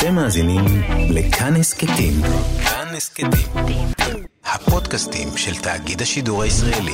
אתם 0.00 0.14
מאזינים 0.14 0.64
לכאן 1.10 1.56
הסכתים. 1.56 2.12
כאן 2.64 2.94
הסכתים. 2.96 3.30
הפודקאסטים 4.44 5.28
של 5.36 5.54
תאגיד 5.54 6.02
השידור 6.02 6.42
הישראלי. 6.42 6.92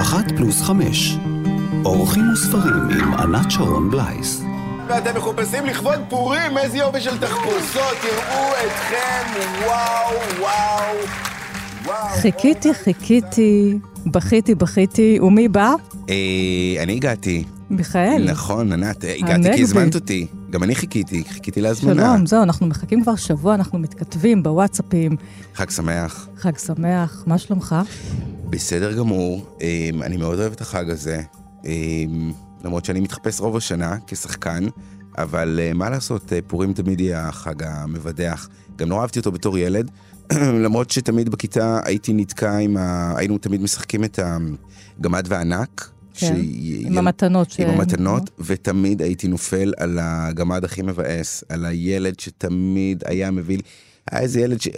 אחת 0.00 0.32
פלוס 0.36 0.62
חמש. 0.62 1.16
אורחים 1.84 2.32
וספרים 2.32 2.88
עם 2.90 3.14
ענת 3.14 3.50
שרון 3.50 3.90
בלייס. 3.90 4.42
ואתם 4.88 5.16
מחופשים 5.16 5.66
לכבוד 5.66 6.00
פורים, 6.08 6.58
איזה 6.58 6.78
יופי 6.78 7.00
של 7.00 7.18
תחפושות, 7.18 7.96
תראו 8.02 8.50
אתכם, 8.66 9.40
וואו, 9.66 10.14
וואו, 10.40 10.40
וואו. 10.40 11.35
חיכיתי, 12.20 12.74
חיכיתי, 12.74 13.78
בכיתי, 14.06 14.54
בכיתי, 14.54 15.18
ומי 15.20 15.48
בא? 15.48 15.74
אה, 16.10 16.82
אני 16.82 16.92
הגעתי. 16.92 17.44
מיכאל. 17.70 18.24
נכון, 18.30 18.72
ענת, 18.72 19.04
אה, 19.04 19.14
הגעתי. 19.14 19.56
כי 19.56 19.62
הזמנת 19.62 19.94
אותי. 19.94 20.26
גם 20.50 20.62
אני 20.62 20.74
חיכיתי, 20.74 21.24
חיכיתי 21.28 21.60
להזמנה. 21.60 22.02
שלום, 22.02 22.26
זהו, 22.26 22.42
אנחנו 22.42 22.66
מחכים 22.66 23.02
כבר 23.02 23.16
שבוע, 23.16 23.54
אנחנו 23.54 23.78
מתכתבים 23.78 24.42
בוואטסאפים. 24.42 25.16
חג 25.54 25.70
שמח. 25.70 26.28
חג 26.36 26.58
שמח, 26.58 27.24
מה 27.26 27.38
שלומך? 27.38 27.76
בסדר 28.50 28.92
גמור, 28.92 29.46
אה, 29.62 29.90
אני 30.02 30.16
מאוד 30.16 30.38
אוהב 30.38 30.52
את 30.52 30.60
החג 30.60 30.90
הזה. 30.90 31.22
אה, 31.66 31.72
למרות 32.64 32.84
שאני 32.84 33.00
מתחפש 33.00 33.40
רוב 33.40 33.56
השנה 33.56 33.96
כשחקן, 34.06 34.64
אבל 35.18 35.60
אה, 35.62 35.72
מה 35.74 35.90
לעשות, 35.90 36.32
פורים 36.46 36.72
תמיד 36.72 37.00
יהיה 37.00 37.28
החג 37.28 37.62
המבדח. 37.62 38.48
גם 38.76 38.88
נורא 38.88 39.00
אהבתי 39.02 39.18
אותו 39.18 39.32
בתור 39.32 39.58
ילד, 39.58 39.90
למרות 40.64 40.90
שתמיד 40.90 41.28
בכיתה 41.28 41.80
הייתי 41.84 42.12
נתקע 42.12 42.56
עם 42.58 42.76
ה... 42.76 43.14
היינו 43.16 43.38
תמיד 43.38 43.62
משחקים 43.62 44.04
את 44.04 44.18
הגמד 44.98 45.24
והענק. 45.28 45.90
כן, 46.18 46.36
עם 46.78 46.98
המתנות 46.98 47.50
ש- 47.50 47.60
עם 47.60 47.68
המתנות, 47.68 48.30
ותמיד 48.38 49.02
הייתי 49.02 49.28
נופל 49.28 49.72
על 49.76 49.98
הגמד 50.02 50.64
הכי 50.64 50.82
מבאס, 50.82 51.44
על 51.48 51.64
הילד 51.64 52.20
שתמיד 52.20 53.02
היה 53.06 53.30
מביא 53.30 53.56
לי... 53.56 53.62
היה 54.10 54.20
איזה 54.22 54.40
ילד 54.40 54.60
ש... 54.60 54.68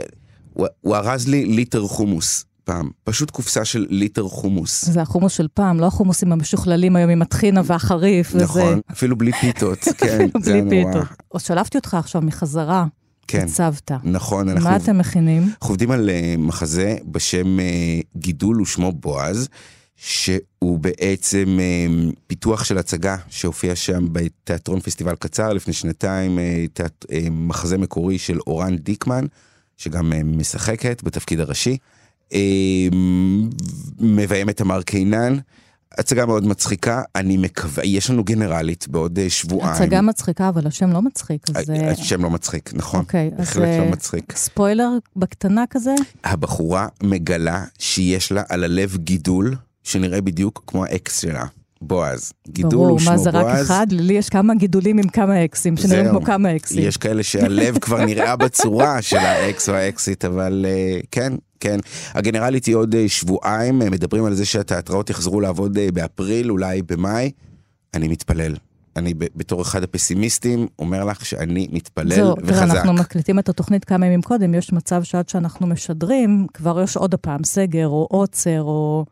הוא, 0.55 0.67
הוא 0.81 0.97
ארז 0.97 1.29
לי 1.29 1.45
ליטר 1.45 1.87
חומוס 1.87 2.45
פעם, 2.65 2.91
פשוט 3.05 3.31
קופסה 3.31 3.65
של 3.65 3.87
ליטר 3.91 4.29
חומוס. 4.29 4.85
זה 4.85 5.03
החומוס 5.03 5.33
של 5.33 5.49
פעם, 5.55 5.81
לא 5.81 5.87
החומוסים 5.87 6.33
המשוכללים 6.33 6.97
היום 6.97 7.11
עם 7.11 7.23
הטחינה 7.23 7.61
והחריף 7.65 8.29
וזה. 8.35 8.45
נכון, 8.45 8.81
אפילו 8.93 9.17
בלי 9.19 9.33
פיתות, 9.41 9.79
כן, 9.99 10.29
בלי 10.45 10.61
נורא. 10.63 10.93
פיתות. 10.93 11.41
שלפתי 11.41 11.79
אותך 11.79 11.95
עכשיו 11.95 12.23
מחזרה, 12.23 12.87
כן, 13.29 13.47
הצבת. 13.51 13.91
נכון, 14.05 14.49
אנחנו 14.49 14.71
מה 14.71 14.77
אתם 14.77 14.99
מכינים? 14.99 15.43
אנחנו 15.43 15.69
עובדים 15.69 15.91
על 15.91 16.11
אה, 16.11 16.35
מחזה 16.39 16.97
בשם 17.07 17.61
אה, 17.61 17.65
גידול 18.17 18.63
ושמו 18.63 18.93
בועז, 18.93 19.49
שהוא 19.97 20.79
בעצם 20.79 21.59
אה, 21.61 21.87
פיתוח 22.27 22.65
של 22.65 22.79
הצגה 22.79 23.17
שהופיע 23.29 23.75
שם 23.77 24.07
בתיאטרון 24.13 24.81
פסטיבל 24.81 25.15
קצר 25.15 25.53
לפני 25.53 25.73
שנתיים, 25.73 26.39
תיאט- 26.73 27.07
מחזה 27.31 27.79
מקורי 27.79 28.19
של 28.19 28.39
אורן 28.47 28.77
דיקמן, 28.77 29.25
שגם 29.77 30.13
משחקת 30.39 31.03
בתפקיד 31.05 31.41
הראשי. 31.41 31.77
אה, 32.33 32.39
מביים 34.01 34.49
את 34.49 34.57
תמר 34.57 34.83
קינן. 34.83 35.39
הצגה 35.99 36.27
מאוד 36.27 36.47
מצחיקה, 36.47 37.03
אני 37.17 37.37
מקווה, 37.37 37.85
יש 37.85 38.11
לנו 38.11 38.25
גנרלית 38.25 38.89
בעוד 38.89 39.19
אה, 39.19 39.31
שבועיים. 39.31 39.73
הצגה 39.75 40.01
מצחיקה, 40.01 40.49
אבל 40.49 40.67
השם 40.67 40.93
לא 40.93 41.03
מצחיק, 41.03 41.47
אז... 41.55 41.71
אה, 41.71 41.91
השם 41.91 42.23
לא 42.23 42.31
מצחיק, 42.31 42.71
נכון. 42.75 43.01
אוקיי, 43.01 43.31
אז... 43.33 43.39
בהחלט 43.39 43.65
אה, 43.65 43.79
לא 43.79 43.91
מצחיק. 43.91 44.33
ספוילר 44.37 44.91
בקטנה 45.17 45.65
כזה? 45.71 45.95
הבחורה 46.25 46.89
מגלה 47.03 47.65
שיש 47.79 48.33
לה 48.33 48.43
על 48.49 48.65
הלב 48.65 48.97
גידול 48.97 49.57
שנראה 49.83 50.21
בדיוק 50.21 50.65
כמו 50.67 50.85
האקס 50.85 51.21
שלה, 51.21 51.45
בועז. 51.83 52.33
גידול 52.49 52.71
ברור, 52.71 52.89
הוא 52.89 52.99
שמו 52.99 53.11
מה 53.11 53.17
בועז. 53.17 53.25
זה 53.25 53.31
רק 53.31 53.47
אחד? 53.47 53.87
לי 53.91 54.15
יש 54.15 54.29
כמה 54.29 54.55
גידולים 54.55 54.99
עם 54.99 55.09
כמה 55.09 55.45
אקסים, 55.45 55.77
שנראים 55.77 56.05
זהו. 56.05 56.17
כמו 56.17 56.27
כמה 56.27 56.57
אקסים. 56.57 56.83
יש 56.83 56.97
כאלה 56.97 57.23
שהלב 57.23 57.79
כבר 57.85 58.05
נראה 58.05 58.37
בצורה 58.37 59.03
של 59.03 59.17
האקס 59.17 59.69
או 59.69 59.75
האקסית, 59.75 60.25
אבל 60.25 60.67
אה, 60.69 61.01
כן, 61.11 61.33
כן. 61.61 61.79
הגנרלית 62.15 62.65
היא 62.65 62.75
עוד 62.75 62.95
אה, 62.95 63.09
שבועיים, 63.09 63.83
אה, 63.83 63.91
מדברים 63.91 64.25
על 64.25 64.35
זה 64.35 64.45
שהתיאטראות 64.45 65.11
יחזרו 65.11 65.41
לעבוד 65.41 65.79
באפריל, 65.95 66.51
אולי 66.51 66.83
במאי. 66.83 67.31
אני 67.95 68.09
מתפלל. 68.09 68.55
אני 68.97 69.15
בתור 69.37 69.63
אחד 69.63 69.83
הפסימיסטים 69.83 70.67
אומר 70.79 71.05
לך 71.05 71.27
שאני 71.27 71.69
מתפלל 71.73 72.15
זהו, 72.15 72.35
תראה, 72.35 72.49
וחזק. 72.49 72.77
אנחנו 72.77 72.93
מקליטים 72.93 73.39
את 73.39 73.49
התוכנית 73.49 73.85
כמה 73.85 74.07
ימים 74.07 74.23
קודם, 74.23 74.55
יש 74.55 74.73
מצב 74.73 75.03
שעד 75.03 75.29
שאנחנו 75.29 75.67
משדרים, 75.67 76.47
כבר 76.55 76.83
יש 76.83 76.97
עוד 76.97 77.15
הפעם 77.15 77.45
סגר 77.45 77.87
או 77.87 78.07
עוצר, 78.11 78.63
או 78.63 79.05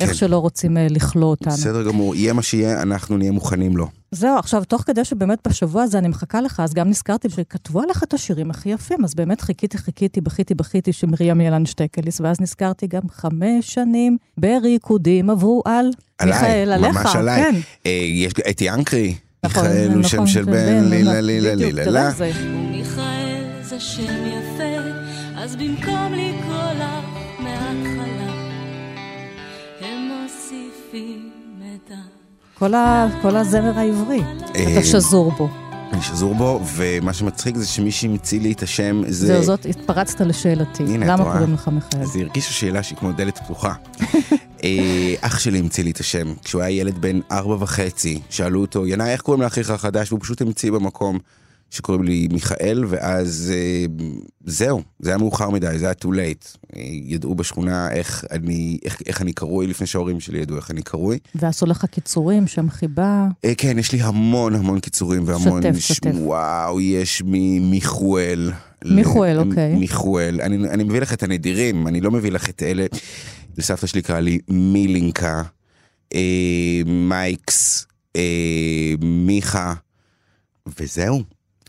איך 0.00 0.08
כן. 0.10 0.14
שלא 0.14 0.36
רוצים 0.38 0.76
אה, 0.76 0.86
לכלוא 0.90 1.30
אותנו. 1.30 1.52
בסדר 1.52 1.82
גמור, 1.82 2.14
יהיה 2.14 2.32
מה 2.32 2.42
שיהיה, 2.42 2.82
אנחנו 2.82 3.16
נהיה 3.16 3.32
מוכנים 3.32 3.76
לו. 3.76 3.86
זהו, 4.10 4.38
עכשיו, 4.38 4.64
תוך 4.64 4.82
כדי 4.82 5.04
שבאמת 5.04 5.38
בשבוע 5.48 5.82
הזה 5.82 5.98
אני 5.98 6.08
מחכה 6.08 6.40
לך, 6.40 6.60
אז 6.60 6.74
גם 6.74 6.88
נזכרתי 6.88 7.28
שכתבו 7.30 7.80
עליך 7.82 8.02
את 8.02 8.14
השירים 8.14 8.50
הכי 8.50 8.68
יפים, 8.68 9.04
אז 9.04 9.14
באמת 9.14 9.40
חיכיתי, 9.40 9.78
חיכיתי, 9.78 10.20
בכיתי, 10.20 10.54
בכיתי, 10.54 10.92
שמרים 10.92 11.40
ילן 11.40 11.66
שטקליס, 11.66 12.20
ואז 12.20 12.40
נזכרתי 12.40 12.86
גם 12.86 13.02
חמש 13.12 13.74
שנים 13.74 14.16
בריקודים 14.38 15.30
עברו 15.30 15.62
על 15.64 15.90
עליי, 16.18 16.34
מיכאל, 16.40 16.72
עליך. 16.72 16.96
ממש 16.96 17.16
עליי. 17.16 17.42
כן, 17.42 17.54
אה, 17.86 17.90
יש 18.14 18.32
אתי 18.50 18.70
אנקרי, 18.70 19.14
נכון, 19.44 19.62
מיכאל 19.66 19.90
הוא 19.94 20.02
שם 20.02 20.16
נכון, 20.16 20.26
של 20.26 20.44
זה 20.44 20.50
בן, 20.50 20.84
לילה 20.84 21.20
לילה 21.20 21.54
בדיוק, 21.54 21.72
לילה 21.72 21.84
תראה, 21.84 22.02
לה. 22.04 22.10
זה- 22.10 22.30
ומיכאל 22.44 23.42
זה 23.62 23.80
שם 23.80 24.02
יפה, 24.26 24.64
אז 25.36 25.56
במקום 25.56 26.12
לקרוא 26.12 26.54
לך 26.78 27.01
כל 32.54 32.74
ה- 32.74 33.08
כל 33.22 33.36
הזמר 33.36 33.78
העברי, 33.78 34.22
אה, 34.56 34.72
אתה 34.78 34.84
שזור 34.86 35.32
בו. 35.38 35.48
אני 35.92 36.02
שזור 36.02 36.34
בו, 36.34 36.60
ומה 36.74 37.12
שמצחיק 37.12 37.56
זה 37.56 37.66
שמישהי 37.66 38.08
המציא 38.08 38.40
לי 38.40 38.52
את 38.52 38.62
השם, 38.62 39.02
זה... 39.08 39.26
זהו, 39.26 39.42
זאת, 39.42 39.66
התפרצת 39.66 40.20
לשאלתי. 40.20 40.82
הנה, 40.82 41.06
למה? 41.06 41.24
קוראים 41.24 41.54
לך 41.54 41.68
מיכאל? 41.68 42.04
זה 42.04 42.18
הרגיש 42.20 42.60
שאלה 42.60 42.82
שהיא 42.82 42.98
כמו 42.98 43.12
דלת 43.12 43.38
פתוחה. 43.38 43.74
אה, 44.64 45.14
אח 45.20 45.38
שלי 45.38 45.58
המציא 45.58 45.84
לי 45.84 45.90
את 45.90 46.00
השם, 46.00 46.34
כשהוא 46.44 46.62
היה 46.62 46.70
ילד 46.80 46.98
בן 46.98 47.20
ארבע 47.30 47.56
וחצי, 47.60 48.20
שאלו 48.30 48.60
אותו, 48.60 48.86
ינאי, 48.86 49.10
איך 49.12 49.20
קוראים 49.20 49.42
לאחיך 49.42 49.70
החדש? 49.70 50.12
והוא 50.12 50.20
פשוט 50.20 50.40
המציא 50.42 50.70
במקום 50.72 51.18
שקוראים 51.72 52.02
לי 52.04 52.28
מיכאל, 52.32 52.84
ואז 52.88 53.52
אה, 53.54 53.84
זהו, 54.44 54.82
זה 54.98 55.10
היה 55.10 55.18
מאוחר 55.18 55.50
מדי, 55.50 55.78
זה 55.78 55.84
היה 55.84 55.94
too 56.04 56.08
late. 56.08 56.56
אה, 56.76 56.82
ידעו 57.04 57.34
בשכונה 57.34 57.90
איך 57.90 58.24
אני, 58.30 58.78
איך, 58.84 59.02
איך 59.06 59.22
אני 59.22 59.32
קרוי, 59.32 59.66
לפני 59.66 59.86
שההורים 59.86 60.20
שלי 60.20 60.38
ידעו 60.38 60.56
איך 60.56 60.70
אני 60.70 60.82
קרוי. 60.82 61.18
ועשו 61.34 61.66
לך 61.66 61.84
קיצורים, 61.84 62.46
שם 62.46 62.70
חיבה. 62.70 63.26
אה, 63.44 63.54
כן, 63.54 63.78
יש 63.78 63.92
לי 63.92 64.02
המון 64.02 64.54
המון 64.54 64.80
קיצורים 64.80 65.22
והמון... 65.26 65.62
שתף, 65.62 65.78
ש- 65.78 65.92
שתף. 65.92 66.10
וואו, 66.14 66.80
יש 66.80 67.22
ממיכואל. 67.26 68.52
מיכואל, 68.84 69.38
אוקיי. 69.38 69.74
מיכואל. 69.74 70.40
אני, 70.40 70.68
אני 70.68 70.84
מביא 70.84 71.00
לך 71.00 71.12
את 71.12 71.22
הנדירים, 71.22 71.88
אני 71.88 72.00
לא 72.00 72.10
מביא 72.10 72.30
לך 72.32 72.48
את 72.48 72.62
אלה. 72.62 72.86
סבתא 73.60 73.86
שלי 73.86 74.02
קראה 74.02 74.20
לי 74.20 74.38
מילינקה, 74.48 75.42
אה, 76.14 76.82
מייקס, 76.86 77.86
אה, 78.16 78.94
מיכה, 79.02 79.74
וזהו. 80.80 81.22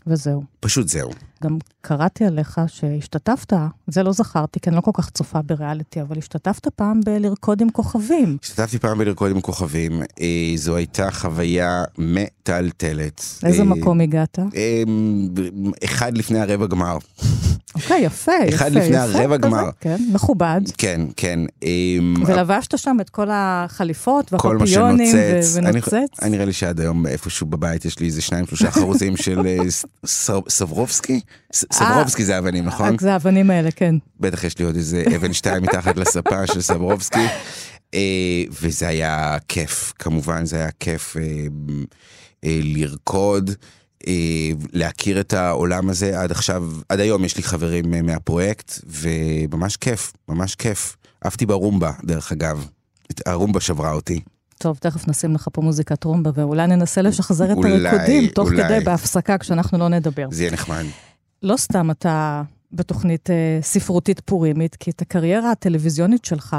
וזהו. 0.06 0.42
פשוט 0.60 0.88
זהו. 0.88 1.10
גם 1.44 1.58
קראתי 1.80 2.24
עליך 2.24 2.60
שהשתתפת, 2.66 3.52
זה 3.86 4.02
לא 4.02 4.12
זכרתי, 4.12 4.60
כי 4.60 4.70
אני 4.70 4.76
לא 4.76 4.80
כל 4.80 4.90
כך 4.94 5.10
צופה 5.10 5.42
בריאליטי, 5.42 6.00
אבל 6.00 6.18
השתתפת 6.18 6.68
פעם 6.68 7.00
בלרקוד 7.04 7.60
עם 7.60 7.70
כוכבים. 7.70 8.36
השתתפתי 8.42 8.78
פעם 8.78 8.98
בלרקוד 8.98 9.30
עם 9.30 9.40
כוכבים, 9.40 10.02
אה, 10.20 10.26
זו 10.56 10.76
הייתה 10.76 11.10
חוויה 11.10 11.84
מטלטלת. 11.98 13.22
לאיזה 13.42 13.58
אה, 13.62 13.64
מקום 13.64 14.00
הגעת? 14.00 14.38
אה, 14.38 14.82
אחד 15.84 16.18
לפני 16.18 16.38
הרבע 16.40 16.66
גמר. 16.66 16.98
אוקיי, 17.74 18.00
יפה, 18.02 18.32
יפה. 18.46 18.54
אחד 18.56 18.72
לפני 18.72 18.96
הרבע 18.96 19.36
גמר. 19.36 19.70
כן, 19.80 19.96
מכובד. 20.12 20.60
כן, 20.78 21.00
כן. 21.16 21.40
אמ, 21.62 22.14
ולבשת 22.26 22.78
שם 22.78 22.96
את 23.00 23.10
כל 23.10 23.28
החליפות 23.32 24.32
והפפיונים 24.32 25.16
ונוצץ. 25.54 25.96
אני 26.22 26.30
נראה 26.30 26.44
לי 26.44 26.52
שעד 26.52 26.80
היום 26.80 27.06
איפשהו 27.06 27.46
בבית 27.46 27.84
יש 27.84 27.98
לי 27.98 28.06
איזה 28.06 28.22
שניים 28.22 28.46
שלושה 28.46 28.70
חרוזים 28.70 29.16
של 29.16 29.46
אה, 29.46 29.70
ס- 29.70 29.84
ס- 30.06 30.30
סברובסקי? 30.48 31.20
סברובסקי 31.52 32.24
זה 32.24 32.38
אבנים, 32.38 32.64
נכון? 32.64 32.98
זה 32.98 33.12
האבנים 33.12 33.50
האלה, 33.50 33.70
כן. 33.70 33.94
בטח 34.20 34.44
יש 34.44 34.58
לי 34.58 34.64
עוד 34.64 34.76
איזה 34.76 35.04
אבן 35.16 35.32
שתיים 35.32 35.62
מתחת 35.62 35.96
לספה 35.96 36.46
של 36.46 36.60
סברובסקי. 36.60 37.26
אה, 37.94 38.44
וזה 38.62 38.88
היה 38.88 39.36
כיף, 39.48 39.92
כמובן 39.98 40.44
זה 40.44 40.56
היה 40.56 40.70
כיף 40.80 41.16
אה, 41.16 41.22
אה, 42.44 42.60
לרקוד. 42.62 43.50
אה, 44.06 44.50
להכיר 44.72 45.20
את 45.20 45.32
העולם 45.32 45.90
הזה 45.90 46.20
עד 46.20 46.30
עכשיו, 46.30 46.70
עד 46.88 47.00
היום 47.00 47.24
יש 47.24 47.36
לי 47.36 47.42
חברים 47.42 47.94
אה, 47.94 48.02
מהפרויקט, 48.02 48.78
וממש 48.86 49.76
כיף, 49.76 50.12
ממש 50.28 50.54
כיף. 50.54 50.96
עפתי 51.20 51.46
ברומבה, 51.46 51.92
דרך 52.04 52.32
אגב. 52.32 52.66
הרומבה 53.26 53.60
שברה 53.60 53.92
אותי. 53.92 54.20
טוב, 54.58 54.76
תכף 54.80 55.08
נשים 55.08 55.34
לך 55.34 55.48
פה 55.52 55.62
מוזיקת 55.62 56.04
רומבה, 56.04 56.30
ואולי 56.34 56.66
ננסה 56.66 57.02
לשחזר 57.02 57.52
את 57.52 57.56
אולי, 57.56 57.88
הריקודים, 57.88 58.26
תוך 58.26 58.48
אולי. 58.48 58.64
כדי, 58.64 58.84
בהפסקה, 58.84 59.38
כשאנחנו 59.38 59.78
לא 59.78 59.88
נדבר. 59.88 60.26
זה 60.30 60.42
יהיה 60.42 60.52
נחמד. 60.52 60.84
לא 61.44 61.56
סתם 61.56 61.90
אתה 61.90 62.42
בתוכנית 62.72 63.30
אה, 63.30 63.58
ספרותית 63.62 64.20
פורימית, 64.20 64.76
כי 64.76 64.90
את 64.90 65.02
הקריירה 65.02 65.50
הטלוויזיונית 65.50 66.24
שלך, 66.24 66.56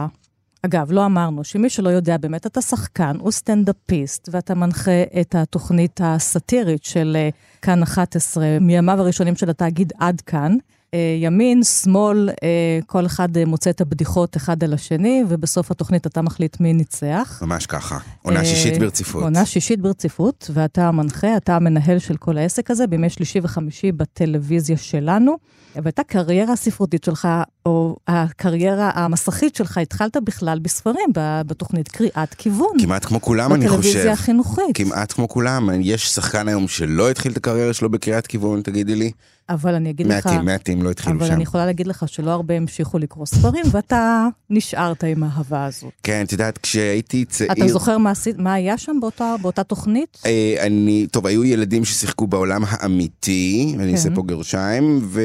אגב, 0.65 0.91
לא 0.91 1.05
אמרנו 1.05 1.43
שמי 1.43 1.69
שלא 1.69 1.89
יודע, 1.89 2.17
באמת 2.17 2.45
אתה 2.45 2.61
שחקן, 2.61 3.17
הוא 3.19 3.31
סטנדאפיסט, 3.31 4.29
ואתה 4.31 4.55
מנחה 4.55 5.03
את 5.21 5.35
התוכנית 5.35 5.99
הסאטירית 6.03 6.83
של 6.83 7.17
אה, 7.19 7.29
כאן 7.61 7.83
11, 7.83 8.57
מימיו 8.61 8.99
הראשונים 8.99 9.35
של 9.35 9.49
התאגיד 9.49 9.93
עד 9.99 10.21
כאן. 10.21 10.57
אה, 10.95 11.17
ימין, 11.19 11.63
שמאל, 11.63 12.29
אה, 12.43 12.79
כל 12.85 13.05
אחד 13.05 13.37
אה, 13.37 13.45
מוצא 13.45 13.69
את 13.69 13.81
הבדיחות 13.81 14.37
אחד 14.37 14.63
על 14.63 14.73
השני, 14.73 15.23
ובסוף 15.27 15.71
התוכנית 15.71 16.07
אתה 16.07 16.21
מחליט 16.21 16.59
מי 16.59 16.73
ניצח. 16.73 17.39
ממש 17.45 17.65
ככה. 17.65 17.97
עונה 18.21 18.45
שישית 18.45 18.79
ברציפות. 18.79 19.23
עונה 19.23 19.45
שישית 19.45 19.79
ברציפות, 19.81 20.51
ואתה 20.53 20.87
המנחה, 20.87 21.37
אתה 21.37 21.55
המנהל 21.55 21.99
של 21.99 22.17
כל 22.17 22.37
העסק 22.37 22.71
הזה, 22.71 22.87
בימי 22.87 23.09
שלישי 23.09 23.39
וחמישי 23.43 23.91
בטלוויזיה 23.91 24.77
שלנו. 24.77 25.37
והייתה 25.75 26.03
קריירה 26.03 26.55
ספרותית 26.55 27.03
שלך, 27.03 27.27
או 27.65 27.95
הקריירה 28.07 28.91
המסכית 28.93 29.55
שלך, 29.55 29.77
התחלת 29.77 30.17
בכלל 30.23 30.59
בספרים, 30.59 31.09
בתוכנית 31.47 31.87
קריאת 31.87 32.33
כיוון. 32.33 32.77
כמעט 32.81 33.05
כמו 33.05 33.21
כולם, 33.21 33.53
אני 33.53 33.69
חושב. 33.69 33.79
בטלוויזיה 33.79 34.13
החינוכית. 34.13 34.65
כמעט 34.73 35.11
כמו 35.11 35.29
כולם. 35.29 35.69
יש 35.81 36.07
שחקן 36.07 36.47
היום 36.47 36.67
שלא 36.67 37.09
התחיל 37.09 37.31
את 37.31 37.37
הקריירה 37.37 37.73
שלו 37.73 37.89
בקריאת 37.89 38.27
כיוון, 38.27 38.61
תגידי 38.61 38.95
לי? 38.95 39.11
אבל 39.49 39.75
אני 39.75 39.89
אגיד 39.89 40.07
לך... 40.07 40.25
מעטים, 40.25 40.45
מעטים 40.45 40.81
לא 40.83 40.91
התחילו 40.91 41.17
אבל 41.17 41.27
שם. 41.27 41.33
אני 41.33 41.43
יכולה 41.43 41.65
להגיד 41.65 41.87
לך 41.87 42.03
שלא 42.07 42.31
הרבה 42.31 42.53
המשיכו 42.53 42.97
לקרוא 42.97 43.25
ספרים, 43.25 43.65
ואתה 43.71 44.27
נשארת 44.49 45.03
עם 45.03 45.23
האהבה 45.23 45.65
הזאת. 45.65 45.91
כן, 46.03 46.23
את 46.25 46.31
יודעת, 46.31 46.57
כשהייתי 46.57 47.25
צעיר... 47.25 47.51
אתה 47.51 47.67
זוכר 47.67 47.97
מה, 47.97 48.11
עשית, 48.11 48.37
מה 48.37 48.53
היה 48.53 48.77
שם 48.77 48.97
באותה, 49.01 49.35
באותה 49.41 49.63
תוכנית? 49.63 50.17
אה, 50.25 50.55
אני, 50.59 51.07
טוב, 51.11 51.25
היו 51.25 51.43
ילדים 51.43 51.85
ששיחקו 51.85 52.27
בעולם 52.27 52.61
האמיתי, 52.67 53.75
כן. 53.77 53.89
אעשה 53.89 54.09
פה 54.15 54.23
גרשיים, 54.23 54.99
ו... 55.03 55.21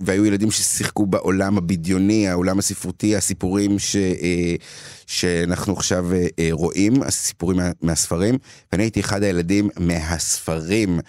והיו 0.00 0.26
ילדים 0.26 0.50
ששיחקו 0.50 1.06
בעולם 1.06 1.58
הבדיוני, 1.58 1.75
העולם 2.28 2.58
הספרותי, 2.58 3.16
הסיפורים 3.16 3.78
ש... 3.78 3.96
שאנחנו 5.06 5.72
עכשיו 5.72 6.12
אה, 6.12 6.26
אה, 6.38 6.48
רואים, 6.52 7.02
הסיפורים 7.02 7.56
מה... 7.56 7.70
מהספרים, 7.82 8.34
ואני 8.72 8.82
הייתי 8.82 9.00
אחד 9.00 9.22
הילדים 9.22 9.68
מהספרים, 9.80 11.00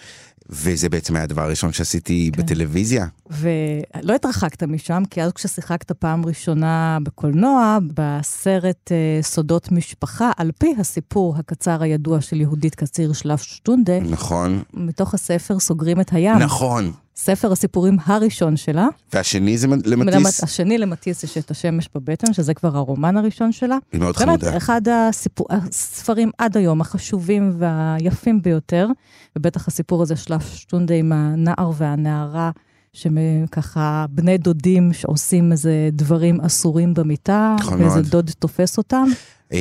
וזה 0.50 0.88
בעצם 0.88 1.14
היה 1.16 1.24
הדבר 1.24 1.42
הראשון 1.42 1.72
שעשיתי 1.72 2.30
כן. 2.34 2.42
בטלוויזיה. 2.42 3.06
ולא 3.30 4.14
התרחקת 4.14 4.62
משם, 4.62 5.02
כי 5.10 5.22
אז 5.22 5.32
כששיחקת 5.32 5.92
פעם 5.92 6.26
ראשונה 6.26 6.98
בקולנוע, 7.02 7.78
בסרט 7.94 8.92
אה, 8.92 9.22
סודות 9.22 9.72
משפחה, 9.72 10.30
על 10.36 10.50
פי 10.58 10.74
הסיפור 10.78 11.34
הקצר 11.38 11.82
הידוע 11.82 12.20
של 12.20 12.40
יהודית 12.40 12.74
קציר 12.74 13.12
שלף 13.12 13.42
שטונדה, 13.42 14.00
נכון, 14.00 14.62
מתוך 14.74 15.14
הספר 15.14 15.58
סוגרים 15.58 16.00
את 16.00 16.12
הים. 16.12 16.38
נכון. 16.38 16.92
ספר 17.16 17.52
הסיפורים 17.52 17.96
הראשון 18.06 18.56
שלה. 18.56 18.86
והשני 19.12 19.58
זה 19.58 19.66
למטיס, 19.66 20.14
למט- 20.14 20.42
השני 20.42 20.78
למטיס 20.78 21.24
יש 21.24 21.38
את 21.38 21.50
השמש 21.50 21.88
בבטן, 21.94 22.32
שזה 22.32 22.54
כבר 22.54 22.76
הרומן 22.76 23.16
הראשון 23.16 23.52
שלה. 23.52 23.76
היא 23.92 24.00
מאוד 24.00 24.14
באמת, 24.18 24.28
חמודה. 24.42 24.56
אחד 24.56 24.80
הסיפור, 24.88 25.46
הספרים 25.50 26.30
עד 26.38 26.56
היום 26.56 26.80
החשובים 26.80 27.52
והיפים 27.58 28.42
ביותר, 28.42 28.88
ובטח 29.36 29.68
הסיפור 29.68 30.02
הזה 30.02 30.16
של 30.16 30.34
שטונדה 30.54 30.94
עם 30.94 31.12
הנער 31.12 31.70
והנערה, 31.76 32.50
שככה 32.92 34.06
בני 34.10 34.38
דודים 34.38 34.92
שעושים 34.92 35.52
איזה 35.52 35.88
דברים 35.92 36.40
אסורים 36.40 36.94
במיטה, 36.94 37.56
נכון 37.60 37.80
ואיזה 37.82 37.94
מאוד. 38.00 38.06
דוד 38.06 38.30
תופס 38.38 38.78
אותם, 38.78 39.06
אה, 39.52 39.58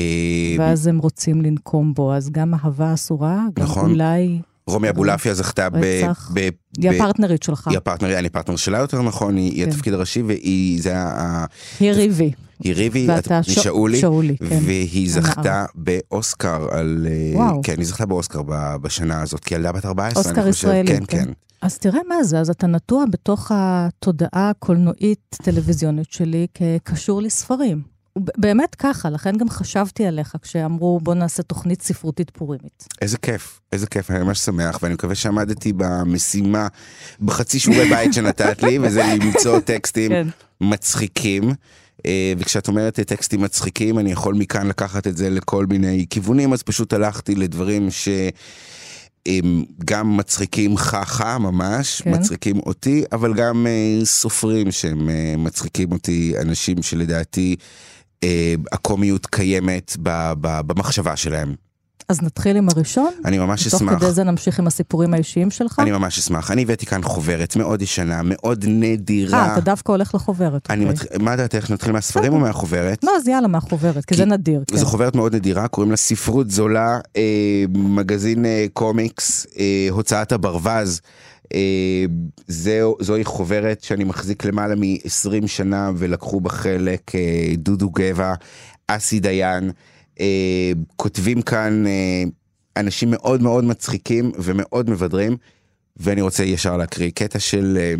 ואז 0.60 0.88
הם 0.88 0.98
רוצים 0.98 1.42
לנקום 1.42 1.94
בו. 1.94 2.14
אז 2.14 2.30
גם 2.30 2.54
אהבה 2.54 2.94
אסורה, 2.94 3.42
גם 3.56 3.64
נכון. 3.66 3.92
אולי... 3.92 4.42
רומי 4.68 4.90
אבולעפיה 4.90 5.34
זכתה 5.34 5.70
ב... 5.70 5.78
ב- 6.34 6.50
היא 6.78 6.90
הפרטנרית 6.92 7.44
שלך, 7.44 7.68
היא 7.68 7.78
הפרטנר, 7.78 8.20
אני 8.20 8.30
פרטנר 8.30 8.56
שלה 8.56 8.78
יותר 8.78 9.02
נכון, 9.02 9.36
היא 9.36 9.64
כן. 9.66 9.70
התפקיד 9.72 9.94
הראשי, 9.94 10.22
והיא, 10.22 10.82
זה 10.82 10.98
ה- 10.98 11.46
היא 11.80 11.92
ריבי. 11.92 12.32
היא 12.64 12.74
ריבי, 12.76 13.08
ואתה 13.10 13.40
את- 13.40 13.44
ש- 13.46 13.58
משאולי, 13.58 14.00
שאולי, 14.00 14.38
כן. 14.38 14.60
והיא. 14.66 15.12
זכתה 15.12 15.66
באוסקר 15.76 16.68
על... 16.72 17.08
אה, 17.10 17.32
וואו. 17.40 17.62
כן, 17.64 17.76
היא 17.78 17.86
זכתה 17.86 18.06
באוסקר 18.06 18.42
ב- 18.46 18.76
בשנה 18.82 19.22
הזאת, 19.22 19.44
כילדה 19.44 19.72
בת 19.72 19.86
14, 19.86 20.24
אני 20.32 20.52
חושב. 20.52 20.68
ישראלי, 20.68 20.88
כן, 20.88 21.04
כן. 21.08 21.26
כן. 21.26 21.32
אז 21.62 21.78
תראה 21.78 22.00
מה 22.08 22.24
זה, 22.24 22.40
אז 22.40 22.50
אתה 22.50 22.68
נטוע 22.68 23.04
בתוך 23.12 23.52
התודעה 23.56 24.50
הקולנועית-טלוויזיונית 24.50 26.12
שלי 26.12 26.48
כקשור 26.54 27.22
לספרים. 27.22 27.82
באמת 28.38 28.76
ככה, 28.76 29.10
לכן 29.10 29.38
גם 29.38 29.50
חשבתי 29.50 30.06
עליך 30.06 30.36
כשאמרו 30.42 31.00
בוא 31.04 31.14
נעשה 31.14 31.44
תוכנית 31.44 31.82
ספרותית 31.82 32.30
פורימית. 32.30 32.88
איזה 33.02 33.18
כיף, 33.18 33.60
איזה 33.72 33.88
כיף, 33.88 34.12
אני 34.12 34.20
ממש 34.24 34.40
שמח, 34.40 34.80
ואני 34.82 34.94
מקווה 34.94 35.16
שעמדתי 35.16 35.74
במשימה, 35.74 36.68
בחצי 37.22 37.60
שיעורי 37.60 37.90
בית 37.90 38.14
שנתת 38.14 38.64
לי, 38.64 38.80
וזה 38.82 39.04
למצוא 39.20 39.60
טקסטים 39.60 40.12
כן. 40.12 40.28
מצחיקים. 40.62 41.52
אה, 42.06 42.34
וכשאת 42.38 42.68
אומרת 42.68 43.00
טקסטים 43.00 43.42
מצחיקים, 43.42 44.00
אני 44.00 44.12
יכול 44.12 44.36
מכאן 44.36 44.68
לקחת 44.68 45.08
את 45.08 45.18
זה 45.18 45.30
לכל 45.30 45.66
מיני 45.66 46.06
כיוונים, 46.10 46.54
אז 46.54 46.64
פשוט 46.64 46.94
הלכתי 46.94 47.36
לדברים 47.36 47.92
ש... 47.92 48.08
הם 49.28 49.64
גם 49.86 50.18
מצחיקים 50.18 50.78
חכה 50.78 51.38
ממש, 51.38 52.02
כן. 52.02 52.12
כן. 52.12 52.18
מצחיקים 52.20 52.60
אותי, 52.60 53.04
אבל 53.12 53.34
גם 53.34 53.68
אה, 53.68 54.06
סופרים 54.06 54.72
שהם 54.72 55.10
אה, 55.10 55.36
מצחיקים 55.38 55.92
אותי, 55.92 56.34
אנשים 56.42 56.82
שלדעתי 56.82 57.56
אה, 58.24 58.56
הקומיות 58.72 59.26
קיימת 59.26 59.98
ב, 60.04 60.34
ב, 60.42 60.62
במחשבה 60.62 61.16
שלהם. 61.16 61.67
אז 62.10 62.22
נתחיל 62.22 62.58
עם 62.58 62.70
הראשון, 62.70 63.12
אני 63.26 63.38
ממש 63.38 63.68
תוך 63.68 63.82
אשמח. 63.82 64.00
כדי 64.00 64.12
זה 64.12 64.24
נמשיך 64.24 64.60
עם 64.60 64.68
הסיפורים 64.68 65.14
האישיים 65.14 65.52
שלך. 65.52 65.80
אני 65.80 65.92
ממש 65.92 66.18
אשמח. 66.18 66.52
אני 66.52 66.62
הבאתי 66.62 66.86
כאן 66.86 67.04
חוברת 67.04 67.56
מאוד 67.56 67.82
ישנה, 67.82 68.22
מאוד 68.24 68.66
נדירה. 68.68 69.40
אה, 69.40 69.54
אתה 69.54 69.62
דווקא 69.62 69.92
הולך 69.92 70.16
לחוברת. 70.16 70.72
אני 70.72 70.86
אוקיי. 70.86 70.94
מתחיל, 70.94 71.22
מה 71.22 71.36
דעתך, 71.36 71.72
נתחיל 71.72 71.92
מהספרים 71.92 72.34
או 72.34 72.40
מהחוברת? 72.40 73.04
לא, 73.04 73.12
אז 73.18 73.28
יאללה, 73.28 73.48
מהחוברת, 73.48 74.06
כי 74.06 74.16
כי 74.16 74.18
זה 74.18 74.26
נדיר. 74.26 74.64
כן. 74.68 74.78
זו 74.78 74.86
חוברת 74.86 75.16
מאוד 75.16 75.36
נדירה, 75.36 75.68
קוראים 75.68 75.92
לה 75.92 75.98
ספרות 75.98 76.52
זולה, 76.52 77.00
אה, 77.18 77.66
מגזין 77.70 78.46
אה, 78.46 78.66
קומיקס, 78.74 79.48
אה, 79.60 79.88
הוצאת 79.90 80.32
הברווז. 80.32 81.02
אה, 81.54 82.06
זהו, 82.48 82.98
זוהי 83.00 83.26
חוברת 83.26 83.84
שאני 83.84 84.04
מחזיק 84.04 84.46
למעלה 84.46 84.76
מ-20 84.76 85.48
שנה 85.48 85.92
ולקחו 85.98 86.42
בה 86.42 86.50
חלק 86.50 87.16
אה, 87.16 87.54
דודו 87.58 87.90
גבע, 87.90 88.34
אסי 88.88 89.20
דיין, 89.20 89.72
אה, 90.20 90.72
כותבים 90.96 91.42
כאן 91.42 91.88
אה, 91.88 92.24
אנשים 92.78 93.12
מאוד 93.12 93.42
מאוד 93.42 93.64
מצחיקים 93.64 94.32
ומאוד 94.38 94.90
מבדרים, 94.90 95.38
ואני 95.98 96.22
רוצה 96.22 96.44
ישר 96.44 96.78
להקריא 96.78 97.12
קטע 97.16 97.40
של 97.40 97.78
אה, 97.80 97.94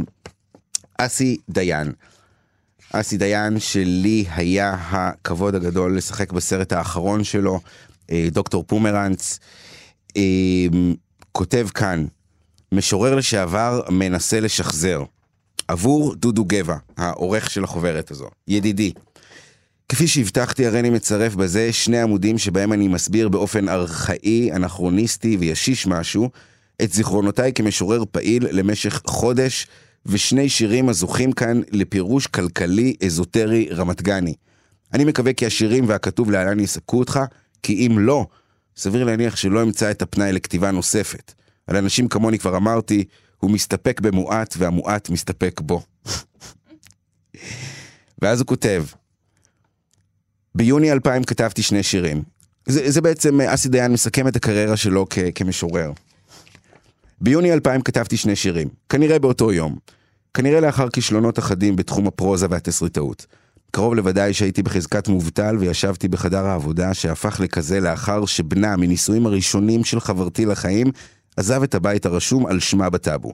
אסי 0.98 1.38
דיין. 1.50 1.92
אסי 2.94 3.18
דיין, 3.18 3.60
שלי 3.60 4.26
היה 4.36 4.74
הכבוד 4.74 5.56
הגדול 5.56 5.98
לשחק 5.98 6.32
בסרט 6.32 6.74
האחרון 6.74 7.24
שלו, 7.24 7.60
אה, 8.12 8.28
דוקטור 8.32 8.64
פומרנץ, 8.68 9.40
אה, 10.18 10.24
כותב 11.32 11.68
כאן, 11.74 12.06
משורר 12.72 13.16
לשעבר 13.16 13.82
מנסה 13.90 14.40
לשחזר. 14.40 15.04
עבור 15.68 16.16
דודו 16.16 16.46
גבע, 16.46 16.76
העורך 16.98 17.50
של 17.50 17.64
החוברת 17.64 18.12
הזו. 18.12 18.28
ידידי, 18.48 18.94
כפי 19.90 20.08
שהבטחתי, 20.08 20.66
הרי 20.66 20.80
אני 20.80 20.90
מצרף 20.90 21.36
בזה 21.36 21.74
שני 21.74 22.02
עמודים 22.02 22.38
שבהם 22.38 22.74
אני 22.74 22.88
מסביר 22.88 23.30
באופן 23.30 23.70
ארכאי, 23.70 24.52
אנכרוניסטי 24.52 25.38
וישיש 25.38 25.88
משהו, 25.88 26.30
את 26.82 26.94
זיכרונותיי 26.94 27.54
כמשורר 27.54 28.04
פעיל 28.12 28.48
למשך 28.52 29.02
חודש, 29.08 29.68
ושני 30.06 30.50
שירים 30.50 30.90
הזוכים 30.90 31.32
כאן 31.32 31.62
לפירוש 31.72 32.28
כלכלי 32.28 32.96
אזוטרי 33.06 33.68
רמת 33.72 34.02
גני. 34.02 34.34
אני 34.94 35.06
מקווה 35.06 35.34
כי 35.34 35.46
השירים 35.46 35.88
והכתוב 35.88 36.32
להלן 36.32 36.60
יספקו 36.60 37.00
אותך, 37.00 37.20
כי 37.64 37.88
אם 37.88 38.00
לא, 38.00 38.26
סביר 38.78 39.04
להניח 39.04 39.36
שלא 39.36 39.64
אמצא 39.64 39.92
את 39.92 40.02
הפנאי 40.02 40.32
לכתיבה 40.32 40.72
נוספת. 40.72 41.34
על 41.68 41.76
אנשים 41.76 42.08
כמוני 42.08 42.40
כבר 42.40 42.58
אמרתי, 42.58 43.04
הוא 43.38 43.52
מסתפק 43.52 44.02
במועט 44.02 44.56
והמועט 44.58 45.10
מסתפק 45.10 45.62
בו. 45.62 45.82
ואז 48.22 48.40
הוא 48.40 48.48
כותב, 48.48 48.84
ביוני 50.58 50.92
2000 50.92 51.24
כתבתי 51.24 51.62
שני 51.62 51.84
שירים. 51.84 52.24
זה, 52.66 52.92
זה 52.92 53.02
בעצם, 53.02 53.42
אה, 53.42 53.54
אסי 53.54 53.70
דיין 53.70 53.92
מסכם 53.92 54.28
את 54.28 54.36
הקריירה 54.36 54.78
שלו 54.78 55.06
כ, 55.10 55.20
כמשורר. 55.36 55.92
ביוני 57.22 57.54
2000 57.54 57.82
כתבתי 57.82 58.18
שני 58.18 58.36
שירים, 58.36 58.68
כנראה 58.90 59.20
באותו 59.20 59.52
יום. 59.54 59.76
כנראה 60.34 60.60
לאחר 60.60 60.90
כישלונות 60.90 61.40
אחדים 61.40 61.76
בתחום 61.76 62.08
הפרוזה 62.08 62.48
והתסריטאות. 62.50 63.26
קרוב 63.72 63.96
לוודאי 63.96 64.34
שהייתי 64.34 64.64
בחזקת 64.64 65.08
מובטל 65.08 65.58
וישבתי 65.60 66.08
בחדר 66.08 66.46
העבודה 66.46 66.94
שהפך 66.94 67.40
לכזה 67.40 67.80
לאחר 67.80 68.26
שבנה 68.26 68.78
מנישואים 68.78 69.26
הראשונים 69.26 69.84
של 69.84 70.00
חברתי 70.00 70.46
לחיים 70.46 70.88
עזב 71.38 71.64
את 71.64 71.76
הבית 71.76 72.06
הרשום 72.06 72.46
על 72.46 72.60
שמה 72.60 72.90
בטאבו. 72.90 73.34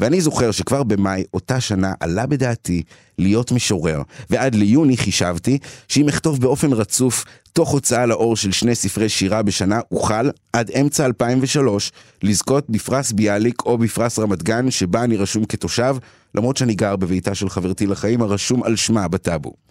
ואני 0.00 0.20
זוכר 0.20 0.50
שכבר 0.50 0.82
במאי 0.82 1.24
אותה 1.34 1.60
שנה 1.60 1.92
עלה 2.00 2.26
בדעתי 2.26 2.82
להיות 3.18 3.52
משורר, 3.52 4.02
ועד 4.30 4.54
ליוני 4.54 4.96
חישבתי 4.96 5.58
שאם 5.88 6.08
אכתוב 6.08 6.40
באופן 6.40 6.72
רצוף 6.72 7.24
תוך 7.52 7.70
הוצאה 7.70 8.06
לאור 8.06 8.36
של 8.36 8.52
שני 8.52 8.74
ספרי 8.74 9.08
שירה 9.08 9.42
בשנה, 9.42 9.80
אוכל 9.92 10.30
עד 10.52 10.70
אמצע 10.70 11.06
2003 11.06 11.92
לזכות 12.22 12.70
בפרס 12.70 13.12
ביאליק 13.12 13.62
או 13.66 13.78
בפרס 13.78 14.18
רמת 14.18 14.42
גן 14.42 14.70
שבה 14.70 15.04
אני 15.04 15.16
רשום 15.16 15.44
כתושב, 15.44 15.96
למרות 16.34 16.56
שאני 16.56 16.74
גר 16.74 16.96
בביתה 16.96 17.34
של 17.34 17.48
חברתי 17.48 17.86
לחיים 17.86 18.22
הרשום 18.22 18.62
על 18.62 18.76
שמה 18.76 19.08
בטאבו. 19.08 19.69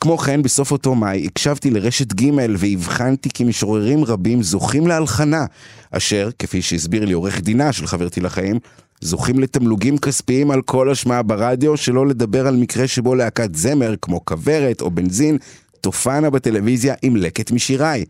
כמו 0.00 0.18
כן, 0.18 0.42
בסוף 0.42 0.72
אותו 0.72 0.94
מאי 0.94 1.26
הקשבתי 1.26 1.70
לרשת 1.70 2.12
ג' 2.12 2.30
והבחנתי 2.58 3.28
כי 3.34 3.44
משוררים 3.44 4.04
רבים 4.04 4.42
זוכים 4.42 4.86
להלחנה, 4.86 5.46
אשר, 5.90 6.30
כפי 6.38 6.62
שהסביר 6.62 7.04
לי 7.04 7.12
עורך 7.12 7.40
דינה 7.40 7.72
של 7.72 7.86
חברתי 7.86 8.20
לחיים, 8.20 8.58
זוכים 9.00 9.38
לתמלוגים 9.38 9.98
כספיים 9.98 10.50
על 10.50 10.62
כל 10.62 10.90
השמעה 10.90 11.22
ברדיו, 11.22 11.76
שלא 11.76 12.06
לדבר 12.06 12.46
על 12.46 12.56
מקרה 12.56 12.86
שבו 12.86 13.14
להקת 13.14 13.54
זמר, 13.54 13.94
כמו 14.02 14.24
כוורת 14.24 14.80
או 14.80 14.90
בנזין, 14.90 15.38
תופענה 15.80 16.30
בטלוויזיה 16.30 16.94
עם 17.02 17.16
לקט 17.16 17.50
משיריי. 17.50 18.04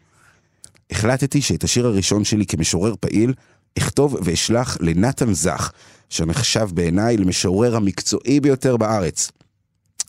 החלטתי 0.90 1.42
שאת 1.42 1.64
השיר 1.64 1.86
הראשון 1.86 2.24
שלי 2.24 2.46
כמשורר 2.46 2.94
פעיל, 3.00 3.32
אכתוב 3.78 4.16
ואשלח 4.22 4.76
לנתן 4.80 5.32
זך, 5.32 5.72
שנחשב 6.10 6.68
בעיניי 6.74 7.16
למשורר 7.16 7.76
המקצועי 7.76 8.40
ביותר 8.40 8.76
בארץ. 8.76 9.30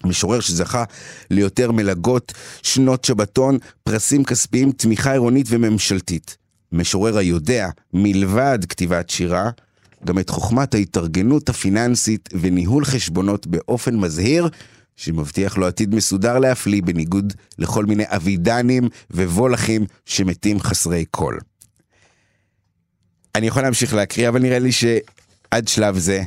משורר 0.05 0.39
שזכה 0.39 0.83
ליותר 1.31 1.71
מלגות, 1.71 2.33
שנות 2.63 3.05
שבתון, 3.05 3.57
פרסים 3.83 4.23
כספיים, 4.23 4.71
תמיכה 4.71 5.11
עירונית 5.11 5.45
וממשלתית. 5.49 6.37
משורר 6.71 7.17
היודע, 7.17 7.69
מלבד 7.93 8.59
כתיבת 8.69 9.09
שירה, 9.09 9.49
גם 10.05 10.19
את 10.19 10.29
חוכמת 10.29 10.73
ההתארגנות 10.73 11.49
הפיננסית 11.49 12.29
וניהול 12.33 12.85
חשבונות 12.85 13.47
באופן 13.47 13.95
מזהיר, 13.95 14.49
שמבטיח 14.95 15.57
לו 15.57 15.67
עתיד 15.67 15.95
מסודר 15.95 16.39
להפליא 16.39 16.81
בניגוד 16.81 17.33
לכל 17.59 17.85
מיני 17.85 18.03
אבידנים 18.07 18.89
ווולכים 19.11 19.85
שמתים 20.05 20.59
חסרי 20.59 21.05
כל. 21.11 21.37
אני 23.35 23.47
יכול 23.47 23.61
להמשיך 23.61 23.93
להקריא, 23.93 24.29
אבל 24.29 24.41
נראה 24.41 24.59
לי 24.59 24.71
שעד 24.71 25.67
שלב 25.67 25.97
זה, 25.97 26.23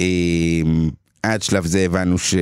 אה, 0.00 0.62
עד 1.32 1.42
שלב 1.42 1.66
זה 1.66 1.78
הבנו 1.80 2.18
ש, 2.18 2.34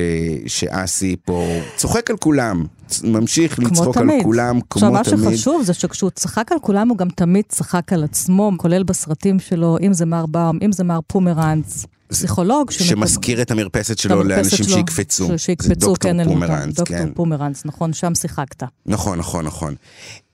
שאסי 0.47 1.15
פה 1.25 1.47
צוחק 1.75 2.09
על 2.09 2.17
כולם, 2.17 2.65
ממשיך 3.03 3.59
לצחוק 3.59 3.97
על 3.97 4.07
כולם, 4.23 4.59
כמו 4.69 4.81
תמיד. 4.81 4.95
עכשיו, 4.99 5.17
מה 5.17 5.31
שחשוב 5.31 5.63
זה 5.63 5.73
שכשהוא 5.73 6.09
צחק 6.09 6.51
על 6.51 6.57
כולם, 6.61 6.89
הוא 6.89 6.97
גם 6.97 7.09
תמיד 7.09 7.45
צחק 7.49 7.93
על 7.93 8.03
עצמו, 8.03 8.51
כולל 8.57 8.83
בסרטים 8.83 9.39
שלו, 9.39 9.77
אם 9.81 9.93
זה 9.93 10.05
מר 10.05 10.25
באום, 10.25 10.59
אם 10.61 10.71
זה 10.71 10.83
מר 10.83 10.99
פומרנץ. 11.07 11.85
פסיכולוג 12.07 12.71
שמזכיר 12.71 13.41
את 13.41 13.51
המרפסת 13.51 13.97
שלו 13.97 14.23
לאנשים 14.23 14.65
שיקפצו. 14.65 15.37
שיקפצו, 15.37 15.73
דוקטור 15.73 16.11
כן, 16.11 16.23
פומרנץ, 16.23 16.75
דוקטור 16.75 16.97
כן. 16.97 17.09
פומרנץ, 17.13 17.65
נכון, 17.65 17.93
שם 17.93 18.15
שיחקת. 18.15 18.63
נכון, 18.85 19.19
נכון, 19.19 19.45
נכון. 19.45 19.75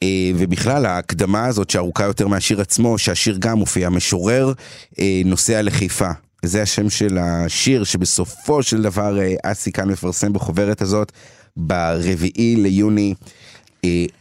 אה, 0.04 0.32
ובכלל, 0.36 0.86
ההקדמה 0.86 1.46
הזאת 1.46 1.70
שארוכה 1.70 2.04
יותר 2.04 2.28
מהשיר 2.28 2.62
עצמו, 2.62 2.98
שהשיר 2.98 3.38
גם 3.40 3.58
מופיע, 3.58 3.90
משורר 3.90 4.54
אה, 5.00 5.22
נוסע 5.26 5.62
לחיפה. 5.62 6.12
זה 6.46 6.62
השם 6.62 6.90
של 6.90 7.18
השיר 7.18 7.84
שבסופו 7.84 8.64
של 8.64 8.82
דבר 8.82 9.20
אה, 9.20 9.36
אסי 9.44 9.72
כאן 9.72 9.90
מפרסם 9.90 10.34
בחוברת 10.34 10.82
הזאת, 10.82 11.12
ברביעי 11.58 12.56
ליוני 12.56 13.14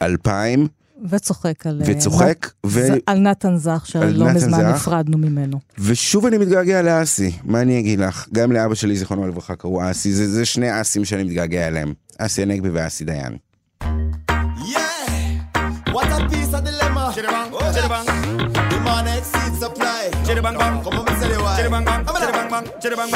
2000. 0.03 0.69
וצוחק 1.11 1.67
על... 1.67 1.83
וצוחק. 1.85 2.51
ו... 2.67 2.81
על 3.07 3.19
נתן 3.19 3.57
זך, 3.57 3.83
שלא 3.85 4.33
מזמן 4.33 4.67
נפרדנו 4.67 5.19
ממנו. 5.19 5.59
ושוב 5.79 6.27
אני 6.27 6.39
מתגעגע 6.39 6.83
לאסי, 6.83 7.33
מה 7.45 7.61
אני 7.61 7.79
אגיד 7.79 7.99
לך? 8.01 8.27
גם 8.33 8.53
לאבא 8.53 8.75
שלי, 8.75 8.97
זיכרונו 8.97 9.29
לברכה, 9.29 9.57
קראו 9.57 9.91
אסי, 9.91 10.13
זה, 10.13 10.29
זה 10.29 10.45
שני 10.45 10.81
אסים 10.81 11.05
שאני 11.05 11.23
מתגעגע 11.23 11.69
אליהם. 11.69 11.93
אסי 12.19 12.43
הנגבי 12.43 12.69
ואסי 12.73 13.05
דיין. 13.05 13.37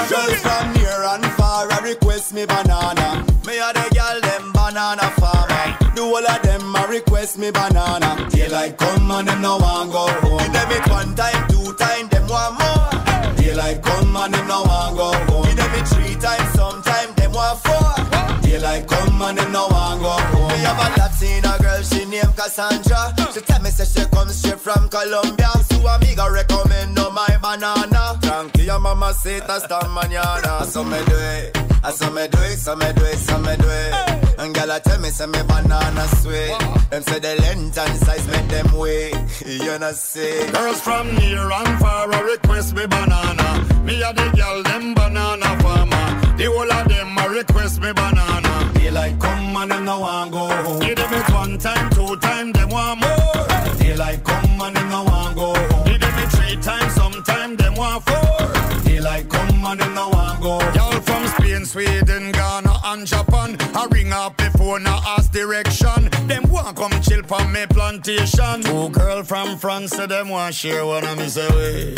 Girls 0.09 0.41
from 0.41 0.73
near 0.75 1.05
and 1.05 1.25
far, 1.37 1.71
I 1.71 1.79
request 1.85 2.35
me 2.35 2.45
banana. 2.47 3.25
Me 3.47 3.59
a 3.59 3.73
the 3.73 3.87
girl 3.95 4.21
them 4.21 4.53
banana 4.53 5.11
farmer. 5.21 5.95
Do 5.95 6.05
all 6.05 6.27
of 6.27 6.43
them 6.43 6.75
a 6.75 6.87
request 6.89 7.39
me 7.39 7.51
banana. 7.51 8.29
Daylight 8.31 8.77
come 8.77 9.11
and 9.11 9.29
them 9.29 9.41
no 9.41 9.57
want 9.59 9.93
go 9.93 10.07
home. 10.07 10.39
Give 10.39 10.53
them 10.53 10.71
it 10.73 10.91
one 10.91 11.15
time, 11.15 11.49
two 11.49 11.73
time, 11.75 12.09
them 12.09 12.27
want 12.27 12.59
more. 12.59 13.35
Daylight 13.37 13.83
come 13.83 14.17
and 14.17 14.35
them 14.35 14.49
no 14.49 14.63
want 14.63 14.97
go 14.97 15.13
home. 15.33 15.45
Give 15.47 15.57
them 15.57 15.75
it 15.75 15.89
three 15.89 16.15
times, 16.17 16.53
sometime 16.55 17.15
them 17.15 17.33
want 17.33 17.59
four. 17.61 18.43
Daylight 18.43 18.87
come 18.89 19.23
and 19.23 19.39
them 19.39 19.53
no 19.53 19.69
want 19.69 20.01
go 20.03 20.11
home. 20.11 20.49
Me 20.49 20.59
have 20.67 20.79
a 20.79 20.89
Latina 20.99 21.57
girl, 21.61 21.83
she 21.83 22.01
named 22.12 22.37
Cassandra. 22.37 23.14
She 23.33 23.40
tell 23.40 23.61
me 23.62 23.71
say 23.71 23.88
she 23.88 24.07
come 24.11 24.28
straight 24.28 24.61
from 24.61 24.88
Colombia. 24.88 25.50
So 25.69 25.87
amiga 25.88 26.28
recommend 26.31 26.95
no 26.95 27.11
my 27.11 27.37
banana. 27.40 28.19
Tranquila 28.21 28.78
mama 28.78 29.12
say 29.14 29.40
hasta 29.40 29.81
mañana. 29.97 30.64
So 30.66 30.85
me 30.85 30.99
do 31.07 31.16
it. 31.16 31.57
Ah, 31.85 31.88
I 31.88 31.90
saw 31.90 32.11
me 32.11 32.28
do 32.28 32.38
it, 32.42 32.59
so 32.59 32.76
me 32.76 32.92
do 32.92 33.04
it, 33.04 33.19
so 33.19 33.38
me 33.38 33.57
do 33.57 33.69
it. 33.69 34.38
And 34.38 34.54
girl, 34.54 34.71
I 34.71 34.78
tell 34.78 35.00
me, 35.00 35.09
say 35.09 35.26
me 35.26 35.42
banana 35.42 36.07
sweet. 36.21 36.54
Them 36.90 37.02
say 37.02 37.19
the 37.19 37.35
length 37.42 37.76
and 37.78 37.99
size 37.99 38.26
make 38.28 38.49
them 38.49 38.71
wait. 38.76 39.14
You 39.45 39.78
know 39.78 39.90
see. 39.92 40.47
Girls 40.52 40.81
from 40.81 41.12
near 41.16 41.50
and 41.50 41.78
far 41.81 42.11
a 42.11 42.25
request 42.25 42.76
me 42.76 42.87
banana. 42.87 43.49
Me 43.83 44.00
a 44.00 44.12
the 44.12 44.31
girl 44.37 44.62
them 44.62 44.95
banana 44.95 45.59
farmer. 45.62 46.37
The 46.37 46.45
whole 46.45 46.71
of 46.71 46.88
them 46.88 47.19
a 47.19 47.28
request 47.28 47.81
me 47.81 47.92
banana. 47.92 48.51
Daylight 48.83 49.17
come 49.21 49.57
and 49.59 49.71
them 49.71 49.85
no 49.85 50.01
want 50.01 50.33
go 50.33 50.49
home. 50.49 50.81
Give 50.81 50.97
them 50.97 51.15
it 51.15 51.31
one 51.33 51.57
time, 51.57 51.89
two 51.91 52.17
time, 52.17 52.51
them 52.51 52.69
want 52.69 53.01
more. 53.01 53.79
Daylight 53.79 54.25
come 54.25 54.61
and 54.61 54.75
them 54.77 54.89
no 54.91 55.05
want 55.05 55.37
go 55.37 55.55
home. 55.55 55.85
Give 55.87 56.01
them 56.01 56.19
it 56.19 56.29
three 56.33 56.57
times, 56.57 56.93
sometime 56.93 57.55
them 57.55 57.77
want 57.77 58.03
four. 58.03 58.83
Daylight 58.83 59.29
come 59.29 59.65
and 59.65 59.81
them 59.81 59.95
no 59.95 60.09
want 60.09 60.43
go. 60.43 60.59
Y'all 60.75 61.01
from 61.01 61.29
Spain, 61.29 61.65
Sweden, 61.65 62.33
Ghana 62.33 62.72
and 62.85 63.07
Japan. 63.07 63.57
I 63.75 63.87
ring 63.91 64.12
up 64.12 64.37
the 64.37 64.51
phone, 64.59 64.87
I 64.87 65.17
ask 65.19 65.33
direction. 65.33 66.11
Them 66.27 66.45
want 66.51 66.77
come 66.77 66.93
chill 67.03 67.23
from 67.23 67.53
me 67.53 67.67
plantation. 67.67 68.62
Two 68.62 68.89
girl 68.91 69.23
from 69.23 69.59
France, 69.59 69.93
so 69.93 70.07
them 70.07 70.29
want 70.29 70.55
share 70.55 70.85
one 70.85 71.05
of 71.05 71.19
me 71.19 71.29
say 71.29 71.49
way. 71.51 71.95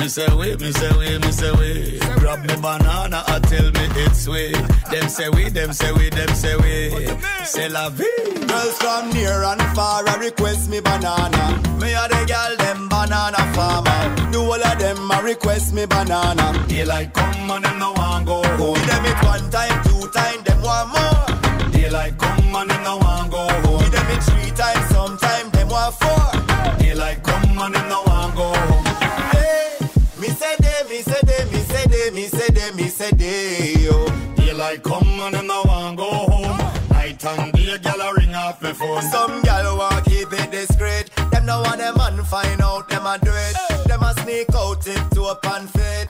Me 0.00 0.08
say 0.08 0.28
way, 0.34 0.56
me 0.56 0.72
say 0.72 0.90
way, 0.98 1.18
me 1.18 1.30
say 1.32 1.52
way. 1.52 1.98
Grab 2.18 2.40
me 2.46 2.54
banana, 2.60 3.22
I 3.26 3.38
tell 3.40 3.70
me 3.70 3.86
it's 4.04 4.24
sweet. 4.24 4.56
Them 4.90 5.08
say 5.08 5.28
we, 5.28 5.48
them 5.50 5.72
say 5.72 5.92
we, 5.92 6.10
them 6.10 6.28
say 6.34 6.56
we. 6.56 7.06
Say 7.44 7.68
la 7.68 7.88
vie. 7.90 8.04
Girls 8.46 8.76
from 8.78 9.10
near 9.10 9.42
and 9.44 9.62
far, 9.74 10.06
I 10.08 10.16
request 10.18 10.68
me 10.70 10.80
banana. 10.80 11.60
Me 11.80 11.92
a 11.94 12.08
the 12.08 12.24
girl, 12.26 12.56
them 12.58 12.88
banana 12.88 13.38
farmer. 13.54 14.30
Do 14.32 14.40
all 14.42 14.54
of 14.62 14.78
them, 14.78 15.10
I 15.10 15.20
request 15.20 15.72
me 15.74 15.86
banana. 15.86 16.64
Daylight 16.68 17.12
come 17.12 17.50
and 17.50 17.64
them 17.64 17.78
no 17.78 17.92
want 17.92 18.26
go 18.26 18.42
home. 18.56 18.74
Give 18.74 18.86
them 18.86 19.04
it 19.06 19.24
one 19.24 19.50
time, 19.50 19.84
two 19.84 20.08
time, 20.10 20.23
them 20.44 20.62
want 20.62 20.88
more. 20.90 21.70
Daylight 21.70 22.16
come 22.18 22.54
and 22.54 22.70
them 22.70 22.82
no 22.82 22.96
want 22.98 23.30
go 23.30 23.46
home. 23.64 23.80
Give 23.80 23.92
them 23.92 24.06
it 24.10 24.22
three 24.22 24.50
times, 24.56 24.88
sometime 24.90 25.50
them 25.50 25.68
want 25.68 25.94
four. 25.94 26.78
Daylight 26.78 27.22
come 27.22 27.58
and 27.58 27.74
them 27.74 27.88
no 27.88 28.02
want 28.06 28.34
go 28.36 28.46
home. 28.52 28.84
Hey, 29.32 29.78
me 30.20 30.28
say 30.28 30.54
they, 30.58 30.88
me 30.88 31.02
say 31.02 31.20
they, 31.28 31.44
me 31.52 31.60
say 31.70 31.84
they, 31.86 32.10
me 32.10 32.24
say 32.26 32.48
they, 32.48 32.72
me 32.72 32.88
say 32.88 33.10
they, 33.10 33.74
yo. 33.84 34.06
Daylight 34.36 34.82
come 34.82 35.06
and 35.20 35.34
them 35.34 35.46
no 35.46 35.62
want 35.66 35.96
go 35.96 36.10
home. 36.10 36.58
Night 36.90 37.24
and 37.24 37.52
day, 37.52 37.76
gyal 37.78 38.00
a 38.10 38.14
ring 38.14 38.34
off 38.34 38.62
me 38.62 38.72
phone. 38.72 39.02
Some 39.02 39.42
gal 39.42 39.76
want 39.76 40.04
keep 40.04 40.32
it 40.32 40.50
discreet. 40.50 41.10
Them 41.30 41.46
no 41.46 41.60
want 41.62 41.78
them 41.78 41.96
man 41.96 42.22
find 42.24 42.60
out 42.60 42.88
them 42.88 43.06
a 43.06 43.18
do 43.18 43.30
it. 43.30 43.56
Them 43.88 44.02
a 44.02 44.14
sneak 44.22 44.54
out 44.54 44.86
into 44.86 45.24
a 45.24 45.34
pan 45.36 45.66
fit. 45.68 46.08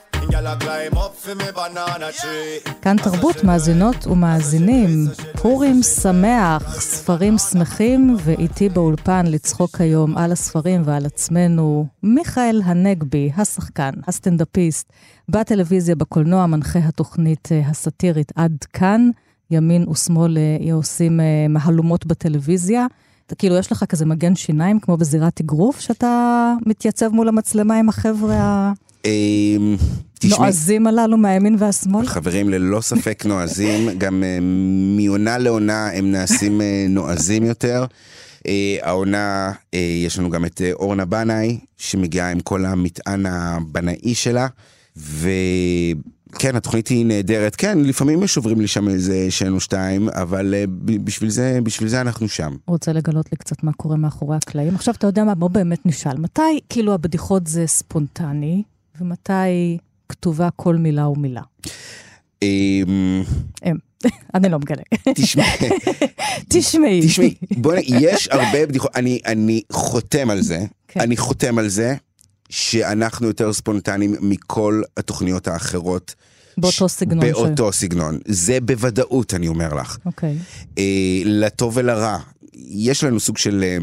כאן 2.81 2.95
תרבות 3.03 3.43
מאזינות 3.43 4.07
ומאזינים. 4.07 4.89
פורים 5.41 5.83
שמח, 5.83 6.79
ספרים 6.79 7.37
שמחים, 7.37 8.17
ואיתי 8.23 8.69
באולפן 8.69 9.25
לצחוק 9.25 9.81
היום 9.81 10.17
על 10.17 10.31
הספרים 10.31 10.81
ועל 10.85 11.05
עצמנו, 11.05 11.87
מיכאל 12.03 12.61
הנגבי, 12.65 13.31
השחקן, 13.37 13.91
הסטנדאפיסט, 14.07 14.93
בטלוויזיה, 15.29 15.95
בקולנוע, 15.95 16.45
מנחה 16.45 16.79
התוכנית 16.79 17.49
אה, 17.51 17.61
הסאטירית 17.69 18.31
עד 18.35 18.65
כאן. 18.73 19.09
ימין 19.51 19.89
ושמאל 19.89 20.37
אה, 20.37 20.73
עושים 20.73 21.19
אה, 21.19 21.25
מהלומות 21.49 22.05
בטלוויזיה. 22.05 22.85
כאילו, 23.37 23.57
יש 23.57 23.71
לך 23.71 23.83
כזה 23.83 24.05
מגן 24.05 24.35
שיניים, 24.35 24.79
כמו 24.79 24.97
בזירת 24.97 25.39
אגרוף, 25.39 25.79
שאתה 25.79 26.53
מתייצב 26.65 27.09
מול 27.09 27.27
המצלמה 27.27 27.79
עם 27.79 27.89
החבר'ה 27.89 28.35
ה... 28.35 28.71
תשמעי, 30.19 30.39
נועזים 30.39 30.87
הללו 30.87 31.17
מהימין 31.17 31.55
והשמאל? 31.59 32.05
חברים 32.05 32.49
ללא 32.49 32.81
ספק 32.81 33.25
נועזים, 33.25 33.89
גם 34.01 34.23
אה, 34.23 34.37
מעונה 34.97 35.37
לעונה 35.37 35.89
הם 35.91 36.11
נעשים 36.11 36.61
אה, 36.61 36.85
נועזים 36.89 37.43
יותר. 37.43 37.85
אה, 38.47 38.77
העונה, 38.81 39.51
יש 40.05 40.19
לנו 40.19 40.29
גם 40.29 40.45
את 40.45 40.61
אורנה 40.73 41.05
בנאי, 41.05 41.59
שמגיעה 41.77 42.31
עם 42.31 42.39
כל 42.39 42.65
המטען 42.65 43.25
הבנאי 43.25 44.15
שלה, 44.15 44.47
וכן, 44.97 46.55
התוכנית 46.55 46.87
היא 46.87 47.05
נהדרת. 47.05 47.55
כן, 47.55 47.79
לפעמים 47.79 48.23
יש 48.23 48.37
עוברים 48.37 48.61
לי 48.61 48.67
שם 48.67 48.89
איזה 48.89 49.27
שן 49.29 49.53
או 49.53 49.59
שתיים, 49.59 50.09
אבל 50.09 50.53
בשביל 51.03 51.29
זה, 51.29 51.59
בשביל 51.63 51.89
זה 51.89 52.01
אנחנו 52.01 52.27
שם. 52.27 52.55
רוצה 52.67 52.93
לגלות 52.93 53.31
לי 53.31 53.37
קצת 53.37 53.63
מה 53.63 53.73
קורה 53.73 53.95
מאחורי 53.95 54.37
הקלעים. 54.37 54.75
עכשיו, 54.75 54.93
אתה 54.93 55.07
יודע 55.07 55.23
מה, 55.23 55.35
בוא 55.35 55.49
באמת 55.49 55.85
נשאל. 55.85 56.17
מתי, 56.17 56.59
כאילו, 56.69 56.93
הבדיחות 56.93 57.47
זה 57.47 57.67
ספונטני, 57.67 58.63
ומתי 59.01 59.77
כתובה 60.09 60.49
כל 60.55 60.75
מילה 60.75 61.07
ומילה. 61.07 61.41
אמ. 62.41 63.23
אני 64.35 64.49
לא 64.49 64.59
מגלה. 64.59 64.81
תשמע, 65.15 65.43
תשמעי. 66.49 67.07
תשמעי, 67.07 67.35
בואי, 67.57 67.83
יש 67.87 68.27
הרבה 68.31 68.65
בדיחות, 68.65 68.91
אני, 69.25 69.61
חותם 69.71 70.29
על 70.29 70.41
זה, 70.41 70.65
כן. 70.87 70.99
אני 70.99 71.17
חותם 71.17 71.57
על 71.57 71.67
זה 71.67 71.95
שאנחנו 72.49 73.27
יותר 73.27 73.53
ספונטניים 73.53 74.15
מכל 74.21 74.81
התוכניות 74.97 75.47
האחרות. 75.47 76.15
באותו 76.57 76.89
סגנון 76.89 77.31
באותו 77.31 77.73
סגנון. 77.73 78.19
זה 78.27 78.61
בוודאות, 78.61 79.33
אני 79.33 79.47
אומר 79.47 79.73
לך. 79.73 79.97
אוקיי. 80.05 80.37
אה, 80.77 81.21
לטוב 81.25 81.77
ולרע. 81.77 82.17
יש 82.53 83.03
לנו 83.03 83.19
סוג 83.19 83.37
של 83.37 83.63
אה, 83.63 83.77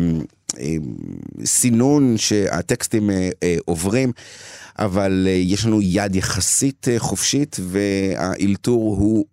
סינון 1.44 2.18
שהטקסטים 2.18 3.10
אה, 3.10 3.30
אה, 3.42 3.56
עוברים, 3.64 4.12
אבל 4.78 5.24
אה, 5.26 5.32
יש 5.32 5.66
לנו 5.66 5.82
יד 5.82 6.16
יחסית 6.16 6.86
חופשית 6.98 7.56
והאלתור 7.62 8.96
הוא 8.96 9.24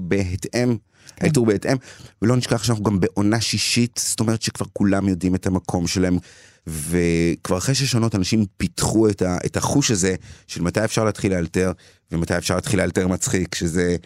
בהתאם. 0.00 0.76
האלתור 1.20 1.46
בהתאם, 1.46 1.76
ולא 2.22 2.36
נשכח 2.36 2.62
שאנחנו 2.62 2.84
גם 2.84 3.00
בעונה 3.00 3.40
שישית, 3.40 4.00
זאת 4.04 4.20
אומרת 4.20 4.42
שכבר 4.42 4.66
כולם 4.72 5.08
יודעים 5.08 5.34
את 5.34 5.46
המקום 5.46 5.86
שלהם, 5.86 6.18
וכבר 6.66 7.58
אחרי 7.58 7.74
שש 7.74 7.94
עונות 7.94 8.14
אנשים 8.14 8.44
פיתחו 8.56 9.08
את, 9.08 9.22
ה, 9.22 9.38
את 9.46 9.56
החוש 9.56 9.90
הזה 9.90 10.14
של 10.46 10.62
מתי 10.62 10.84
אפשר 10.84 11.04
להתחיל 11.04 11.32
לאלתר, 11.32 11.72
ומתי 12.12 12.36
אפשר 12.36 12.54
להתחיל 12.54 12.80
לאלתר 12.80 13.08
מצחיק, 13.08 13.54
שזה 13.54 13.96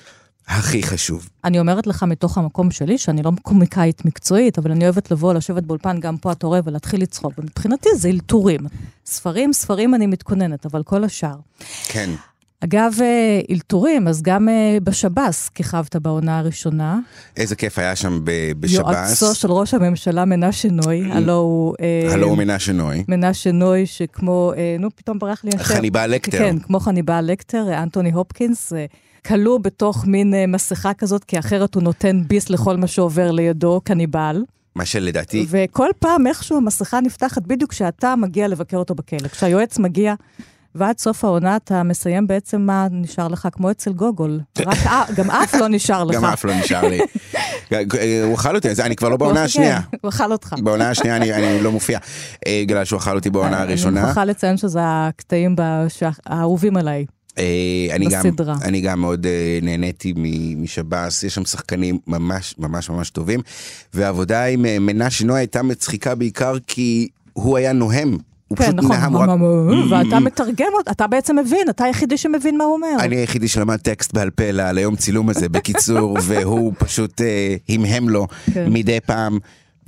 הכי 0.49 0.83
חשוב. 0.83 1.29
אני 1.45 1.61
אומרת 1.61 1.87
לך 1.87 2.03
מתוך 2.03 2.39
המקום 2.39 2.71
שלי, 2.71 2.99
שאני 2.99 3.23
לא 3.23 3.31
קומיקאית 3.43 4.05
מקצועית, 4.05 4.59
אבל 4.59 4.71
אני 4.71 4.85
אוהבת 4.85 5.11
לבוא, 5.11 5.35
לשבת 5.35 5.63
באולפן, 5.63 6.01
גם 6.01 6.17
פה 6.17 6.33
אתה 6.33 6.47
רואה, 6.47 6.61
ולהתחיל 6.65 7.03
לצחוק. 7.03 7.33
ומבחינתי 7.39 7.89
זה 7.97 8.09
אלתורים. 8.09 8.61
ספרים, 9.07 9.53
ספרים 9.53 9.95
אני 9.95 10.07
מתכוננת, 10.07 10.67
אבל 10.67 10.83
כל 10.83 11.05
השאר. 11.05 11.37
כן. 11.89 12.11
אגב, 12.65 12.93
אה, 13.01 13.41
אלתורים, 13.51 14.09
אז 14.09 14.23
גם 14.23 14.49
אה, 14.49 14.79
בשב"ס 14.85 15.49
כיכבת 15.49 15.97
בעונה 15.97 16.39
הראשונה. 16.39 16.99
איזה 17.37 17.57
כיף 17.57 17.79
היה 17.79 17.97
שם 17.97 18.21
ב- 18.25 18.53
בשב"ס. 18.61 19.23
יועצו 19.23 19.35
של 19.35 19.53
ראש 19.53 19.75
הממשלה 19.75 20.25
מנשה 20.25 20.69
נוי, 20.69 21.13
הלו 21.13 21.33
הוא... 21.33 21.75
אה, 21.81 22.13
הלו 22.13 22.27
הוא 22.27 22.39
מנשה 22.39 22.73
נוי. 22.73 23.05
מנשה 23.09 23.53
נוי, 23.53 23.87
שכמו, 23.87 24.53
אה, 24.57 24.77
נו, 24.79 24.89
פתאום 24.97 25.19
ברח 25.19 25.45
לי 25.45 25.51
השם. 25.55 25.65
חניבעל 25.65 26.11
לקטר. 26.11 26.39
כן, 26.39 26.59
כמו 26.59 26.81
חניבעל 26.81 27.31
לקטר, 27.31 27.69
אה, 27.69 27.83
אנטוני 27.83 28.11
הופקינס, 28.13 28.73
אה, 28.73 28.85
כלוא 29.27 29.59
בתוך 29.59 30.07
מין 30.07 30.35
אה, 30.35 30.47
מסכה 30.47 30.95
כזאת, 30.95 31.25
כי 31.25 31.39
אחרת 31.39 31.75
הוא 31.75 31.83
נותן 31.83 32.23
ביס 32.27 32.51
לכל 32.51 32.77
מה 32.77 32.87
שעובר 32.87 33.31
לידו, 33.31 33.81
קניבל. 33.85 34.43
מה 34.75 34.85
שלדעתי, 34.85 35.47
וכל 35.49 35.89
פעם 35.99 36.27
איכשהו 36.27 36.57
המסכה 36.57 37.01
נפתחת 37.01 37.43
בדיוק 37.47 37.71
כשאתה 37.71 38.15
מגיע 38.17 38.49
לבקר 38.49 38.77
אותו 38.77 38.95
בכלא. 38.95 39.29
כשהיועץ 39.29 39.79
מגיע, 39.79 40.15
ועד 40.75 40.99
סוף 40.99 41.25
העונה 41.25 41.57
אתה 41.57 41.83
מסיים 41.83 42.27
בעצם 42.27 42.61
מה 42.61 42.87
נשאר 42.91 43.29
לך, 43.29 43.49
כמו 43.53 43.71
אצל 43.71 43.93
גוגול. 43.93 44.41
רק 44.67 44.87
א- 44.87 45.13
גם 45.17 45.31
אף 45.31 45.55
לא 45.55 45.69
נשאר 45.69 46.05
לך. 46.05 46.17
גם 46.17 46.25
אף 46.25 46.45
לא 46.45 46.55
נשאר 46.55 46.89
לי. 46.89 46.99
הוא 48.25 48.35
אכל 48.35 48.55
אותי, 48.57 48.69
אני 48.83 48.97
כבר 48.97 49.09
לא 49.09 49.17
בעונה 49.17 49.39
כן, 49.39 49.45
השנייה. 49.45 49.81
הוא 50.01 50.09
אכל 50.09 50.33
אותך. 50.33 50.55
בעונה 50.63 50.91
השנייה 50.91 51.17
אני, 51.17 51.33
אני 51.35 51.63
לא 51.63 51.73
מופיע. 51.73 51.99
אה, 52.47 52.63
בגלל 52.67 52.85
שהוא 52.85 52.99
אכל 52.99 53.17
אותי 53.17 53.31
בעונה 53.31 53.57
אני 53.57 53.63
הראשונה. 53.69 54.01
מוכרחה 54.01 54.25
לציין 54.25 54.57
שזה 54.57 54.81
הקטעים 54.83 55.57
האהובים 56.27 56.77
עליי. 56.77 57.05
אה, 57.39 57.45
אני 57.91 58.07
גם. 58.11 58.25
אני 58.63 58.81
גם 58.81 59.01
מאוד 59.01 59.27
אה, 59.27 59.59
נהניתי 59.63 60.15
משב"ס, 60.57 61.23
יש 61.23 61.35
שם 61.35 61.45
שחקנים 61.45 61.99
ממש 62.07 62.55
ממש 62.59 62.91
ממש 62.91 63.11
טובים. 63.11 63.41
והעבודה 63.95 64.45
עם 64.45 64.67
אה, 64.67 64.79
מנשה 64.79 65.25
נוי 65.25 65.39
הייתה 65.39 65.63
מצחיקה 65.63 66.15
בעיקר 66.15 66.55
כי 66.67 67.09
הוא 67.33 67.57
היה 67.57 67.73
נוהם. 67.73 68.17
הוא 68.49 68.59
כן, 68.59 68.65
פשוט 68.65 68.75
נכון, 68.79 68.97
נהם, 68.97 69.15
הוא 69.15 69.23
רק- 69.23 70.03
ואתה 70.07 70.21
מתרגם 70.21 70.67
אותו, 70.75 70.91
אתה 70.91 71.07
בעצם 71.07 71.37
מבין, 71.39 71.69
אתה 71.71 71.85
היחידי 71.85 72.17
שמבין 72.17 72.59
מה 72.59 72.65
הוא 72.65 72.73
אומר. 72.75 72.97
אני 72.99 73.17
היחידי 73.17 73.49
שלמד 73.49 73.77
טקסט 73.77 74.15
בעל 74.15 74.31
פה 74.31 74.45
ליום 74.51 74.97
צילום 74.97 75.29
הזה, 75.29 75.49
בקיצור, 75.49 76.19
והוא 76.27 76.73
פשוט 76.79 77.21
המהם 77.69 78.09
לו 78.09 78.27
כן. 78.55 78.73
מדי 78.73 78.99
פעם. 79.07 79.39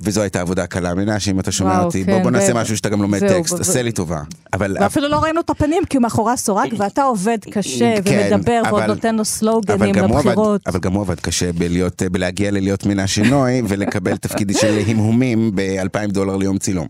וזו 0.01 0.21
הייתה 0.21 0.41
עבודה 0.41 0.67
קלה, 0.67 0.93
מנשה, 0.93 1.31
אם 1.31 1.39
אתה 1.39 1.51
שומע 1.51 1.71
וואו, 1.71 1.83
אותי, 1.85 2.05
כן, 2.05 2.11
בוא, 2.11 2.21
בוא 2.21 2.31
נעשה 2.31 2.51
ו- 2.53 2.55
משהו 2.55 2.77
שאתה 2.77 2.89
גם 2.89 3.01
לומד 3.01 3.19
זהו, 3.19 3.29
טקסט, 3.41 3.53
ו- 3.53 3.61
עשה 3.61 3.81
לי 3.81 3.91
טובה. 3.91 4.21
אבל 4.53 4.77
ואפילו 4.79 5.07
לא 5.07 5.19
ראינו 5.23 5.41
את 5.41 5.49
הפנים, 5.49 5.83
כי 5.89 5.97
הוא 5.97 6.01
מאחורי 6.01 6.33
הסורג, 6.33 6.73
ואתה 6.77 7.03
עובד 7.03 7.37
קשה, 7.51 7.95
כן, 8.05 8.29
ומדבר, 8.33 8.61
ועוד 8.65 8.81
אבל- 8.83 8.93
נותן 8.93 9.15
לו 9.15 9.19
אבל 9.21 9.23
סלוגנים 9.23 9.91
גם, 9.95 10.09
הוא 10.09 10.19
עבד, 10.19 10.27
לבחירות. 10.27 10.61
אבל 10.67 10.79
גם 10.79 10.93
הוא 10.93 11.01
עבד 11.01 11.19
קשה 11.19 11.51
בלהיות, 11.53 12.01
בלהגיע 12.11 12.51
ללהיות 12.51 12.85
מנשה 12.85 13.23
נוי 13.29 13.61
ולקבל 13.67 14.17
תפקיד 14.17 14.51
של 14.55 14.79
המהומים 14.87 15.51
ב-2,000 15.55 16.11
דולר 16.11 16.35
ליום 16.37 16.57
צילום. 16.57 16.87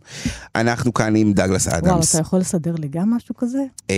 אנחנו 0.55 0.93
כאן 0.93 1.15
עם 1.15 1.33
דגלס 1.33 1.67
וואו, 1.67 1.77
אדמס. 1.77 2.15
אתה 2.15 2.21
יכול 2.21 2.39
לסדר 2.39 2.75
לי 2.79 2.87
גם 2.87 3.09
משהו 3.13 3.35
כזה? 3.35 3.59
אה, 3.89 3.95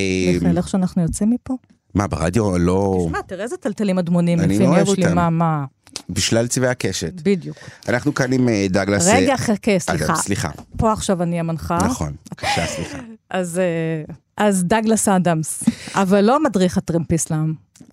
איך 0.57 0.67
שאנחנו 0.67 1.01
יוצאים 1.01 1.29
מפה? 1.29 1.53
מה, 1.97 2.07
ברדיו 2.07 2.57
לא... 2.57 3.03
תשמע, 3.07 3.21
תראה 3.21 3.43
איזה 3.43 3.57
טלטלים 3.57 3.99
אדמונים 3.99 4.39
אני 4.39 4.53
יפים 4.53 4.71
לא 4.71 4.79
יש 4.79 4.89
לי. 4.89 5.13
מה, 5.13 5.29
מה, 5.29 5.65
בשלל 6.09 6.47
צבעי 6.47 6.69
הקשת. 6.69 7.13
בדיוק. 7.23 7.57
אנחנו 7.89 8.13
כאן 8.13 8.33
עם 8.33 8.49
אה, 8.49 8.65
דגלס 8.69 9.07
אה, 9.07 9.17
רגע, 9.17 9.37
חכה, 9.37 9.79
סליחה. 9.79 10.05
אדמס, 10.05 10.19
סליחה. 10.21 10.49
פה 10.77 10.91
עכשיו 10.93 11.23
אני 11.23 11.39
המנחה. 11.39 11.77
נכון, 11.77 12.13
בבקשה, 12.31 12.65
סליחה. 12.67 12.97
אז, 13.29 13.59
אה, 13.59 14.13
אז 14.37 14.63
דגלס 14.63 15.07
אדמס, 15.07 15.63
אבל 15.93 16.21
לא 16.21 16.43
מדריך 16.43 16.77
הטרמפיסט 16.77 17.31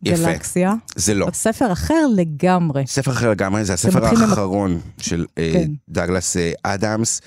יפה. 0.03 0.23
לגלקסיה. 0.23 0.75
זה 0.97 1.15
לא. 1.15 1.27
ספר 1.33 1.73
אחר 1.73 2.07
לגמרי. 2.17 2.87
ספר 2.87 3.11
אחר 3.11 3.31
לגמרי, 3.31 3.65
זה 3.65 3.73
הספר 3.73 4.07
עם- 4.07 4.23
האחרון 4.23 4.81
של 4.99 5.27
אה, 5.39 5.51
כן. 5.55 5.71
דגלס 5.89 6.37
אה, 6.37 6.53
אדמס. 6.63 7.21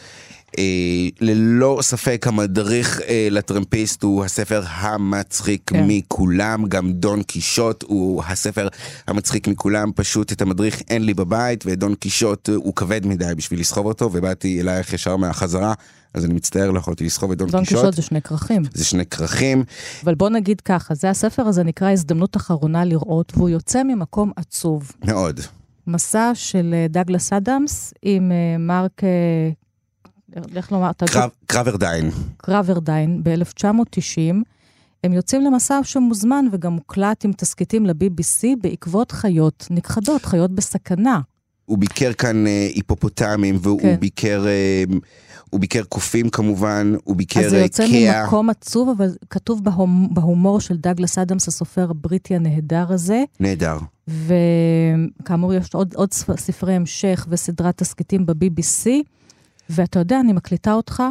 אה, 0.58 1.08
ללא 1.22 1.80
ספק 1.82 2.26
המדריך 2.28 3.02
אה, 3.02 3.28
לטרמפיסט 3.32 4.04
הוא 4.04 4.26
הספר 4.26 4.64
המצחיק 4.68 5.62
כן. 5.66 5.84
מכולם, 5.88 6.66
גם 6.68 6.92
דון 6.92 7.24
קישוט 7.24 7.84
הוא 7.88 8.24
הספר 8.28 8.68
המצחיק 9.08 9.48
מכולם, 9.48 9.92
פשוט 9.96 10.32
את 10.32 10.42
המדריך 10.42 10.82
אין 10.90 11.06
לי 11.06 11.14
בבית, 11.14 11.64
ודון 11.68 11.96
קישוט 11.96 12.50
אה, 12.50 12.56
הוא 12.56 12.76
כבד 12.76 13.06
מדי 13.06 13.36
בשביל 13.38 13.60
לסחוב 13.60 13.86
אותו, 13.86 14.10
ובאתי 14.14 14.62
אלייך 14.62 14.94
ישר 14.94 15.16
מהחזרה, 15.16 15.74
אז 16.14 16.26
אני 16.26 16.34
מצטער, 16.34 16.72
לא 16.72 16.80
יכולתי 16.80 17.06
לסחוב 17.06 17.32
את 17.32 17.38
דון, 17.38 17.50
דון 17.50 17.64
קישוט. 17.64 17.80
קישוט 17.80 17.96
זה 17.96 18.02
שני 18.02 18.22
כרכים. 18.22 18.64
זה 18.74 18.86
שני 18.86 19.06
כרכים, 19.06 19.64
אבל 20.04 20.16
בוא 20.16 20.30
נגיד 20.30 20.62
ככה, 20.62 20.96
זה 20.96 21.10
הספר 21.10 21.48
הזה 21.48 21.64
נקרא 21.64 21.92
הזדמנות 21.92 22.38
אחרונה 22.38 22.86
לראות, 22.86 23.34
והוא 23.36 23.50
יוצא 23.50 23.84
ממקום 23.84 24.32
עצוב. 24.36 24.92
מאוד. 25.06 25.40
מסע 25.88 26.32
של 26.34 26.76
דגלס 26.90 27.34
אדמס 27.34 27.94
עם 28.02 28.32
מרק, 28.60 29.02
איך 30.56 30.72
לומר, 30.72 30.92
קרברדיין. 31.46 32.10
קרברדיין 32.38 33.22
ב-1990. 33.24 34.36
הם 35.04 35.14
יוצאים 35.14 35.42
למסע 35.42 35.80
שמוזמן 35.84 36.46
וגם 36.52 36.74
מוקלט 36.74 37.26
עם 37.26 37.34
תסכיתים 37.34 37.86
ל-BBC 37.86 38.44
בעקבות 38.62 39.12
חיות 39.12 39.68
נכחדות, 39.72 40.26
חיות 40.26 40.52
בסכנה. 40.52 41.20
הוא 41.66 41.78
ביקר 41.78 42.14
כאן 42.14 42.48
אה, 42.48 42.68
היפופוטמים, 42.76 43.58
והוא 43.62 43.82
כן. 43.82 43.96
ביקר, 44.00 44.46
אה, 44.48 44.84
הוא 45.50 45.60
ביקר 45.60 45.84
קופים 45.84 46.30
כמובן, 46.30 46.94
הוא 47.04 47.16
ביקר 47.16 47.40
אז 47.46 47.50
זה 47.50 47.58
אה, 47.58 47.62
יוצא 47.62 47.88
קאה. 47.88 48.24
ממקום 48.24 48.50
עצוב, 48.50 48.90
אבל 48.98 49.10
כתוב 49.30 49.64
בהומ, 49.64 50.08
בהומור 50.14 50.60
של 50.60 50.78
דגלס 50.78 51.18
אדמס, 51.18 51.48
הסופר 51.48 51.88
הבריטי 51.90 52.36
הנהדר 52.36 52.86
הזה. 52.90 53.24
נהדר. 53.40 53.78
וכאמור, 54.08 55.54
יש 55.54 55.74
עוד, 55.74 55.94
עוד 55.96 56.14
ספ- 56.14 56.40
ספרי 56.40 56.74
המשך 56.74 57.28
וסדרת 57.30 57.78
תסכיתים 57.78 58.26
ב-BBC, 58.26 58.90
ואתה 59.70 60.00
יודע, 60.00 60.20
אני 60.20 60.34
מקליטה 60.34 60.74
אותך, 60.74 61.04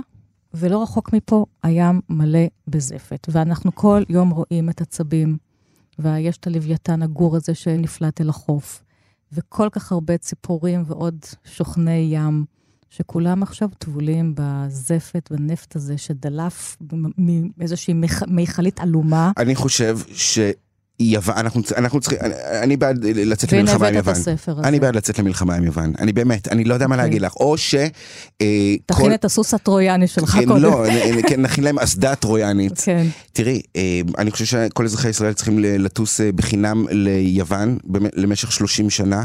ולא 0.54 0.82
רחוק 0.82 1.12
מפה 1.12 1.44
הים 1.62 2.00
מלא 2.08 2.38
בזפת. 2.68 3.26
ואנחנו 3.30 3.74
כל 3.74 4.02
יום 4.08 4.30
רואים 4.30 4.70
את 4.70 4.80
הצבים, 4.80 5.36
ויש 5.98 6.36
את 6.38 6.46
הלוויתן 6.46 7.02
הגור 7.02 7.36
הזה 7.36 7.54
שנפלט 7.54 8.20
אל 8.20 8.28
החוף, 8.28 8.82
וכל 9.32 9.68
כך 9.72 9.92
הרבה 9.92 10.18
ציפורים 10.18 10.82
ועוד 10.86 11.18
שוכני 11.44 12.08
ים, 12.12 12.44
שכולם 12.90 13.42
עכשיו 13.42 13.68
טבולים 13.78 14.34
בזפת, 14.36 15.28
בנפט 15.32 15.76
הזה 15.76 15.98
שדלף 15.98 16.76
מאיזושהי 17.58 17.94
מיכ- 17.94 18.26
מיכלית 18.30 18.80
עלומה. 18.80 19.32
אני 19.36 19.54
חושב 19.54 19.98
ש... 20.12 20.38
יוון, 21.00 21.37
אנחנו, 21.37 21.62
אנחנו 21.76 22.00
צריכים, 22.00 22.18
אני, 22.62 22.76
בעד 22.76 23.04
לצאת 23.04 23.52
למלחמה 23.52 23.88
עם 23.88 23.94
יוון. 23.94 24.14
אני 24.64 24.80
בעד 24.80 24.96
לצאת 24.96 25.18
למלחמה 25.18 25.54
עם 25.54 25.64
יוון. 25.64 25.92
אני 25.98 26.12
באמת, 26.12 26.48
אני 26.48 26.64
לא 26.64 26.74
יודע 26.74 26.87
מה 26.87 26.94
אוקיי. 26.94 27.06
להגיד 27.06 27.22
לך. 27.22 27.37
או 27.37 27.59
ש... 27.59 27.74
אה, 28.40 28.74
תכין 28.87 29.14
את 29.14 29.24
הסוס 29.24 29.54
הטרויאני 29.54 30.06
שלך 30.06 30.30
כן, 30.30 30.46
קודם. 30.46 30.62
לא, 30.62 30.85
אה, 30.87 31.22
כן, 31.28 31.40
נכין 31.42 31.64
להם 31.64 31.78
אסדה 31.78 32.14
טרויאנית. 32.14 32.78
כן. 32.85 33.06
תראי, 33.32 33.62
אה, 33.76 34.00
אני 34.18 34.30
חושב 34.30 34.44
שכל 34.44 34.85
אזרחי 34.85 35.09
ישראל 35.09 35.32
צריכים 35.32 35.59
לטוס 35.59 36.20
אה, 36.20 36.32
בחינם 36.32 36.85
ליוון 36.90 37.78
למשך 38.14 38.52
30 38.52 38.90
שנה. 38.90 39.24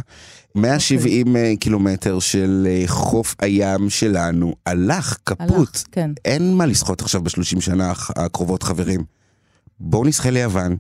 170 0.56 1.36
אה, 1.36 1.54
קילומטר 1.60 2.20
של 2.20 2.68
אה, 2.70 2.84
חוף 2.88 3.36
הים 3.40 3.90
שלנו 3.90 4.54
הלך 4.66 5.18
כפות. 5.26 5.84
כן. 5.92 6.12
אין 6.26 6.54
מה 6.54 6.66
לשחות 6.66 7.02
עכשיו 7.02 7.22
בשלושים 7.22 7.62
שנה 7.62 7.92
הח- 7.92 8.12
הקרובות, 8.16 8.64
חברים. 8.64 9.04
בואו 9.80 10.06
נשחה 10.06 10.30
ליוון, 10.30 10.76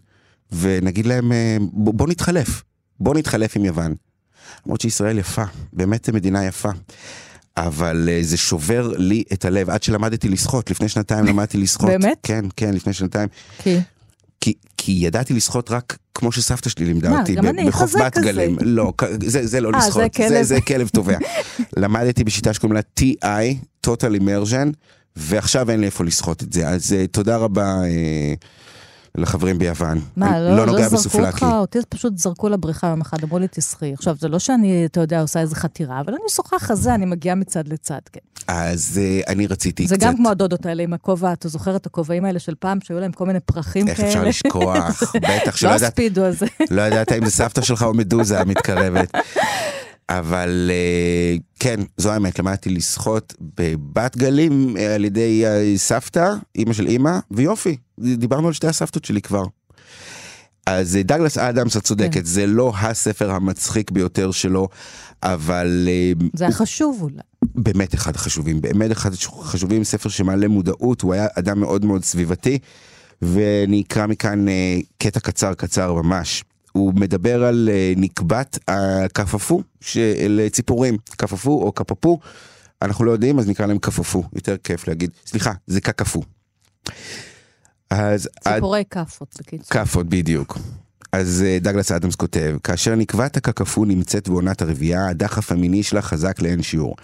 ונגיד 0.52 1.06
להם, 1.06 1.32
אה, 1.32 1.58
ב- 1.74 1.90
בואו 1.90 2.10
נתחלף. 2.10 2.64
בואו 3.00 3.18
נתחלף 3.18 3.58
עם 3.58 3.66
יוון. 3.66 3.94
למרות 4.66 4.82
שישראל 4.82 5.18
יפה, 5.18 5.44
באמת 5.74 6.10
מדינה 6.10 6.46
יפה. 6.46 6.70
אבל 7.58 8.10
אה, 8.12 8.20
זה 8.22 8.38
שובר 8.38 8.88
לי 8.98 9.24
את 9.34 9.46
הלב, 9.46 9.70
עד 9.70 9.84
שלמדתי 9.84 10.30
לשחות, 10.30 10.72
לפני 10.72 10.90
שנתיים 10.90 11.26
למדתי 11.26 11.58
לשחות. 11.58 11.90
באמת? 11.90 12.18
כן, 12.24 12.46
כן, 12.56 12.74
לפני 12.74 12.94
שנתיים. 12.94 13.30
כי, 13.64 13.80
כי, 14.42 14.54
כי 14.78 14.92
ידעתי 14.92 15.34
לשחות 15.34 15.72
רק 15.72 15.98
כמו 16.16 16.32
שסבתא 16.32 16.70
שלי 16.70 16.86
לימדה 16.86 17.10
מה, 17.10 17.20
אותי, 17.20 17.36
בחוף 17.68 17.96
בת. 17.96 18.18
גלים. 18.18 18.58
לא, 18.62 18.94
זה, 19.24 19.48
זה 19.48 19.62
לא 19.62 19.72
אה, 19.76 19.82
זה 19.82 19.88
לשחות, 19.88 20.16
כלב. 20.16 20.30
זה, 20.30 20.44
זה 20.44 20.62
כלב 20.62 20.88
טובע. 20.88 21.18
למדתי 21.78 22.24
בשיטה 22.24 22.54
שקוראים 22.54 22.76
לה 22.76 22.82
TI, 23.00 23.56
Total 23.88 24.22
Immersion, 24.22 24.70
ועכשיו 25.16 25.72
אין 25.72 25.80
לי 25.80 25.86
איפה 25.86 26.04
לשחות 26.04 26.44
את 26.44 26.54
זה, 26.54 26.70
אז 26.70 26.96
תודה 27.12 27.38
רבה 27.38 27.82
uh, 27.82 28.46
לחברים 29.16 29.58
ביוון. 29.58 30.00
מה, 30.16 30.38
אני 30.38 30.46
לא, 30.46 30.56
לא, 30.58 30.66
נוגע 30.66 30.82
זרקו 30.82 30.96
בסופלקי. 30.96 31.28
אותך, 31.28 31.44
אותי 31.44 31.80
פשוט 31.90 32.18
זרקו 32.18 32.50
לבריכה 32.50 32.88
יום 32.88 33.02
אחד, 33.02 33.24
אמרו 33.24 33.40
לי 33.40 33.48
תשחי. 33.52 33.94
עכשיו, 33.94 34.16
זה 34.20 34.28
לא 34.28 34.40
שאני, 34.40 34.86
אתה 34.86 35.00
יודע, 35.00 35.22
עושה 35.22 35.40
איזה 35.40 35.56
חתירה, 35.56 36.00
אבל 36.00 36.14
אני 36.14 36.30
שוחה 36.30 36.60
חזה, 36.60 36.96
אני 36.96 37.06
מגיעה 37.06 37.36
מצד 37.36 37.68
לצד, 37.68 38.00
כן. 38.12 38.20
אז 38.48 39.00
uh, 39.02 39.30
אני 39.32 39.48
רציתי 39.48 39.88
זה 39.88 39.96
קצת... 39.96 40.06
גם 40.06 40.16
כמו 40.16 40.30
הדודות 40.30 40.66
האלה 40.66 40.84
עם 40.84 40.94
הכובע, 40.94 41.34
אתה 41.34 41.48
זוכר 41.48 41.76
את 41.76 41.86
הכובעים 41.86 42.26
האלה 42.26 42.40
של 42.40 42.56
פעם, 42.60 42.78
שהיו 42.84 43.00
להם 43.00 43.12
כל 43.12 43.26
מיני 43.26 43.40
פרחים 43.40 43.88
איך 43.88 43.98
כאלה? 43.98 44.10
אפשר 44.10 44.24
לשכוח? 44.24 45.04
בטח 45.42 45.56
שלא 45.56 45.70
לא 45.70 45.76
ידעת, 45.76 45.90
הספידו 45.90 46.26
הזה. 46.26 46.46
לא 46.72 46.82
ידעת 46.82 47.12
אם 47.12 47.26
זה 47.26 47.32
סבתא 47.32 47.62
שלך 47.62 47.84
או 47.84 47.94
מדוזה 47.94 48.40
המתקרבת. 48.42 49.12
אבל 50.10 50.72
אה, 50.74 51.36
כן, 51.60 51.80
זו 51.98 52.12
האמת, 52.12 52.40
למדתי 52.40 52.70
לשחות 52.70 53.34
בבת 53.58 54.18
גלים 54.18 54.78
אה, 54.78 54.96
על 54.96 55.06
ידי 55.06 55.46
אה, 55.46 55.74
סבתא, 55.78 56.34
אימא 56.56 56.74
של 56.74 56.88
אימא, 56.88 57.20
ויופי, 57.32 57.78
דיברנו 58.00 58.48
על 58.48 58.54
שתי 58.54 58.68
הסבתות 58.68 59.06
שלי 59.06 59.22
כבר. 59.22 59.44
אז 60.66 61.00
דגלס 61.04 61.38
אדמס, 61.38 61.78
את 61.78 61.84
צודקת, 61.84 62.26
זה 62.26 62.48
לא 62.48 62.74
הספר 62.78 63.32
המצחיק 63.32 63.92
ביותר 63.92 64.32
שלו, 64.32 64.68
אבל 65.24 65.90
זה 66.34 66.44
היה 66.44 66.54
חשוב 66.54 67.02
אולי. 67.02 67.16
באמת 67.56 67.96
אחד 67.96 68.16
החשובים, 68.16 68.62
באמת 68.62 68.92
אחד 68.92 69.12
החשובים, 69.14 69.84
ספר 69.84 70.10
שמעלה 70.10 70.48
מודעות, 70.48 71.02
הוא 71.02 71.14
היה 71.14 71.28
אדם 71.40 71.60
מאוד 71.60 71.86
מאוד 71.86 72.04
סביבתי, 72.04 72.60
ואני 73.22 73.84
אקרא 73.88 74.08
מכאן 74.08 74.46
קטע 74.98 75.20
קצר 75.20 75.54
קצר 75.54 75.94
ממש. 75.94 76.44
הוא 76.72 76.94
מדבר 76.96 77.44
על 77.44 77.70
אה, 77.72 77.94
נקבת 77.98 78.60
הכפפו 78.68 79.62
של 79.82 80.48
ציפורים, 80.52 80.98
כפפו 81.18 81.64
או 81.64 81.76
כפפו, 81.76 82.20
אנחנו 82.82 83.06
לא 83.06 83.12
יודעים 83.12 83.40
אז 83.40 83.50
נקרא 83.50 83.66
להם 83.66 83.80
כפפו, 83.80 84.24
יותר 84.34 84.58
כיף 84.58 84.88
להגיד, 84.88 85.12
סליחה, 85.26 85.52
זה 85.68 85.82
כקפו. 85.82 86.22
אז 87.90 88.30
ציפורי 88.44 88.84
כאפות, 88.90 89.36
בקיצור. 89.40 89.68
כאפות, 89.70 90.08
בדיוק. 90.10 90.58
אז 91.12 91.44
אה, 91.48 91.58
דגלס 91.62 91.92
אדמס 91.92 92.16
כותב, 92.16 92.58
כאשר 92.64 92.96
נקבת 92.96 93.38
הקקפו 93.38 93.86
נמצאת 93.86 94.30
בעונת 94.30 94.62
הרבייה, 94.62 95.08
הדחף 95.08 95.52
המיני 95.52 95.84
שלה 95.84 96.02
חזק 96.02 96.42
לאין 96.42 96.62
שיעור. 96.62 96.96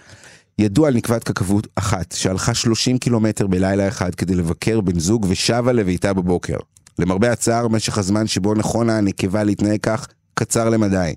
ידוע 0.58 0.88
על 0.88 0.94
נקבת 0.94 1.24
קקפות 1.24 1.66
אחת, 1.74 2.12
שהלכה 2.12 2.54
30 2.54 2.98
קילומטר 2.98 3.46
בלילה 3.46 3.88
אחד 3.88 4.14
כדי 4.14 4.34
לבקר 4.34 4.80
בן 4.80 4.98
זוג 4.98 5.26
ושבה 5.28 5.72
לביתה 5.72 6.12
בבוקר. 6.12 6.56
למרבה 6.98 7.32
הצער, 7.32 7.68
משך 7.68 7.98
הזמן 7.98 8.26
שבו 8.26 8.54
נכונה 8.54 8.98
הנקבה 8.98 9.44
להתנהג 9.44 9.80
כך, 9.82 10.06
קצר 10.34 10.68
למדי. 10.68 11.14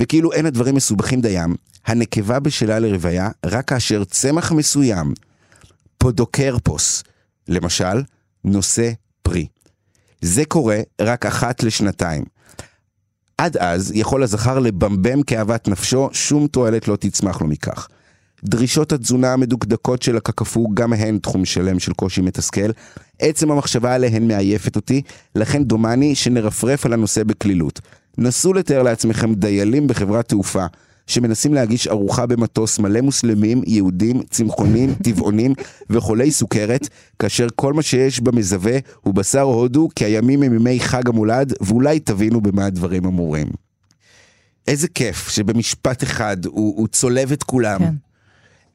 וכאילו 0.00 0.32
אין 0.32 0.46
הדברים 0.46 0.74
מסובכים 0.74 1.20
דיים, 1.20 1.54
הנקבה 1.86 2.40
בשלה 2.40 2.78
לרוויה 2.78 3.28
רק 3.46 3.68
כאשר 3.68 4.04
צמח 4.04 4.52
מסוים, 4.52 5.14
פודוקרפוס, 5.98 7.04
למשל, 7.48 8.02
נושא 8.44 8.90
פרי. 9.22 9.46
זה 10.20 10.44
קורה 10.44 10.80
רק 11.00 11.26
אחת 11.26 11.62
לשנתיים. 11.62 12.24
עד 13.38 13.56
אז 13.56 13.92
יכול 13.94 14.22
הזכר 14.22 14.58
לבמבם 14.58 15.22
כאוות 15.22 15.68
נפשו, 15.68 16.08
שום 16.12 16.46
תועלת 16.46 16.88
לא 16.88 16.96
תצמח 16.96 17.40
לו 17.40 17.46
מכך. 17.46 17.88
דרישות 18.44 18.92
התזונה 18.92 19.32
המדוקדקות 19.32 20.02
של 20.02 20.16
הקקפו 20.16 20.68
גם 20.74 20.92
הן 20.92 21.18
תחום 21.18 21.44
שלם 21.44 21.78
של 21.78 21.92
קושי 21.92 22.20
מתסכל. 22.20 22.70
עצם 23.18 23.50
המחשבה 23.50 23.94
עליהן 23.94 24.28
מעייפת 24.28 24.76
אותי, 24.76 25.02
לכן 25.34 25.64
דומני 25.64 26.14
שנרפרף 26.14 26.86
על 26.86 26.92
הנושא 26.92 27.24
בקלילות. 27.24 27.80
נסו 28.18 28.52
לתאר 28.52 28.82
לעצמכם 28.82 29.34
דיילים 29.34 29.86
בחברת 29.86 30.28
תעופה, 30.28 30.66
שמנסים 31.06 31.54
להגיש 31.54 31.88
ארוחה 31.88 32.26
במטוס 32.26 32.78
מלא 32.78 33.00
מוסלמים, 33.00 33.62
יהודים, 33.66 34.22
צמחונים, 34.30 34.94
טבעונים 35.04 35.54
וחולי 35.90 36.30
סוכרת, 36.30 36.88
כאשר 37.18 37.46
כל 37.56 37.72
מה 37.72 37.82
שיש 37.82 38.20
במזווה 38.20 38.78
הוא 39.00 39.14
בשר 39.14 39.40
הודו, 39.40 39.88
כי 39.96 40.04
הימים 40.04 40.42
הם 40.42 40.54
ימי 40.54 40.80
חג 40.80 41.08
המולד, 41.08 41.52
ואולי 41.60 42.00
תבינו 42.00 42.40
במה 42.40 42.66
הדברים 42.66 43.04
אמורים. 43.04 43.46
איזה 44.68 44.88
כיף 44.88 45.28
שבמשפט 45.28 46.02
אחד 46.02 46.46
הוא, 46.46 46.74
הוא 46.76 46.88
צולב 46.88 47.32
את 47.32 47.42
כולם. 47.42 47.78
כן. 47.78 47.94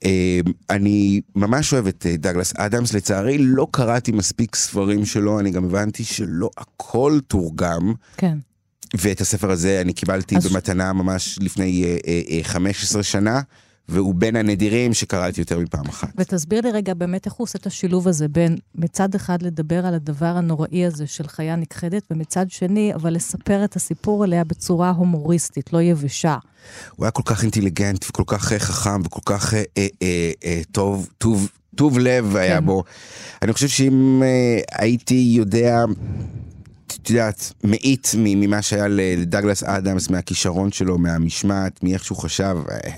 אה, 0.05 0.39
אני 0.69 1.21
ממש 1.35 1.73
אוהב 1.73 1.87
את 1.87 2.05
אה, 2.09 2.17
דגלס 2.17 2.53
אדמס, 2.55 2.93
לצערי 2.93 3.37
לא 3.37 3.67
קראתי 3.71 4.11
מספיק 4.11 4.55
ספרים 4.55 5.05
שלו, 5.05 5.39
אני 5.39 5.51
גם 5.51 5.65
הבנתי 5.65 6.03
שלא 6.03 6.49
הכל 6.57 7.19
תורגם, 7.27 7.93
כן. 8.17 8.37
ואת 8.97 9.21
הספר 9.21 9.51
הזה 9.51 9.81
אני 9.81 9.93
קיבלתי 9.93 10.37
אז- 10.37 10.47
במתנה 10.47 10.93
ממש 10.93 11.39
לפני 11.41 11.83
אה, 11.83 11.97
אה, 12.07 12.21
אה, 12.29 12.43
15 12.43 13.03
שנה, 13.03 13.41
והוא 13.89 14.15
בין 14.15 14.35
הנדירים 14.35 14.93
שקראתי 14.93 15.41
יותר 15.41 15.59
מפעם 15.59 15.85
אחת. 15.89 16.09
ותסביר 16.17 16.61
לי 16.61 16.71
רגע 16.71 16.93
באמת 16.93 17.25
איך 17.25 17.33
הוא 17.33 17.43
עושה 17.45 17.59
את 17.59 17.65
השילוב 17.65 18.07
הזה 18.07 18.27
בין 18.27 18.57
מצד 18.75 19.15
אחד 19.15 19.41
לדבר 19.41 19.85
על 19.85 19.93
הדבר 19.93 20.25
הנוראי 20.25 20.85
הזה 20.85 21.07
של 21.07 21.27
חיה 21.27 21.55
נכחדת, 21.55 22.03
ומצד 22.11 22.51
שני, 22.51 22.93
אבל 22.95 23.13
לספר 23.13 23.63
את 23.63 23.75
הסיפור 23.75 24.23
עליה 24.23 24.43
בצורה 24.43 24.89
הומוריסטית, 24.89 25.73
לא 25.73 25.81
יבשה. 25.81 26.37
הוא 26.95 27.05
היה 27.05 27.11
כל 27.11 27.23
כך 27.25 27.43
אינטליגנט 27.43 28.05
וכל 28.09 28.23
כך 28.27 28.51
אה, 28.51 28.59
חכם 28.59 29.01
וכל 29.01 29.21
כך 29.25 29.53
אה, 29.53 29.63
אה, 29.77 29.87
אה, 30.01 30.31
אה, 30.45 30.61
טוב, 30.71 31.09
טוב, 31.17 31.49
טוב 31.75 31.99
לב 31.99 32.35
היה 32.35 32.59
כן. 32.59 32.65
בו. 32.65 32.83
אני 33.41 33.53
חושב 33.53 33.67
שאם 33.67 34.23
אה, 34.23 34.59
הייתי 34.71 35.33
יודע, 35.37 35.85
את 36.87 37.09
יודעת, 37.09 37.53
מאית 37.63 38.11
ממה 38.17 38.61
שהיה 38.61 38.87
לדגלס 38.87 39.63
אדמס, 39.63 40.09
מהכישרון 40.09 40.71
שלו, 40.71 40.97
מהמשמעת, 40.97 41.83
מאיך 41.83 42.03
שהוא 42.03 42.17
חשב, 42.17 42.57
אה, 42.71 42.91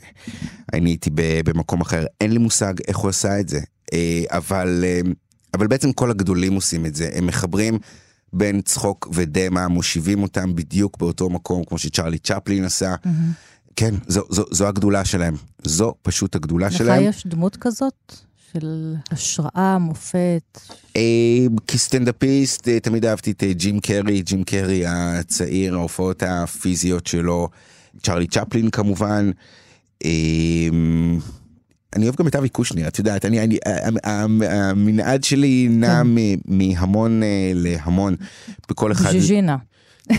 אני 0.73 0.89
הייתי 0.89 1.09
במקום 1.15 1.81
אחר. 1.81 2.05
אין 2.21 2.31
לי 2.31 2.37
מושג 2.37 2.73
איך 2.87 2.97
הוא 2.97 3.09
עשה 3.09 3.39
את 3.39 3.49
זה. 3.49 3.59
אה, 3.93 4.23
אבל, 4.29 4.83
אה, 4.87 4.99
אבל 5.53 5.67
בעצם 5.67 5.91
כל 5.91 6.11
הגדולים 6.11 6.53
עושים 6.53 6.85
את 6.85 6.95
זה. 6.95 7.09
הם 7.13 7.27
מחברים 7.27 7.79
בין 8.33 8.61
צחוק 8.61 9.07
ודמע, 9.13 9.67
מושיבים 9.67 10.23
אותם 10.23 10.55
בדיוק 10.55 10.97
באותו 10.97 11.29
מקום, 11.29 11.63
כמו 11.63 11.77
שצ'רלי 11.77 12.17
צ'פלין 12.17 12.65
עשה. 12.65 12.95
כן, 13.75 13.95
זו, 14.07 14.23
זו, 14.29 14.43
זו 14.51 14.67
הגדולה 14.67 15.05
שלהם. 15.05 15.35
זו 15.63 15.93
פשוט 16.01 16.35
הגדולה 16.35 16.67
לך 16.67 16.73
שלהם. 16.73 17.03
יש 17.03 17.27
דמות 17.27 17.57
כזאת 17.57 18.13
של 18.53 18.95
השראה, 19.11 19.77
מופת? 19.79 20.59
אה, 20.95 21.01
כסטנדאפיסט, 21.67 22.69
תמיד 22.69 23.05
אהבתי 23.05 23.31
את 23.31 23.43
ג'ים 23.51 23.79
קרי, 23.79 24.21
ג'ים 24.21 24.43
קרי 24.43 24.83
הצעיר, 24.87 25.75
ההופעות 25.75 26.23
הפיזיות 26.23 27.07
שלו, 27.07 27.49
צ'רלי 28.03 28.27
צ'פלין 28.27 28.69
כמובן. 28.69 29.31
אה, 30.05 30.09
אני 31.95 32.03
אוהב 32.05 32.15
גם 32.15 32.27
את 32.27 32.35
אבי 32.35 32.49
קושניר, 32.49 32.87
את 32.87 32.99
יודעת, 32.99 33.25
אני, 33.25 33.43
אני, 33.43 33.57
ה- 33.65 34.09
ה- 34.09 34.25
המנעד 34.69 35.23
שלי 35.23 35.67
נע 35.69 36.01
כן. 36.03 36.07
מהמון 36.45 37.23
אה, 37.23 37.51
להמון, 37.53 38.15
בכל 38.69 38.91
אחד. 38.91 39.11
ז'יז'ינה. 39.11 39.57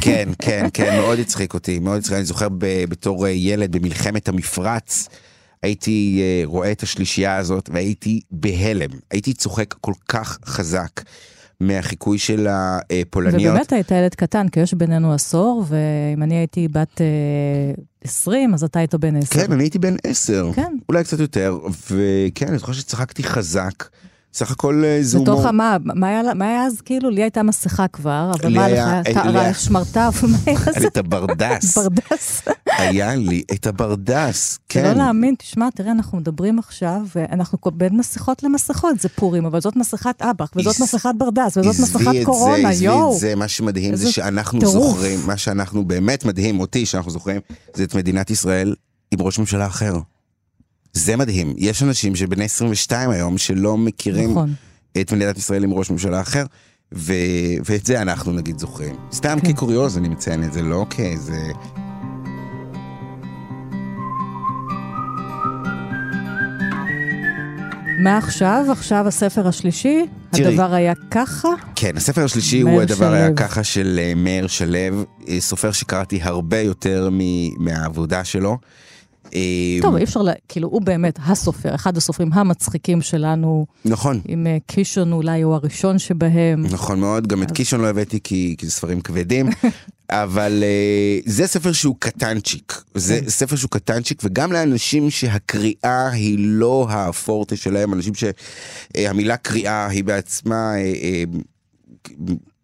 כן, 0.00 0.28
כן, 0.38 0.66
כן, 0.74 0.96
מאוד 0.96 1.18
הצחיק 1.18 1.54
אותי, 1.54 1.78
מאוד 1.78 1.98
הצחיק, 1.98 2.16
אני 2.16 2.24
זוכר 2.24 2.48
בתור 2.88 3.26
אה, 3.26 3.30
ילד 3.30 3.72
במלחמת 3.76 4.28
המפרץ, 4.28 5.08
הייתי 5.62 6.20
אה, 6.22 6.42
רואה 6.44 6.72
את 6.72 6.82
השלישייה 6.82 7.36
הזאת 7.36 7.70
והייתי 7.72 8.20
בהלם, 8.30 8.90
הייתי 9.10 9.32
צוחק 9.34 9.74
כל 9.80 9.92
כך 10.08 10.38
חזק 10.44 11.00
מהחיקוי 11.60 12.18
של 12.18 12.46
הפולניות. 12.50 13.52
ובאמת 13.52 13.72
היית 13.72 13.90
ילד 13.90 14.14
קטן, 14.14 14.48
כי 14.48 14.60
יש 14.60 14.74
בינינו 14.74 15.12
עשור, 15.12 15.64
ואם 15.68 16.22
אני 16.22 16.34
הייתי 16.34 16.68
בת 16.68 17.00
אה, 17.00 17.06
20, 18.04 18.54
אז 18.54 18.64
אתה 18.64 18.78
היית 18.78 18.94
בן 18.94 19.16
10. 19.16 19.46
כן, 19.46 19.52
אני 19.52 19.62
הייתי 19.62 19.78
בן 19.78 19.96
עשר, 20.04 20.50
כן. 20.54 20.76
אולי 20.88 21.04
קצת 21.04 21.20
יותר, 21.20 21.58
וכן, 21.90 22.48
אני 22.48 22.58
זוכר 22.58 22.72
שצחקתי 22.72 23.22
חזק, 23.22 23.84
סך 24.36 24.50
הכל 24.50 24.82
אה, 24.84 24.98
זה 25.02 25.18
בתוך 25.18 25.34
הומור. 25.34 25.48
המה, 25.48 25.76
מה 25.82 26.08
היה, 26.08 26.34
מה 26.34 26.44
היה 26.48 26.64
אז 26.64 26.80
כאילו? 26.80 27.10
לי 27.10 27.22
הייתה 27.22 27.42
מסכה 27.42 27.88
כבר, 27.88 28.30
אבל 28.40 28.54
מה 28.54 28.68
לך? 28.68 28.88
היה- 29.04 29.54
שמרטף, 29.54 30.22
מה 30.30 30.38
היה 30.46 30.56
היה 30.56 30.72
לי 30.74 30.80
זה? 30.80 30.86
את 30.86 30.96
הברדס, 30.96 31.78
ברדס. 31.78 32.42
היה 32.66 33.14
לי 33.14 33.42
את 33.54 33.66
הברדס, 33.66 34.52
זה 34.52 34.58
כן. 34.68 34.84
לא 34.84 34.92
להאמין, 34.92 35.34
תשמע, 35.38 35.68
תראה, 35.74 35.92
אנחנו 35.92 36.18
מדברים 36.18 36.58
עכשיו, 36.58 37.00
ואנחנו 37.16 37.58
בין 37.74 37.96
מסכות 37.96 38.42
למסכות, 38.42 39.00
זה 39.00 39.08
פורים, 39.08 39.46
אבל 39.46 39.60
זאת 39.60 39.76
מסכת 39.76 40.22
אב"ח, 40.22 40.50
וזאת 40.56 40.80
מסכת 40.80 41.10
ברדס, 41.18 41.56
וזאת 41.56 41.74
מסכת 41.82 42.12
קורונה, 42.24 42.62
זה, 42.62 42.68
עזבי 42.68 42.84
יואו. 42.84 43.14
את 43.14 43.20
זה, 43.20 43.34
מה 43.34 43.48
שמדהים 43.48 43.96
זה 43.96 44.12
שאנחנו. 44.12 44.60
זוכרים, 44.66 45.20
מה 45.26 45.36
שאנחנו 45.36 45.84
באמת 45.84 46.24
מדהים 46.24 46.60
אותי, 46.60 46.86
שאנחנו 46.86 47.10
זוכרים, 47.10 47.40
זה 47.74 47.84
את 47.84 47.94
מדינת 47.94 48.30
ישראל 48.30 48.74
עם 49.10 49.20
ראש 49.22 49.38
ממשלה 49.38 49.66
אחר. 49.66 49.98
זה 50.96 51.16
מדהים. 51.16 51.54
יש 51.58 51.82
אנשים 51.82 52.16
שבני 52.16 52.44
22 52.44 53.10
היום 53.10 53.38
שלא 53.38 53.76
מכירים 53.76 54.30
נכון. 54.30 54.54
את 55.00 55.12
מדינת 55.12 55.38
ישראל 55.38 55.64
עם 55.64 55.72
ראש 55.72 55.90
ממשלה 55.90 56.20
אחר, 56.20 56.44
ו... 56.94 57.12
ואת 57.64 57.86
זה 57.86 58.02
אנחנו 58.02 58.32
נגיד 58.32 58.58
זוכרים. 58.58 58.94
סתם 59.12 59.38
כן. 59.42 59.52
כקוריוז 59.52 59.98
אני 59.98 60.08
מציין 60.08 60.44
את 60.44 60.52
זה, 60.52 60.62
לא 60.62 60.86
כאיזה... 60.90 61.38
מה 67.98 68.18
עכשיו? 68.18 68.64
עכשיו 68.72 69.08
הספר 69.08 69.48
השלישי? 69.48 70.06
תראי. 70.30 70.46
הדבר 70.46 70.74
היה 70.74 70.92
ככה? 71.10 71.48
כן. 71.74 71.96
הספר 71.96 72.24
השלישי 72.24 72.60
הוא 72.60 72.82
הדבר 72.82 73.12
היה 73.12 73.26
שלו. 73.26 73.36
ככה 73.36 73.64
של 73.64 74.00
אה, 74.02 74.12
מאיר 74.16 74.46
שלו, 74.46 74.78
אה, 75.28 75.40
סופר 75.40 75.72
שקראתי 75.72 76.22
הרבה 76.22 76.60
יותר 76.60 77.08
מ- 77.12 77.64
מהעבודה 77.64 78.24
שלו. 78.24 78.58
אה, 79.36 79.82
טוב, 79.82 79.96
אי 79.96 80.04
אפשר, 80.04 80.22
לה- 80.22 80.32
כאילו, 80.48 80.68
הוא 80.68 80.82
באמת 80.82 81.18
הסופר, 81.26 81.74
אחד 81.74 81.96
הסופרים 81.96 82.32
המצחיקים 82.32 83.02
שלנו, 83.02 83.66
נכון, 83.84 84.20
עם 84.28 84.46
אה, 84.46 84.56
קישון 84.66 85.12
אולי 85.12 85.42
הוא 85.42 85.54
הראשון 85.54 85.98
שבהם. 85.98 86.66
נכון 86.66 87.00
מאוד, 87.00 87.26
גם 87.26 87.42
את 87.42 87.50
קישון 87.50 87.80
לא 87.80 87.86
הבאתי 87.86 88.18
כי, 88.24 88.54
כי 88.58 88.66
זה 88.66 88.72
ספרים 88.72 89.00
כבדים, 89.00 89.48
אבל 90.10 90.62
uh, 90.62 91.30
זה 91.30 91.46
ספר 91.46 91.72
שהוא 91.72 91.96
קטנצ'יק, 91.98 92.82
זה 92.94 93.20
ספר 93.28 93.56
שהוא 93.56 93.70
קטנצ'יק, 93.70 94.20
וגם 94.24 94.52
לאנשים 94.52 95.10
שהקריאה 95.10 96.08
היא 96.10 96.36
לא 96.40 96.86
הפורטה 96.90 97.56
שלהם, 97.56 97.92
אנשים 97.94 98.12
שהמילה 98.14 99.36
קריאה 99.36 99.86
היא 99.88 100.04
בעצמה... 100.04 100.72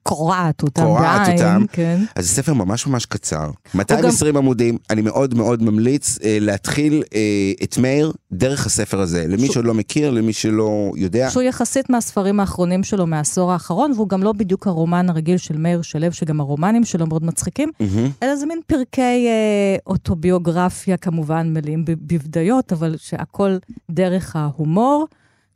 קורעת 0.03 0.63
אותם 0.63 0.83
קורעת 0.83 1.27
בעין, 1.27 1.39
אותם. 1.39 1.65
כן. 1.73 2.01
אז 2.17 2.25
זה 2.29 2.31
ספר 2.35 2.55
ממש 2.55 2.87
ממש 2.87 3.07
קצר, 3.07 3.51
220 3.75 4.37
עמודים, 4.37 4.79
אני 4.91 5.03
מאוד 5.03 5.35
מאוד 5.35 5.63
ממליץ 5.63 6.19
אה, 6.25 6.39
להתחיל 6.41 7.03
אה, 7.15 7.21
את 7.63 7.79
מאיר 7.79 8.13
דרך 8.33 8.67
הספר 8.67 9.01
הזה, 9.01 9.27
למי 9.29 9.39
שהוא- 9.43 9.53
שעוד 9.55 9.65
לא 9.65 9.75
מכיר, 9.75 10.11
למי 10.11 10.33
שלא 10.33 10.93
יודע. 10.97 11.31
שהוא 11.31 11.43
יחסית 11.43 11.91
מהספרים 11.91 12.41
האחרונים 12.41 12.83
שלו 12.85 13.07
מהעשור 13.07 13.53
האחרון, 13.53 13.93
והוא 13.93 14.09
גם 14.09 14.23
לא 14.23 14.33
בדיוק 14.33 14.67
הרומן 14.67 15.09
הרגיל 15.11 15.37
של 15.37 15.57
מאיר 15.59 15.83
שלו, 15.83 16.13
שגם 16.13 16.41
הרומנים 16.41 16.85
שלו 16.85 17.07
מאוד 17.07 17.25
מצחיקים, 17.25 17.71
מהמם. 17.81 18.11
אלא 18.23 18.37
זה 18.37 18.47
מין 18.47 18.61
פרקי 18.67 19.01
אה, 19.27 19.77
אוטוביוגרפיה, 19.87 20.97
כמובן 20.97 21.53
מלאים 21.55 21.85
בבדיות, 21.85 22.73
אבל 22.73 22.95
שהכל 22.99 23.57
דרך 23.91 24.37
ההומור, 24.37 25.07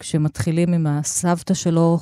כשמתחילים 0.00 0.72
עם 0.72 0.86
הסבתא 0.86 1.54
שלו, 1.54 1.98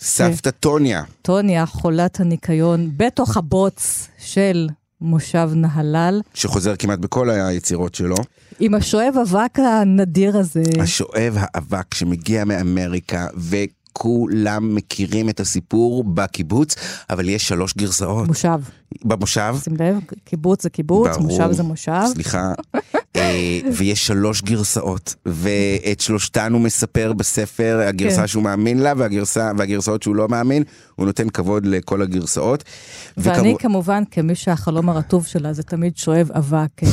סבתא 0.00 0.50
טוניה. 0.50 1.02
טוניה, 1.22 1.66
חולת 1.66 2.20
הניקיון, 2.20 2.90
בתוך 2.96 3.36
הבוץ 3.36 4.08
של 4.18 4.68
מושב 5.00 5.50
נהלל, 5.54 6.20
שחוזר 6.34 6.76
כמעט 6.76 6.98
בכל 6.98 7.30
היצירות 7.30 7.94
שלו. 7.94 8.16
עם 8.60 8.74
השואב 8.74 9.14
אבק 9.22 9.58
הנדיר 9.58 10.36
הזה. 10.36 10.62
השואב 10.80 11.36
האבק 11.36 11.94
שמגיע 11.94 12.44
מאמריקה, 12.44 13.26
וכולם 13.36 14.74
מכירים 14.74 15.28
את 15.28 15.40
הסיפור 15.40 16.04
בקיבוץ, 16.04 16.74
אבל 17.10 17.28
יש 17.28 17.48
שלוש 17.48 17.74
גרסאות. 17.74 18.28
מושב, 18.28 18.60
במושב. 19.04 19.54
שים 19.64 19.76
לב, 19.78 19.96
קיבוץ 20.24 20.62
זה 20.62 20.70
קיבוץ, 20.70 21.08
ברור. 21.08 21.22
מושב 21.22 21.52
זה 21.52 21.62
מושב. 21.62 22.00
סליחה. 22.12 22.52
אה, 23.16 23.60
ויש 23.72 24.06
שלוש 24.06 24.42
גרסאות, 24.42 25.14
ואת 25.26 26.00
שלושתן 26.00 26.52
הוא 26.52 26.60
מספר 26.60 27.12
בספר, 27.12 27.80
הגרסה 27.88 28.20
כן. 28.20 28.26
שהוא 28.26 28.42
מאמין 28.42 28.78
לה 28.78 28.92
והגרסה, 28.96 29.50
והגרסאות 29.58 30.02
שהוא 30.02 30.16
לא 30.16 30.28
מאמין, 30.28 30.62
הוא 30.96 31.06
נותן 31.06 31.28
כבוד 31.30 31.66
לכל 31.66 32.02
הגרסאות. 32.02 32.64
ואני 33.16 33.48
וכמו- 33.54 33.58
כמובן, 33.58 34.02
כמי 34.10 34.34
שהחלום 34.34 34.88
הרטוב 34.88 35.26
שלה 35.26 35.52
זה 35.52 35.62
תמיד 35.62 35.96
שואב 35.96 36.30
אבק, 36.32 36.82
אה, 36.82 36.88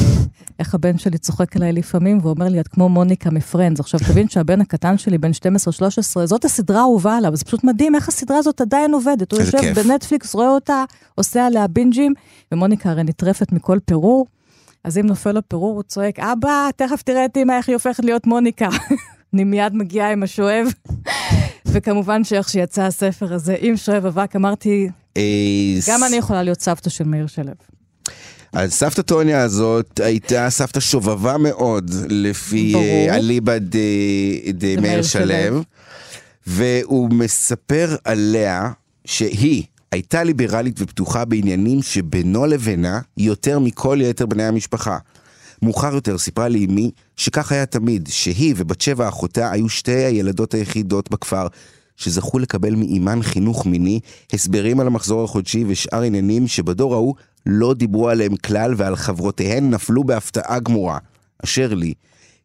איך 0.59 0.75
הבן 0.75 0.97
שלי 0.97 1.17
צוחק 1.17 1.55
עליי 1.55 1.71
לפעמים 1.73 2.19
ואומר 2.21 2.47
לי, 2.47 2.59
את 2.59 2.67
כמו 2.67 2.89
מוניקה 2.89 3.29
מפרנדס. 3.31 3.79
עכשיו 3.79 3.99
תבין 4.07 4.29
שהבן 4.29 4.61
הקטן 4.61 4.97
שלי, 4.97 5.17
בן 5.17 5.31
12-13, 5.33 6.25
זאת 6.25 6.45
הסדרה 6.45 6.79
האהובה 6.79 7.17
עליו, 7.17 7.35
זה 7.35 7.45
פשוט 7.45 7.63
מדהים 7.63 7.95
איך 7.95 8.07
הסדרה 8.09 8.37
הזאת 8.37 8.61
עדיין 8.61 8.93
עובדת. 8.93 9.31
הוא 9.31 9.39
יושב 9.41 9.57
כיף. 9.59 9.77
בנטפליקס, 9.77 10.35
רואה 10.35 10.49
אותה, 10.49 10.83
עושה 11.15 11.45
עליה 11.45 11.67
בינג'ים, 11.85 12.13
ומוניקה 12.51 12.89
הרי 12.89 13.03
נטרפת 13.03 13.51
מכל 13.51 13.79
פירור. 13.85 14.27
אז 14.83 14.97
אם 14.97 15.05
נופל 15.05 15.31
לו 15.31 15.41
פירור, 15.47 15.75
הוא 15.75 15.83
צועק, 15.83 16.19
אבא, 16.19 16.69
תכף 16.75 17.01
תראה 17.01 17.25
את 17.25 17.37
אמא 17.37 17.53
איך 17.57 17.69
היא 17.69 17.73
הופכת 17.75 18.03
להיות 18.05 18.27
מוניקה. 18.27 18.69
אני 19.33 19.43
מיד 19.43 19.73
מגיעה 19.75 20.11
עם 20.11 20.23
השואב. 20.23 20.67
וכמובן 21.71 22.23
שאיך 22.23 22.49
שיצא 22.49 22.81
הספר 22.81 23.33
הזה 23.33 23.55
עם 23.59 23.77
שואב 23.77 24.05
אבק, 24.05 24.35
אמרתי, 24.35 24.87
גם 25.89 26.03
אני 26.07 26.15
יכולה 26.15 26.43
להיות 26.43 26.61
סבתא 26.61 26.89
של 26.89 27.03
מאיר 27.03 27.27
שלו. 27.27 27.51
אז 28.53 28.73
סבתא 28.73 29.01
טוניה 29.01 29.41
הזאת 29.41 29.99
הייתה 30.03 30.49
סבתא 30.49 30.79
שובבה 30.79 31.37
מאוד, 31.37 31.91
לפי. 32.09 32.73
אה, 32.75 33.15
אליבא 33.15 33.57
ד- 33.57 33.75
דמאיר 34.53 34.81
מאיר 34.81 35.01
שלו. 35.03 35.61
והוא 36.47 37.09
מספר 37.13 37.95
עליה 38.03 38.71
שהיא 39.05 39.63
הייתה 39.91 40.23
ליברלית 40.23 40.81
ופתוחה 40.81 41.25
בעניינים 41.25 41.81
שבינו 41.81 42.45
לבינה 42.45 42.99
יותר 43.17 43.59
מכל 43.59 43.97
יתר 44.01 44.25
בני 44.25 44.43
המשפחה. 44.43 44.97
מאוחר 45.61 45.93
יותר 45.93 46.17
סיפרה 46.17 46.47
לי 46.47 46.65
אמי 46.65 46.91
שכך 47.17 47.51
היה 47.51 47.65
תמיד, 47.65 48.09
שהיא 48.11 48.53
ובת 48.57 48.81
שבע 48.81 49.07
אחותה 49.07 49.51
היו 49.51 49.69
שתי 49.69 49.91
הילדות 49.91 50.53
היחידות 50.53 51.11
בכפר 51.11 51.47
שזכו 51.97 52.39
לקבל 52.39 52.75
מאימן 52.75 53.23
חינוך 53.23 53.65
מיני, 53.65 53.99
הסברים 54.33 54.79
על 54.79 54.87
המחזור 54.87 55.23
החודשי 55.23 55.63
ושאר 55.67 56.01
עניינים 56.01 56.47
שבדור 56.47 56.93
ההוא 56.93 57.15
לא 57.45 57.73
דיברו 57.73 58.09
עליהם 58.09 58.35
כלל 58.35 58.73
ועל 58.77 58.95
חברותיהן 58.95 59.69
נפלו 59.69 60.03
בהפתעה 60.03 60.59
גמורה. 60.59 60.97
אשר 61.43 61.73
לי, 61.73 61.93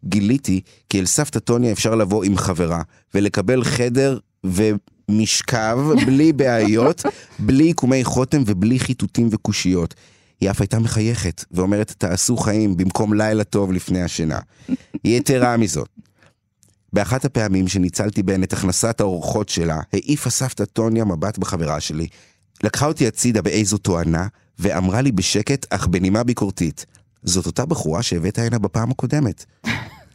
גיליתי 0.05 0.61
כי 0.88 1.00
אל 1.00 1.07
סבתא 1.07 1.38
טוניה 1.38 1.72
אפשר 1.72 1.94
לבוא 1.94 2.24
עם 2.24 2.37
חברה 2.37 2.83
ולקבל 3.14 3.64
חדר 3.64 4.18
ומשכב 5.11 5.79
בלי 6.07 6.33
בעיות, 6.33 7.03
בלי 7.38 7.64
עיקומי 7.64 8.05
חותם 8.05 8.42
ובלי 8.46 8.79
חיטוטים 8.79 9.29
וקושיות. 9.31 9.94
היא 10.40 10.51
אף 10.51 10.61
הייתה 10.61 10.79
מחייכת 10.79 11.44
ואומרת 11.51 11.94
תעשו 11.99 12.37
חיים 12.37 12.77
במקום 12.77 13.14
לילה 13.14 13.44
טוב 13.44 13.73
לפני 13.73 14.03
השינה. 14.03 14.38
יתרה 15.05 15.57
מזאת, 15.57 15.88
באחת 16.92 17.25
הפעמים 17.25 17.68
שניצלתי 17.68 18.23
בהן 18.23 18.42
את 18.42 18.53
הכנסת 18.53 19.01
האורחות 19.01 19.49
שלה, 19.49 19.81
העיפה 19.92 20.31
סבתא 20.31 20.64
טוניה 20.64 21.05
מבט 21.05 21.38
בחברה 21.38 21.81
שלי, 21.81 22.07
לקחה 22.64 22.87
אותי 22.87 23.07
הצידה 23.07 23.42
באיזו 23.42 23.79
תואנה, 23.79 24.27
ואמרה 24.59 25.01
לי 25.01 25.12
בשקט, 25.12 25.66
אך 25.70 25.87
בנימה 25.87 26.23
ביקורתית, 26.23 26.87
זאת 27.23 27.46
אותה 27.46 27.66
בחורה 27.66 28.03
שהבאת 28.03 28.38
הנה 28.38 28.59
בפעם 28.59 28.90
הקודמת. 28.90 29.44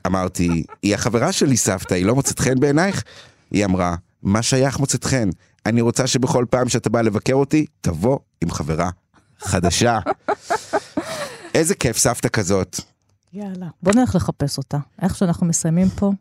אמרתי, 0.08 0.64
היא 0.84 0.96
החברה 0.96 1.32
שלי 1.32 1.58
סבתא, 1.58 1.94
היא 1.94 2.06
לא 2.06 2.16
מוצאת 2.16 2.40
חן 2.40 2.60
בעינייך? 2.60 3.04
היא 3.52 3.66
אמרה, 3.66 3.96
מה 4.26 4.42
שייך 4.42 4.80
מוצאת 4.80 5.04
חן? 5.04 5.30
אני 5.66 5.82
רוצה 5.82 6.08
שבכל 6.08 6.46
פעם 6.50 6.70
שאתה 6.70 6.90
בא 6.90 7.02
לבקר 7.02 7.34
אותי, 7.34 7.66
תבוא 7.82 8.20
עם 8.42 8.52
חברה 8.52 8.90
חדשה. 9.40 10.00
איזה 11.56 11.76
כיף 11.76 11.98
סבתא 11.98 12.28
כזאת. 12.28 12.80
יאללה. 13.34 13.68
בוא 13.84 13.94
נלך 13.94 14.16
לחפש 14.16 14.58
אותה. 14.58 14.78
איך 15.02 15.16
שאנחנו 15.16 15.46
מסיימים 15.46 15.90
פה. 15.90 16.12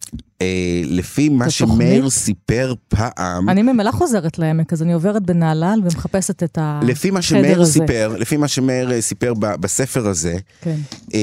אה, 0.43 0.83
לפי 0.85 1.29
מה? 1.29 1.51
שמאיר 1.51 2.11
סיפר 2.11 2.75
פעם, 2.89 3.49
אני 3.49 3.63
ממילא 3.63 3.91
חוזרת 3.91 4.39
לעמק, 4.39 4.73
אז 4.73 4.83
אני 4.83 4.93
עוברת 4.93 5.23
בנהלל 5.23 5.81
ומחפשת 5.83 6.43
את 6.43 6.59
החדר 6.61 6.89
לפי 6.91 7.11
מה 7.11 7.23
שמאיר 7.23 7.63
הזה. 7.63 7.73
סיפר, 7.73 8.17
לפי 8.19 8.37
מה 8.37 8.49
שמאיר 8.49 8.93
אה, 8.93 9.01
סיפר 9.01 9.35
בספר 9.35 10.09
הזה, 10.09 10.37
כן. 10.61 10.77
אה, 11.15 11.21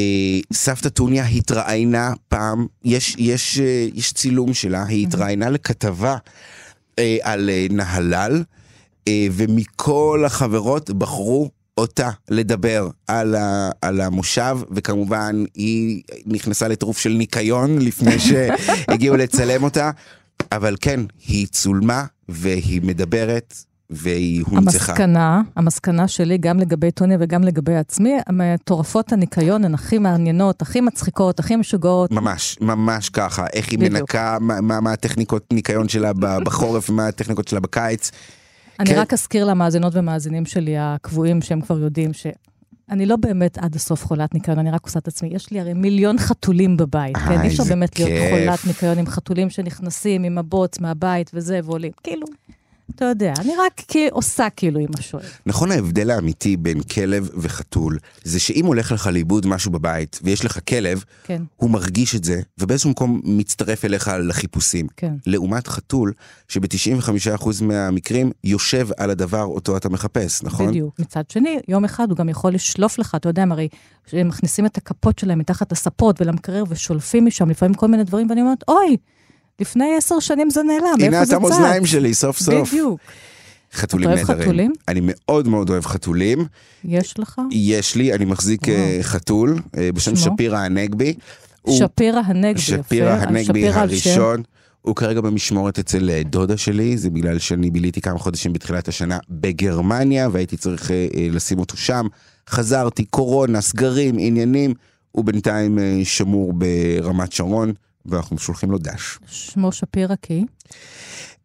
סבתא 0.53 0.89
טוניה 0.89 1.25
התראיינה 1.25 2.13
פעם, 2.29 2.67
יש, 2.83 3.15
יש, 3.19 3.59
אה, 3.59 3.87
יש 3.93 4.13
צילום 4.13 4.53
שלה, 4.53 4.85
היא 4.85 5.07
התראיינה 5.07 5.49
לכתבה 5.49 6.17
אה, 6.99 7.17
על 7.21 7.49
אה, 7.49 7.67
נהלל, 7.69 8.43
אה, 9.08 9.27
ומכל 9.32 10.23
החברות 10.25 10.89
בחרו 10.89 11.49
אותה 11.77 12.10
לדבר 12.30 12.89
על, 13.08 13.36
ה, 13.36 13.69
על 13.82 14.01
המושב, 14.01 14.58
וכמובן 14.71 15.43
היא 15.56 16.04
נכנסה 16.25 16.67
לטירוף 16.67 16.97
של 16.97 17.10
ניקיון 17.10 17.80
לפני 17.80 18.19
שהגיעו 18.27 19.17
לצלם 19.17 19.63
אותה, 19.63 19.91
אבל 20.51 20.75
כן, 20.82 20.99
היא 21.27 21.47
צולמה 21.47 22.06
והיא 22.30 22.82
מדברת. 22.84 23.54
והיא 23.91 24.43
הונצחה. 24.47 24.91
המסקנה, 24.91 25.41
המסקנה 25.56 26.08
שלי, 26.08 26.38
גם 26.38 26.60
לגבי 26.60 26.91
טוניה 26.91 27.17
וגם 27.19 27.43
לגבי 27.43 27.75
עצמי, 27.75 28.13
מטורפות 28.30 29.13
הניקיון 29.13 29.65
הן 29.65 29.73
הכי 29.73 29.97
מעניינות, 29.97 30.62
הכי 30.62 30.82
מצחיקות, 30.82 31.39
הכי 31.39 31.56
משוגעות. 31.56 32.12
ממש, 32.12 32.58
ממש 32.62 33.10
ככה. 33.10 33.45
איך 33.54 33.71
היא 33.71 33.80
בדיוק. 33.80 33.93
מנקה, 33.93 34.38
מה, 34.41 34.62
מה, 34.62 34.82
מה 34.82 34.93
הטכניקות 34.93 35.54
ניקיון 35.54 35.89
שלה 35.89 36.12
בחורף, 36.45 36.89
מה 36.89 37.08
הטכניקות 37.08 37.47
שלה 37.47 37.60
בקיץ. 37.60 38.12
אני 38.80 38.89
כן. 38.89 38.99
רק 38.99 39.13
אזכיר 39.13 39.45
למאזינות 39.45 39.95
ומאזינים 39.95 40.45
שלי 40.45 40.75
הקבועים, 40.77 41.41
שהם 41.41 41.62
כבר 41.62 41.80
יודעים 41.80 42.13
ש... 42.13 42.27
אני 42.91 43.06
לא 43.06 43.15
באמת 43.15 43.58
עד 43.58 43.75
הסוף 43.75 44.06
חולת 44.06 44.34
ניקיון, 44.34 44.60
אני 44.60 44.71
רק 44.71 44.86
עושה 44.86 44.99
את 44.99 45.08
עצמי. 45.08 45.30
יש 45.34 45.51
לי 45.51 45.60
הרי 45.60 45.73
מיליון 45.73 46.17
חתולים 46.17 46.77
בבית, 46.77 47.17
כן? 47.17 47.32
איי, 47.32 47.41
אי 47.41 47.47
אפשר 47.47 47.63
באמת 47.63 47.99
להיות 47.99 48.12
כיף. 48.12 48.32
חולת 48.32 48.67
ניקיון 48.67 48.97
עם 48.97 49.06
חתולים 49.06 49.49
שנכנסים 49.49 50.23
עם 50.23 50.38
הבוץ 50.38 50.80
מהבית 50.80 51.32
וזה, 51.34 51.60
ועולים. 51.63 51.91
כאילו, 52.04 52.27
אתה 52.95 53.06
יודע, 53.06 53.34
אני 53.39 53.51
רק 53.60 53.82
עושה 54.12 54.47
כאילו 54.56 54.80
עם 54.80 54.89
השואל. 54.99 55.23
נכון 55.45 55.71
ההבדל 55.71 56.12
האמיתי 56.12 56.58
בין 56.58 56.84
כלב 56.84 57.30
וחתול, 57.38 57.97
זה 58.23 58.39
שאם 58.39 58.65
הולך 58.65 58.91
לך 58.91 59.08
לאיבוד 59.08 59.47
משהו 59.47 59.71
בבית, 59.71 60.19
ויש 60.23 60.45
לך 60.45 60.60
כלב, 60.69 61.04
כן, 61.23 61.41
הוא 61.56 61.69
מרגיש 61.69 62.15
את 62.15 62.23
זה, 62.23 62.41
ובאיזשהו 62.58 62.89
מקום 62.89 63.21
מצטרף 63.23 63.86
אליך 63.86 64.12
לחיפושים. 64.23 64.88
כן. 64.97 65.13
לעומת 65.25 65.67
חתול, 65.67 66.13
שב-95% 66.47 67.47
מהמקרים 67.62 68.32
יושב 68.43 68.88
על 68.97 69.10
הדבר 69.10 69.43
אותו 69.43 69.77
אתה 69.77 69.89
מחפש, 69.89 70.43
נכון? 70.43 70.67
בדיוק. 70.67 70.99
מצד 70.99 71.23
שני, 71.30 71.60
יום 71.67 71.86
אחד 71.86 72.10
הוא 72.10 72.17
גם 72.17 72.30
יכול 72.30 72.54
לשלוף 72.54 72.99
לך, 72.99 73.15
אתה 73.15 73.30
יודע, 73.30 73.43
הרי, 73.51 73.67
מכניסים 74.13 74.65
את 74.65 74.77
הכפות 74.77 75.19
שלהם 75.19 75.39
מתחת 75.39 75.71
לספות 75.71 76.21
ולמקרר 76.21 76.63
ושולפים 76.69 77.25
משם 77.25 77.49
לפעמים 77.49 77.73
כל 77.73 77.88
מיני 77.88 78.04
דברים, 78.04 78.30
ואני 78.30 78.41
אומרת, 78.41 78.63
אוי, 78.67 78.97
לפני 79.62 79.95
עשר 79.97 80.19
שנים 80.19 80.50
זה 80.50 80.63
נעלם, 80.63 80.93
הנה 81.00 81.21
איפה 81.21 81.26
זה 81.26 81.36
צץ? 81.36 81.41
מאזניים 81.41 81.86
שלי, 81.86 82.13
סוף 82.13 82.39
סוף. 82.39 82.69
בדיוק. 82.69 83.00
חתולים 83.74 84.10
אתה 84.10 84.15
אוהב 84.17 84.30
נהדרים. 84.30 84.43
חתולים? 84.43 84.74
אני 84.88 85.00
מאוד 85.04 85.47
מאוד 85.47 85.69
אוהב 85.69 85.86
חתולים. 85.86 86.45
יש 86.86 87.19
לך? 87.19 87.41
יש 87.52 87.95
לי, 87.95 88.13
אני 88.13 88.26
מחזיק 88.26 88.69
אה, 88.69 89.00
חתול 89.02 89.60
אה, 89.78 89.91
בשם 89.91 90.15
שמו? 90.15 90.34
שפירא 90.34 90.58
הנגבי. 90.58 91.13
שפירא 91.69 92.21
הנגבי, 92.26 92.50
יפה. 92.50 92.84
שפירא 92.84 93.12
הנגבי 93.12 93.69
הראשון. 93.69 94.43
הוא 94.82 94.95
כרגע 94.95 95.21
במשמורת 95.21 95.80
אצל 95.80 96.10
אה, 96.10 96.21
דודה 96.26 96.58
שלי, 96.58 96.97
זה 96.97 97.10
בגלל 97.10 97.39
שאני 97.39 97.71
ביליתי 97.71 98.02
כמה 98.02 98.19
חודשים 98.19 98.54
בתחילת 98.54 98.88
השנה 98.88 99.17
בגרמניה, 99.30 100.30
והייתי 100.32 100.58
צריך 100.58 100.91
לשים 101.32 101.60
אותו 101.60 101.78
שם. 101.78 102.08
חזרתי, 102.50 103.06
קורונה, 103.06 103.62
סגרים, 103.62 104.15
עניינים. 104.19 104.74
הוא 105.12 105.26
בינתיים 105.26 105.80
שמור 106.04 106.54
ברמת 106.54 107.32
שרון, 107.32 107.74
ואנחנו 108.05 108.37
שולחים 108.37 108.71
לו 108.71 108.77
דש. 108.77 109.19
שמו 109.27 109.71
שפירא 109.71 110.15
כי? 110.21 110.45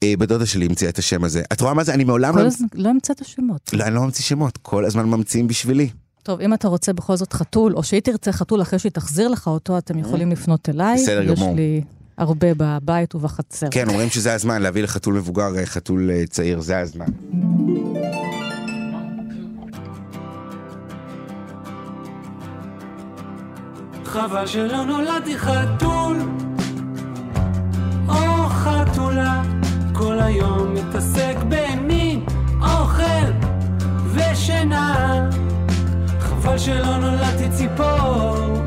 אה, 0.02 0.14
בדודה 0.18 0.46
שלי 0.46 0.66
המציאה 0.66 0.90
את 0.90 0.98
השם 0.98 1.24
הזה. 1.24 1.42
את 1.52 1.60
רואה 1.60 1.74
מה 1.74 1.84
זה? 1.84 1.94
אני 1.94 2.04
מעולם 2.04 2.38
לא... 2.38 2.46
הזמן, 2.46 2.66
לא 2.74 2.88
המצאת 2.88 3.24
שמות. 3.24 3.70
לא, 3.72 3.84
אני 3.84 3.94
לא 3.94 4.02
ממציא 4.02 4.24
שמות, 4.24 4.58
כל 4.62 4.84
הזמן 4.84 5.04
ממציאים 5.04 5.46
בשבילי. 5.46 5.90
טוב, 6.22 6.40
אם 6.40 6.54
אתה 6.54 6.68
רוצה 6.68 6.92
בכל 6.92 7.16
זאת 7.16 7.32
חתול, 7.32 7.76
או 7.76 7.82
שהיא 7.82 8.00
תרצה 8.00 8.32
חתול 8.32 8.62
אחרי 8.62 8.78
שהיא 8.78 8.92
תחזיר 8.92 9.28
לך 9.28 9.46
אותו, 9.46 9.78
אתם 9.78 9.98
יכולים 9.98 10.30
לפנות 10.32 10.68
אליי. 10.68 11.02
בסדר 11.02 11.34
גמור. 11.34 11.50
יש 11.50 11.56
לי 11.56 11.82
הרבה 12.18 12.48
בבית 12.56 13.14
ובחצר. 13.14 13.66
כן, 13.70 13.88
אומרים 13.88 14.10
שזה 14.10 14.34
הזמן 14.34 14.62
להביא 14.62 14.82
לחתול 14.82 15.14
מבוגר, 15.14 15.58
אה, 15.58 15.66
חתול 15.66 16.10
אה, 16.10 16.26
צעיר, 16.26 16.60
זה 16.60 16.78
הזמן. 16.78 17.06
חבל 24.04 24.46
שלא 24.46 24.84
נולדתי 24.84 25.38
חתול 25.38 26.18
חתולה 29.16 29.42
כל 29.92 30.18
היום 30.20 30.74
מתעסק 30.74 31.36
במין 31.48 32.24
אוכל 32.60 33.26
ושינה. 34.14 35.28
חבל 36.20 36.58
שלא 36.58 36.98
נולדתי 36.98 37.48
ציפור 37.50 38.65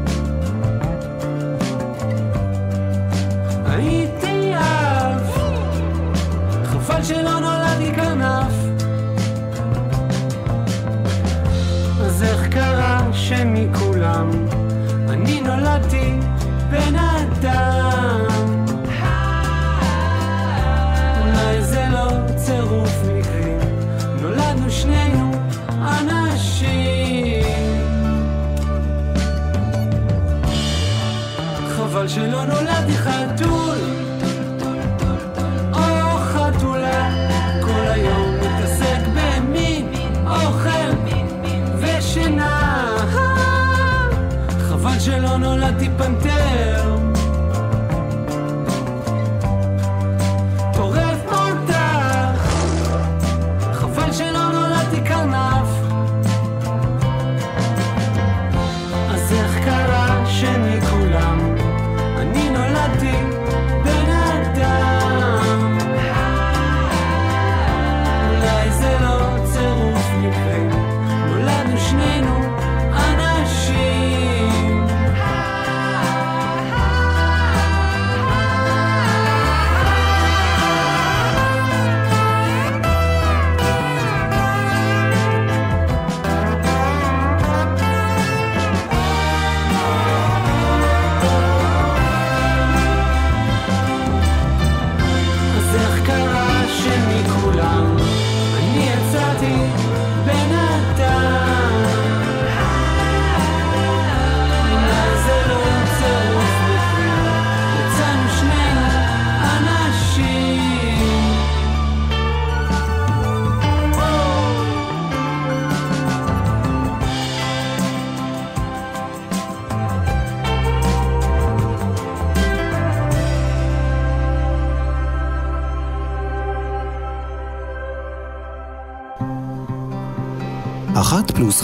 נולדתי 46.00 46.20
פנתר 46.20 46.39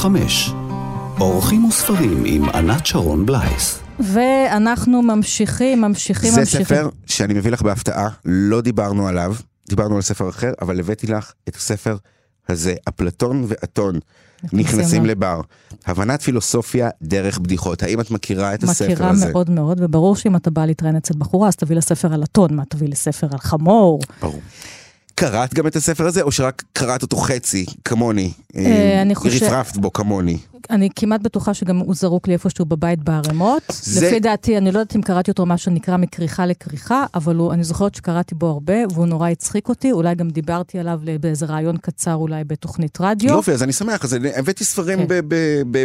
חמש. 0.06 0.52
אורחים 1.20 1.66
וספרים 1.66 2.24
עם 2.26 2.50
ענת 2.50 2.86
שרון 2.86 3.26
בלייס. 3.26 3.80
ואנחנו 4.00 5.02
ממשיכים, 5.02 5.82
ממשיכים, 5.82 6.32
זה 6.32 6.40
ממשיכים. 6.40 6.66
ספר 6.66 6.90
שאני 7.06 7.34
מביא 7.34 7.52
לך 7.52 7.62
בהפתעה, 7.62 8.10
לא 8.26 8.62
דיברנו 8.62 9.08
עליו, 9.08 9.36
דיברנו 9.70 9.96
על 9.96 10.02
ספר 10.02 10.30
אחר, 10.30 10.52
אבל 10.62 10.80
הבאתי 10.80 11.08
לך 11.08 11.32
את 11.50 11.56
הספר 11.56 11.98
הזה, 12.50 12.76
אפלטון 12.90 13.46
ואתון. 13.48 14.00
נכנסים 14.54 15.02
מה? 15.02 15.08
לבר. 15.08 15.42
הבנת 15.86 16.22
פילוסופיה 16.22 16.90
דרך 17.02 17.40
בדיחות. 17.40 17.84
האם 17.84 18.02
את 18.02 18.12
מכירה 18.12 18.54
את 18.54 18.64
הספר 18.64 18.92
מכירה 18.92 19.10
הזה? 19.10 19.32
מאוד 19.32 19.50
מאוד, 19.50 19.80
וברור 19.82 20.16
שאם 20.16 20.36
אתה 20.36 20.50
בא 20.50 20.66
להתראיין 20.66 20.96
אצל 20.96 21.14
בחורה, 21.18 21.48
אז 21.48 21.56
תביא 21.56 21.76
לה 21.76 21.82
ספר 21.82 22.14
על 22.14 22.24
אתון, 22.24 22.56
מה 22.56 22.64
תביא 22.70 22.88
לי 22.88 22.96
ספר 22.96 23.28
על 23.32 23.40
חמור? 23.40 24.00
ברור. 24.22 24.42
קראת 25.16 25.54
גם 25.54 25.68
את 25.68 25.76
הספר 25.76 26.06
הזה, 26.08 26.22
או 26.22 26.32
שרק 26.32 26.64
קראת 26.74 27.02
אותו 27.02 27.18
חצי, 27.18 27.66
כמוני? 27.86 28.32
אה, 28.56 29.02
אני 29.02 29.16
חושב- 29.16 29.46
רפרפת 29.46 29.78
בו 29.78 29.94
כמוני. 29.94 30.38
אני 30.70 30.90
כמעט 30.96 31.22
בטוחה 31.22 31.54
שגם 31.54 31.78
הוא 31.78 31.96
זרוק 31.96 32.28
לי 32.28 32.34
איפשהו 32.34 32.66
בבית 32.66 33.04
בערימות. 33.04 33.64
זה- 33.70 34.08
לפי 34.08 34.20
דעתי, 34.20 34.58
אני 34.58 34.72
לא 34.72 34.80
יודעת 34.80 34.96
אם 34.96 35.02
קראתי 35.02 35.32
אותו 35.32 35.46
מה 35.46 35.58
שנקרא 35.58 35.98
מכריכה 35.98 36.46
לכריכה, 36.46 37.06
אבל 37.16 37.36
הוא, 37.36 37.54
אני 37.54 37.64
זוכרת 37.64 37.96
שקראתי 37.96 38.36
בו 38.36 38.48
הרבה, 38.48 38.74
והוא 38.94 39.06
נורא 39.06 39.30
הצחיק 39.30 39.70
אותי, 39.70 39.92
אולי 39.92 40.16
גם 40.16 40.30
דיברתי 40.30 40.80
עליו 40.80 41.00
באיזה 41.20 41.46
ראיון 41.46 41.78
קצר 41.78 42.14
אולי 42.16 42.44
בתוכנית 42.44 42.98
רדיו. 43.02 43.30
יופי, 43.30 43.52
אז 43.52 43.64
אני 43.64 43.74
שמח, 43.74 44.04
אז 44.04 44.14
אני- 44.16 44.36
הבאתי 44.36 44.64
ספרים 44.64 45.08
כן. 45.08 45.26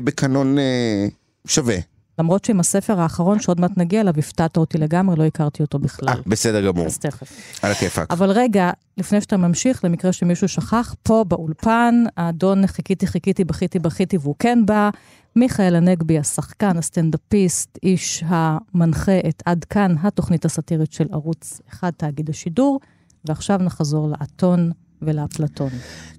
בקנון 0.05 0.59
אה, 0.59 1.07
שווה. 1.47 1.77
למרות 2.21 2.45
שעם 2.45 2.61
הספר 2.61 3.01
האחרון, 3.01 3.41
שעוד 3.41 3.61
מעט 3.61 3.71
נגיע 3.77 4.01
אליו, 4.01 4.15
הפתעת 4.19 4.57
אותי 4.57 4.79
לגמרי, 4.79 5.17
לא 5.17 5.25
הכרתי 5.25 5.63
אותו 5.63 5.79
בכלל. 5.79 6.09
אה, 6.09 6.15
בסדר 6.27 6.67
גמור, 6.67 6.87
אז 6.87 6.99
תכף. 6.99 7.33
על 7.63 7.73
הכיפאק. 7.73 8.11
אבל 8.11 8.31
רגע, 8.31 8.71
לפני 8.97 9.21
שאתה 9.21 9.37
ממשיך, 9.37 9.85
למקרה 9.85 10.13
שמישהו 10.13 10.49
שכח, 10.49 10.95
פה 11.03 11.25
באולפן, 11.29 12.05
האדון 12.17 12.67
חיכיתי, 12.67 13.07
חיכיתי, 13.07 13.45
בכיתי, 13.45 13.79
בכיתי, 13.79 14.17
והוא 14.17 14.35
כן 14.39 14.67
בא. 14.67 14.91
מיכאל 15.37 15.77
הנגבי, 15.77 16.19
השחקן, 16.19 16.79
הסטנדאפיסט, 16.79 17.79
איש 17.83 18.25
המנחה 18.27 19.19
את 19.29 19.43
עד 19.47 19.65
כאן, 19.65 19.95
התוכנית 20.03 20.45
הסאטירית 20.45 20.93
של 20.93 21.07
ערוץ 21.13 21.61
אחד, 21.69 21.91
תאגיד 21.97 22.31
השידור, 22.31 22.81
ועכשיו 23.25 23.59
נחזור 23.59 24.09
לאתון 24.09 24.71
ולאפלטון. 25.03 25.71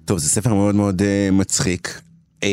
טוב, 0.04 0.18
זה 0.18 0.28
ספר 0.28 0.54
מאוד 0.54 0.74
מאוד 0.74 1.00
uh, 1.00 1.34
מצחיק. 1.34 2.02
Uh, 2.42 2.44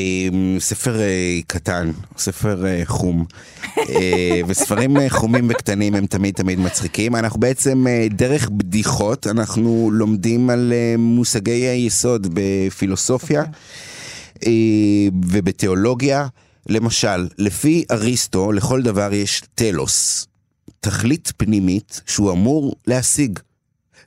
ספר 0.59 0.95
uh, 0.95 1.43
קטן, 1.47 1.91
ספר 2.17 2.63
uh, 2.63 2.85
חום, 2.85 3.25
uh, 3.65 3.79
וספרים 4.47 4.97
חומים 5.09 5.47
וקטנים 5.49 5.95
הם 5.95 6.05
תמיד 6.05 6.33
תמיד 6.33 6.59
מצחיקים. 6.59 7.15
אנחנו 7.15 7.39
בעצם, 7.39 7.85
דרך 8.09 8.49
בדיחות, 8.49 9.27
אנחנו 9.27 9.89
לומדים 9.93 10.49
על 10.49 10.73
מושגי 10.97 11.51
היסוד 11.51 12.27
בפילוסופיה 12.33 13.43
uh, 14.35 14.47
ובתיאולוגיה. 15.25 16.27
למשל, 16.69 17.27
לפי 17.37 17.85
אריסטו, 17.91 18.51
לכל 18.51 18.81
דבר 18.81 19.13
יש 19.13 19.43
טלוס, 19.55 20.27
תכלית 20.79 21.33
פנימית 21.37 22.01
שהוא 22.05 22.31
אמור 22.31 22.75
להשיג. 22.87 23.39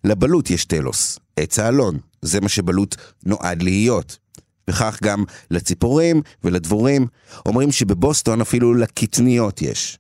לבלוט 0.05 0.51
יש 0.51 0.65
טלוס, 0.65 1.19
עץ 1.37 1.59
האלון, 1.59 1.99
זה 2.23 2.41
מה 2.41 2.49
שבלוט 2.49 2.97
נועד 3.27 3.63
להיות. 3.63 4.22
וכך 4.69 4.99
גם 5.03 5.25
לציפורים 5.51 6.23
ולדבורים. 6.45 7.07
אומרים 7.47 7.73
שבבוסטון 7.73 8.41
אפילו 8.41 8.75
לקטניות 8.75 9.63
יש. 9.63 9.99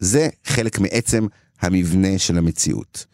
זה 0.00 0.28
חלק 0.44 0.78
מעצם 0.78 1.26
המבנה 1.60 2.18
של 2.18 2.38
המציאות. 2.38 3.06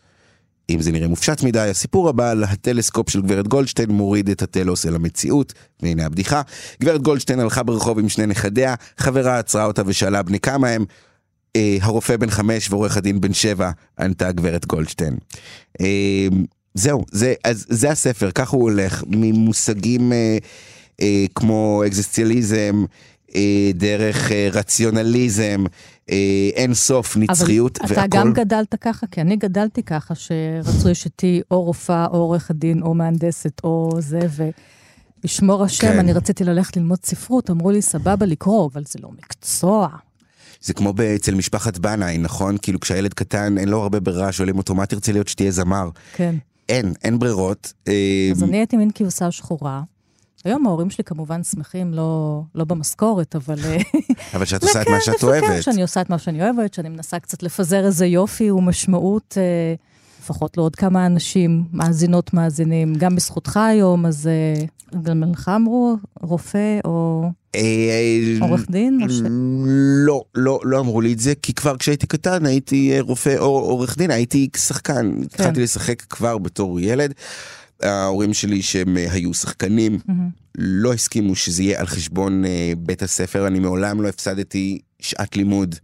אם 0.70 0.82
זה 0.82 0.92
נראה 0.92 1.08
מופשט 1.08 1.42
מדי, 1.42 1.58
הסיפור 1.58 2.08
הבא 2.08 2.30
על 2.30 2.44
הטלסקופ 2.44 3.10
של 3.10 3.22
גברת 3.22 3.48
גולדשטיין 3.48 3.90
מוריד 3.90 4.30
את 4.30 4.42
הטלוס 4.42 4.86
אל 4.86 4.94
המציאות, 4.94 5.52
והנה 5.82 6.06
הבדיחה. 6.06 6.42
גברת 6.80 7.02
גולדשטיין 7.02 7.40
הלכה 7.40 7.62
ברחוב 7.62 7.98
עם 7.98 8.08
שני 8.08 8.26
נכדיה, 8.26 8.74
חברה 8.98 9.38
עצרה 9.38 9.64
אותה 9.64 9.82
ושאלה 9.86 10.22
בני 10.22 10.40
כמה 10.40 10.68
הם. 10.68 10.84
אה, 11.56 11.76
הרופא 11.80 12.16
בן 12.16 12.30
חמש 12.30 12.70
ועורך 12.70 12.96
הדין 12.96 13.20
בן 13.20 13.32
שבע, 13.32 13.70
ענתה 13.98 14.32
גברת 14.32 14.66
גולדשטיין. 14.66 15.16
אה, 15.80 16.28
זהו, 16.74 17.04
זה, 17.12 17.34
אז, 17.44 17.66
זה 17.68 17.90
הספר, 17.90 18.30
ככה 18.30 18.56
הוא 18.56 18.62
הולך, 18.62 19.04
ממושגים 19.06 20.12
אה, 20.12 20.38
אה, 21.00 21.24
כמו 21.34 21.82
אקזיסטציאליזם, 21.86 22.84
אה, 23.34 23.70
דרך 23.74 24.32
אה, 24.32 24.48
רציונליזם, 24.52 25.64
אה, 26.10 26.50
אין 26.54 26.74
סוף, 26.74 27.16
נצחיות, 27.16 27.78
אבל 27.80 27.92
אתה 27.92 28.06
גם 28.06 28.32
גדלת 28.32 28.74
ככה? 28.80 29.06
כי 29.06 29.20
אני 29.20 29.36
גדלתי 29.36 29.82
ככה, 29.82 30.14
שרצו 30.14 30.92
אשתי 30.92 31.42
או 31.50 31.62
רופאה, 31.62 32.06
או 32.06 32.16
עורך 32.16 32.50
הדין, 32.50 32.82
או 32.82 32.94
מהנדסת, 32.94 33.60
או 33.64 33.90
זה, 33.98 34.20
וישמור 35.24 35.64
השם, 35.64 35.86
כן. 35.86 35.98
אני 35.98 36.12
רציתי 36.12 36.44
ללכת 36.44 36.76
ללמוד 36.76 36.98
ספרות, 37.04 37.50
אמרו 37.50 37.70
לי, 37.70 37.82
סבבה 37.82 38.26
לקרוא, 38.26 38.70
אבל 38.72 38.82
זה 38.86 38.98
לא 39.02 39.10
מקצוע. 39.12 39.88
זה 40.60 40.74
כמו 40.74 40.92
אצל 41.16 41.34
משפחת 41.34 41.78
בנאי, 41.78 42.18
נכון? 42.18 42.56
כאילו 42.62 42.80
כשהילד 42.80 43.14
קטן 43.14 43.58
אין 43.58 43.68
לו 43.68 43.82
הרבה 43.82 44.00
ברירה, 44.00 44.32
שואלים 44.32 44.58
אותו 44.58 44.74
מה 44.74 44.86
תרצה 44.86 45.12
להיות 45.12 45.28
שתהיה 45.28 45.50
זמר. 45.50 45.88
כן. 46.14 46.34
אין, 46.68 46.92
אין 47.04 47.18
ברירות. 47.18 47.72
אה, 47.88 48.28
אז 48.32 48.42
אני 48.42 48.56
הייתי 48.56 48.76
מין 48.76 48.90
כבשה 48.94 49.30
שחורה. 49.30 49.82
היום 50.44 50.66
ההורים 50.66 50.90
שלי 50.90 51.04
כמובן 51.04 51.42
שמחים, 51.42 51.94
לא, 51.94 52.42
לא 52.54 52.64
במשכורת, 52.64 53.36
אבל... 53.36 53.58
אה, 53.64 53.76
אבל 54.34 54.44
שאת 54.44 54.62
עושה 54.62 54.82
את 54.82 54.88
מה 54.88 55.00
שאת 55.00 55.22
אוהבת. 55.22 55.62
שאני 55.62 55.82
עושה 55.82 56.00
את 56.00 56.10
מה 56.10 56.18
שאני 56.18 56.42
אוהבת, 56.42 56.74
שאני 56.74 56.88
מנסה 56.88 57.18
קצת 57.18 57.42
לפזר 57.42 57.86
איזה 57.86 58.06
יופי 58.06 58.50
ומשמעות, 58.50 59.38
אה, 59.40 59.74
לפחות 60.20 60.56
לעוד 60.56 60.76
כמה 60.76 61.06
אנשים, 61.06 61.64
מאזינות, 61.72 62.34
מאזינים, 62.34 62.94
גם 62.94 63.16
בזכותך 63.16 63.56
היום, 63.56 64.06
אז 64.06 64.26
אה, 64.26 64.64
גם 65.02 65.22
לך 65.32 65.50
אמרו, 65.54 65.96
רופא 66.22 66.78
או 66.84 67.24
אה, 67.54 68.38
עורך 68.40 68.70
דין? 68.70 69.00
לא, 70.06 70.24
לא, 70.34 70.60
לא 70.64 70.80
אמרו 70.80 71.00
לי 71.00 71.12
את 71.12 71.18
זה, 71.18 71.32
כי 71.42 71.54
כבר 71.54 71.76
כשהייתי 71.76 72.06
קטן 72.06 72.46
הייתי 72.46 72.92
אה, 72.92 73.00
רופא 73.00 73.36
או 73.38 73.58
עורך 73.58 73.98
דין, 73.98 74.10
הייתי 74.10 74.48
שחקן. 74.56 75.14
כן. 75.14 75.22
התחלתי 75.22 75.62
לשחק 75.62 76.02
כבר 76.02 76.38
בתור 76.38 76.80
ילד. 76.80 77.14
ההורים 77.82 78.34
שלי 78.34 78.62
שהם 78.62 78.96
אה, 78.96 79.12
היו 79.12 79.34
שחקנים, 79.34 79.98
לא 80.58 80.92
הסכימו 80.92 81.34
שזה 81.34 81.62
יהיה 81.62 81.80
על 81.80 81.86
חשבון 81.86 82.44
אה, 82.44 82.72
בית 82.78 83.02
הספר, 83.02 83.46
אני 83.46 83.58
מעולם 83.58 84.02
לא 84.02 84.08
הפסדתי 84.08 84.78
שעת 85.00 85.36
לימוד. 85.36 85.74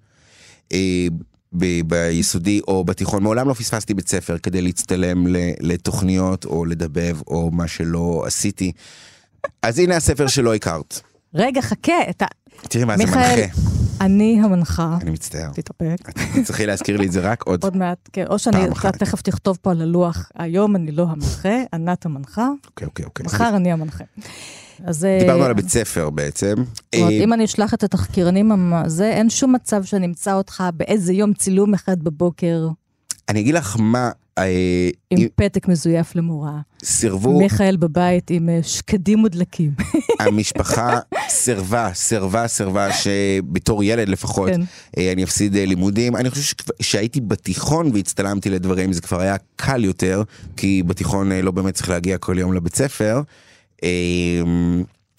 אה, 0.73 1.07
ב- 1.53 1.81
ביסודי 1.87 2.61
או 2.69 2.85
בתיכון, 2.85 3.23
מעולם 3.23 3.49
לא 3.49 3.55
פספסתי 3.55 3.95
בית 3.95 4.09
ספר 4.09 4.39
כדי 4.39 4.63
להצטלם 4.63 5.27
לתוכניות 5.61 6.45
או 6.45 6.65
לדבב 6.65 7.17
או 7.27 7.51
מה 7.51 7.69
שלא 7.69 8.23
עשיתי. 8.27 8.73
אז 9.63 9.79
הנה 9.79 9.97
הספר 9.97 10.27
שלא 10.27 10.55
הכרת. 10.55 11.01
רגע, 11.35 11.63
חכה, 11.63 12.11
אתה... 12.11 12.27
תראי 12.61 12.85
מה 12.85 12.97
זה 12.97 13.05
מיכאל, 13.05 13.41
מנחה. 13.47 13.80
אני 14.01 14.41
המנחה. 14.45 14.99
אני 15.03 15.11
מצטער. 15.11 15.51
תתאפק. 15.55 15.97
צריכי 16.45 16.67
להזכיר 16.67 16.97
לי 16.97 17.07
את 17.07 17.13
זה 17.13 17.21
רק 17.21 17.43
עוד. 17.43 17.65
עוד 17.65 17.77
מעט, 17.77 18.09
כן, 18.13 18.25
או 18.31 18.39
שאני. 18.39 18.59
תכף 18.99 19.23
תכתוב 19.23 19.59
פה 19.63 19.71
על 19.71 19.83
הלוח, 19.83 20.31
היום 20.35 20.77
אני 20.77 20.93
לא 20.93 21.03
המנחה, 21.09 21.49
ענת 21.75 22.07
המנחה, 22.07 22.49
אוקיי, 22.67 22.87
אוקיי, 22.87 23.05
אוקיי. 23.05 23.27
מחר 23.27 23.57
אני 23.57 23.73
המנחה. 23.73 24.05
אז... 24.85 25.05
אה, 25.05 25.19
דיברנו 25.21 25.45
על 25.45 25.51
הבית 25.51 25.69
ספר 25.69 26.11
בעצם. 26.11 26.55
זאת 26.57 26.95
אומרת, 26.95 27.11
אה, 27.13 27.25
אם 27.25 27.33
אני 27.33 27.45
אשלח 27.45 27.75
את 27.75 27.83
התחקירנים, 27.83 28.53
המ- 28.53 28.89
זה, 28.89 29.11
אין 29.11 29.31
שום 29.31 29.53
מצב 29.55 29.85
שאני 29.85 30.07
אמצא 30.07 30.35
אותך 30.35 30.65
באיזה 30.77 31.13
יום 31.13 31.33
צילום 31.35 31.75
אחד 31.75 32.03
בבוקר 32.03 32.69
אני 33.31 33.41
אגיד 33.41 33.55
לך 33.55 33.77
מה, 33.81 34.11
אה, 34.39 34.91
עם 35.11 35.19
אם 35.19 35.29
פתק 35.37 35.69
מזויף 35.69 36.17
למורה. 36.17 36.61
סירבו, 36.85 37.39
מיכאל 37.39 37.77
בבית 37.77 38.31
עם 38.31 38.49
אה, 38.49 38.61
שקדים 38.63 39.19
מודלקים. 39.19 39.71
המשפחה 40.21 40.99
סירבה, 41.29 41.91
סירבה, 41.95 42.49
סירבה 42.49 42.89
שבתור 42.93 43.85
ילד 43.85 44.09
לפחות, 44.09 44.51
כן. 44.51 44.61
אה, 44.99 45.13
אני 45.13 45.25
אפסיד 45.25 45.57
לימודים. 45.57 46.17
אני 46.17 46.31
חושב 46.31 46.43
שכב- 46.43 46.83
שהייתי 46.83 47.21
בתיכון 47.21 47.91
והצטלמתי 47.95 48.51
לדברים, 48.51 48.93
זה 48.93 49.01
כבר 49.01 49.21
היה 49.21 49.37
קל 49.57 49.85
יותר, 49.85 50.23
כי 50.57 50.83
בתיכון 50.87 51.33
לא 51.33 51.51
באמת 51.51 51.75
צריך 51.75 51.89
להגיע 51.89 52.19
כל 52.19 52.39
יום 52.39 52.53
לבית 52.53 52.77
ספר. 52.77 53.23
אה, 53.83 53.89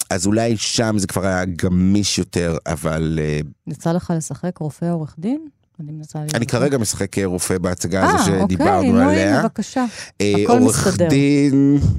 אז 0.10 0.26
אולי 0.26 0.58
שם 0.58 0.96
זה 0.98 1.08
כבר 1.08 1.26
היה 1.26 1.46
גמיש 1.46 2.18
יותר, 2.18 2.58
אבל 2.66 3.20
יצא 3.68 3.92
לך 3.92 4.14
לשחק 4.18 4.58
רופא 4.58 4.86
עורך 4.86 5.16
דין? 5.20 5.48
אני 5.84 5.92
מנסה... 5.92 6.20
אני 6.20 6.30
לראות. 6.34 6.52
כרגע 6.52 6.78
משחק 6.78 7.18
אה, 7.18 7.26
רופא 7.26 7.58
בהצגה 7.58 8.04
אה, 8.04 8.10
הזו 8.10 8.32
אוקיי, 8.32 8.44
שדיברנו 8.46 8.92
נו, 8.92 9.00
עליה. 9.00 9.30
הנה, 9.30 9.44
בבקשה. 9.44 9.86
אה, 10.22 10.34
הכל 10.44 10.58
עורך 10.58 10.88
מסתדר. 10.88 11.08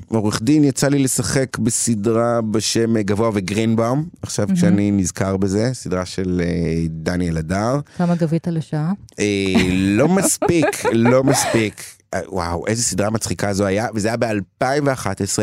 עורך 0.09 0.43
דין 0.43 0.65
יצא 0.65 0.89
לי 0.89 0.99
לשחק 0.99 1.59
בסדרה 1.59 2.41
בשם 2.41 2.97
אה, 2.97 3.03
גבוה 3.03 3.31
וגרינבאום, 3.35 4.05
עכשיו 4.23 4.49
כשאני 4.55 4.91
נזכר 4.91 5.37
בזה, 5.37 5.71
סדרה 5.73 6.07
של 6.07 6.43
אה, 6.45 6.85
דניאל 6.89 7.37
הדר. 7.37 7.81
כמה 7.97 8.15
גבית 8.15 8.49
לשעה? 8.49 8.93
אה, 9.19 9.55
לא 9.73 10.09
מספיק, 10.09 10.67
לא 10.93 11.25
מספיק. 11.25 12.02
אה, 12.15 12.21
וואו, 12.29 12.67
איזה 12.67 12.83
סדרה 12.83 13.11
מצחיקה 13.11 13.53
זו 13.53 13.67
היה, 13.67 13.87
וזה 13.95 14.09
היה 14.09 14.17
ב-2011, 14.17 15.39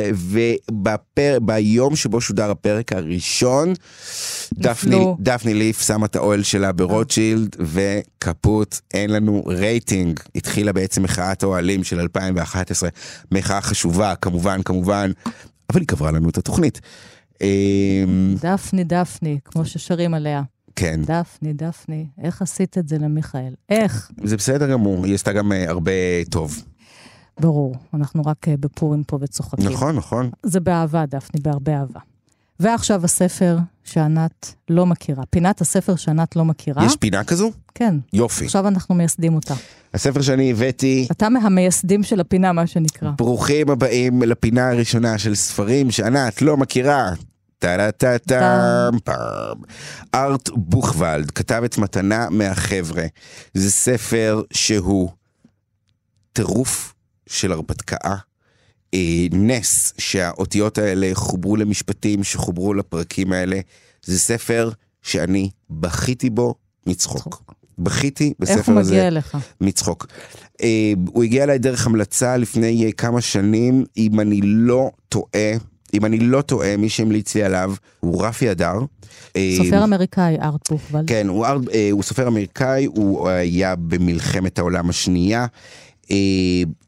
וביום 0.72 1.96
שבו 1.96 2.22
שודר 2.22 2.52
הפרק 2.52 2.94
הראשון, 2.94 3.74
דפני. 4.54 5.06
דפני 5.20 5.54
ליף 5.54 5.82
שמה 5.82 6.06
את 6.06 6.16
האוהל 6.16 6.44
שלה 6.44 6.72
ברוטשילד, 6.72 7.56
וקפוט, 7.60 8.80
אין 8.94 9.10
לנו 9.10 9.44
רייטינג. 9.48 10.20
התחילה 10.36 10.74
בעצם 10.74 11.04
מחאת 11.04 11.44
האוהלים 11.44 11.84
של 11.84 12.00
2011, 12.00 12.90
מחאה 13.32 13.62
חשובה, 13.62 14.16
כמובן, 14.16 14.64
כמובן, 14.64 15.12
אבל 15.70 15.80
היא 15.80 15.88
קברה 15.88 16.12
לנו 16.12 16.30
את 16.30 16.38
התוכנית. 16.38 16.82
אה, 17.42 17.48
דפני, 18.42 18.84
דפני, 18.84 19.40
כמו 19.46 19.66
ששרים 19.66 20.14
עליה. 20.14 20.42
כן, 20.80 21.02
דפני, 21.04 21.54
דפני, 21.54 22.06
איך 22.24 22.42
עשית 22.42 22.78
את 22.78 22.88
זה 22.88 22.98
למיכאל? 22.98 23.54
איך? 23.70 24.12
זה 24.24 24.38
בסדר 24.38 24.72
גמור, 24.72 25.06
היא 25.06 25.16
עשתה 25.16 25.34
גם 25.34 25.52
אה, 25.52 25.70
הרבה 25.70 25.92
טוב. 26.30 26.64
ברור, 27.40 27.76
אנחנו 27.94 28.22
רק 28.26 28.48
אה, 28.48 28.56
בפורים 28.60 29.04
פה 29.04 29.18
וצוחקים. 29.22 29.70
נכון, 29.70 29.96
נכון. 29.96 30.30
זה 30.44 30.60
באהבה, 30.60 31.06
דפני, 31.06 31.42
בהרבה 31.42 31.78
אהבה. 31.80 32.00
ועכשיו 32.60 33.06
הספר 33.06 33.58
שענת 33.84 34.54
לא 34.70 34.86
מכירה. 34.86 35.24
פינת 35.30 35.62
הספר 35.62 35.96
שענת 35.96 36.36
לא 36.36 36.46
מכירה. 36.46 36.86
יש 36.86 36.96
פינה 36.96 37.24
כזו? 37.24 37.52
כן. 37.76 37.96
יופי. 38.14 38.46
עכשיו 38.46 38.68
אנחנו 38.68 38.96
מייסדים 38.96 39.36
אותה. 39.36 39.54
הספר 39.94 40.22
שאני 40.22 40.52
הבאתי, 40.52 41.08
אתה 41.12 41.30
מהמייסדים 41.30 42.04
של 42.04 42.20
הפינה, 42.20 42.54
מה 42.54 42.68
שנקרא. 42.68 43.12
ברוכים 43.18 43.70
הבאים 43.70 44.22
לפינה 44.22 44.70
הראשונה 44.70 45.18
של 45.18 45.36
ספרים 45.36 45.92
שענת 45.92 46.42
לא 46.42 46.58
מכירה. 46.58 47.12
טה-טה-טם 47.60 48.98
פם. 49.04 49.62
ארט 50.16 50.50
בוכוולד 50.50 51.32
כתב 51.32 51.62
את 51.66 51.78
מתנה 51.78 52.30
מהחבר'ה. 52.30 53.06
זה 53.54 53.72
ספר 53.72 54.42
שהוא 54.54 55.10
טירוף 56.34 56.94
של 57.30 57.52
הרפתקה. 57.52 58.16
נס 59.32 59.94
שהאותיות 59.98 60.78
האלה 60.78 61.10
חוברו 61.14 61.56
למשפטים, 61.56 62.24
שחוברו 62.24 62.74
לפרקים 62.74 63.32
האלה. 63.34 63.60
זה 64.06 64.20
ספר 64.20 64.72
שאני 65.02 65.50
בכיתי 65.70 66.30
בו 66.30 66.56
מצחוק. 66.88 67.54
בכיתי 67.80 68.34
בספר 68.40 68.58
איך 68.58 68.70
הוא 68.70 68.80
הזה. 68.80 68.94
מגיע 68.94 69.08
אליך? 69.08 69.38
מצחוק. 69.62 70.08
הוא 71.08 71.24
הגיע 71.24 71.44
אליי 71.44 71.58
דרך 71.58 71.86
המלצה 71.86 72.38
לפני 72.38 72.92
כמה 72.98 73.22
שנים, 73.22 73.86
אם 73.98 74.20
אני 74.20 74.40
לא 74.44 74.92
טועה, 75.10 75.52
אם 75.94 76.06
אני 76.06 76.20
לא 76.20 76.42
טועה, 76.42 76.78
מי 76.78 76.90
שהמליץ 76.90 77.36
לי 77.36 77.44
עליו 77.44 77.74
הוא 78.00 78.26
רפי 78.26 78.52
אדר. 78.52 78.74
אה, 79.36 79.54
סופר 79.58 79.84
אמריקאי, 79.84 80.38
ארט 80.42 80.70
בוכוולד. 80.72 81.08
כן, 81.08 81.28
הוא, 81.28 81.46
אר- 81.46 81.60
אה, 81.74 81.90
הוא 81.92 82.04
סופר 82.04 82.28
אמריקאי, 82.28 82.86
הוא 82.86 83.30
היה 83.30 83.76
במלחמת 83.76 84.60
העולם 84.60 84.90
השנייה. 84.90 85.46
אה, 86.12 86.16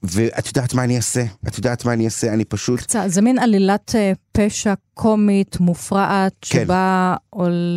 ואת 0.03 0.47
יודעת 0.47 0.73
מה 0.73 0.83
אני 0.83 0.97
אעשה? 0.97 1.23
את 1.47 1.57
יודעת 1.57 1.85
מה 1.85 1.93
אני 1.93 2.05
אעשה? 2.05 2.33
אני 2.33 2.45
פשוט... 2.45 2.79
קצת, 2.79 3.03
זה 3.07 3.21
מין 3.21 3.39
עלילת 3.39 3.91
אה, 3.95 4.11
פשע 4.31 4.73
קומית, 4.93 5.59
מופרעת, 5.59 6.33
כן. 6.41 6.63
שבה 6.63 7.15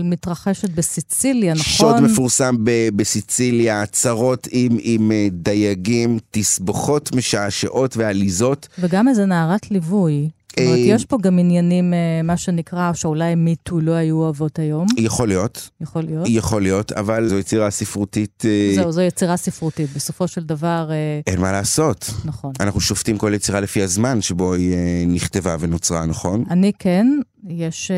מתרחשת 0.04 0.70
בסיציליה, 0.70 1.54
נכון? 1.54 1.64
שוד 1.64 2.00
מפורסם 2.00 2.56
ב- 2.64 2.88
בסיציליה, 2.96 3.82
הצהרות 3.82 4.48
עם, 4.50 4.76
עם 4.80 5.12
אה, 5.12 5.28
דייגים, 5.32 6.18
תסבוכות 6.30 7.14
משעשעות 7.14 7.96
ועליזות. 7.96 8.68
וגם 8.78 9.08
איזה 9.08 9.24
נערת 9.26 9.70
ליווי. 9.70 10.28
זאת 10.60 10.66
אומרת, 10.66 10.78
אה, 10.78 10.94
יש 10.94 11.04
פה 11.04 11.18
גם 11.20 11.38
עניינים, 11.38 11.94
אה, 11.94 12.22
מה 12.24 12.36
שנקרא, 12.36 12.92
שאולי 12.92 13.34
מיטו 13.34 13.80
לא 13.80 13.92
היו 13.92 14.16
אוהבות 14.16 14.58
היום. 14.58 14.86
יכול 14.96 15.28
להיות, 15.28 15.70
יכול 15.80 16.02
להיות. 16.02 16.26
יכול 16.28 16.62
להיות, 16.62 16.92
אבל 16.92 17.28
זו 17.28 17.38
יצירה 17.38 17.70
ספרותית, 17.70 18.44
אה, 18.44 18.72
זהו, 18.74 18.92
זו 18.92 19.00
יצירה 19.00 19.36
ספרותית. 19.36 19.90
בסופו 19.96 20.28
של 20.28 20.44
דבר, 20.44 20.90
אין 21.26 21.40
מה 21.40 21.52
לעשות. 21.52 22.10
נכון. 22.24 22.52
אנחנו 22.60 22.80
שופטים 22.80 23.18
כל 23.18 23.32
יצירה 23.34 23.60
לפי 23.60 23.82
הזמן 23.82 24.22
שבו 24.22 24.54
היא 24.54 24.74
נכתבה 25.06 25.56
ונוצרה, 25.60 26.06
נכון? 26.06 26.44
אני 26.50 26.72
כן, 26.78 27.06
יש 27.48 27.90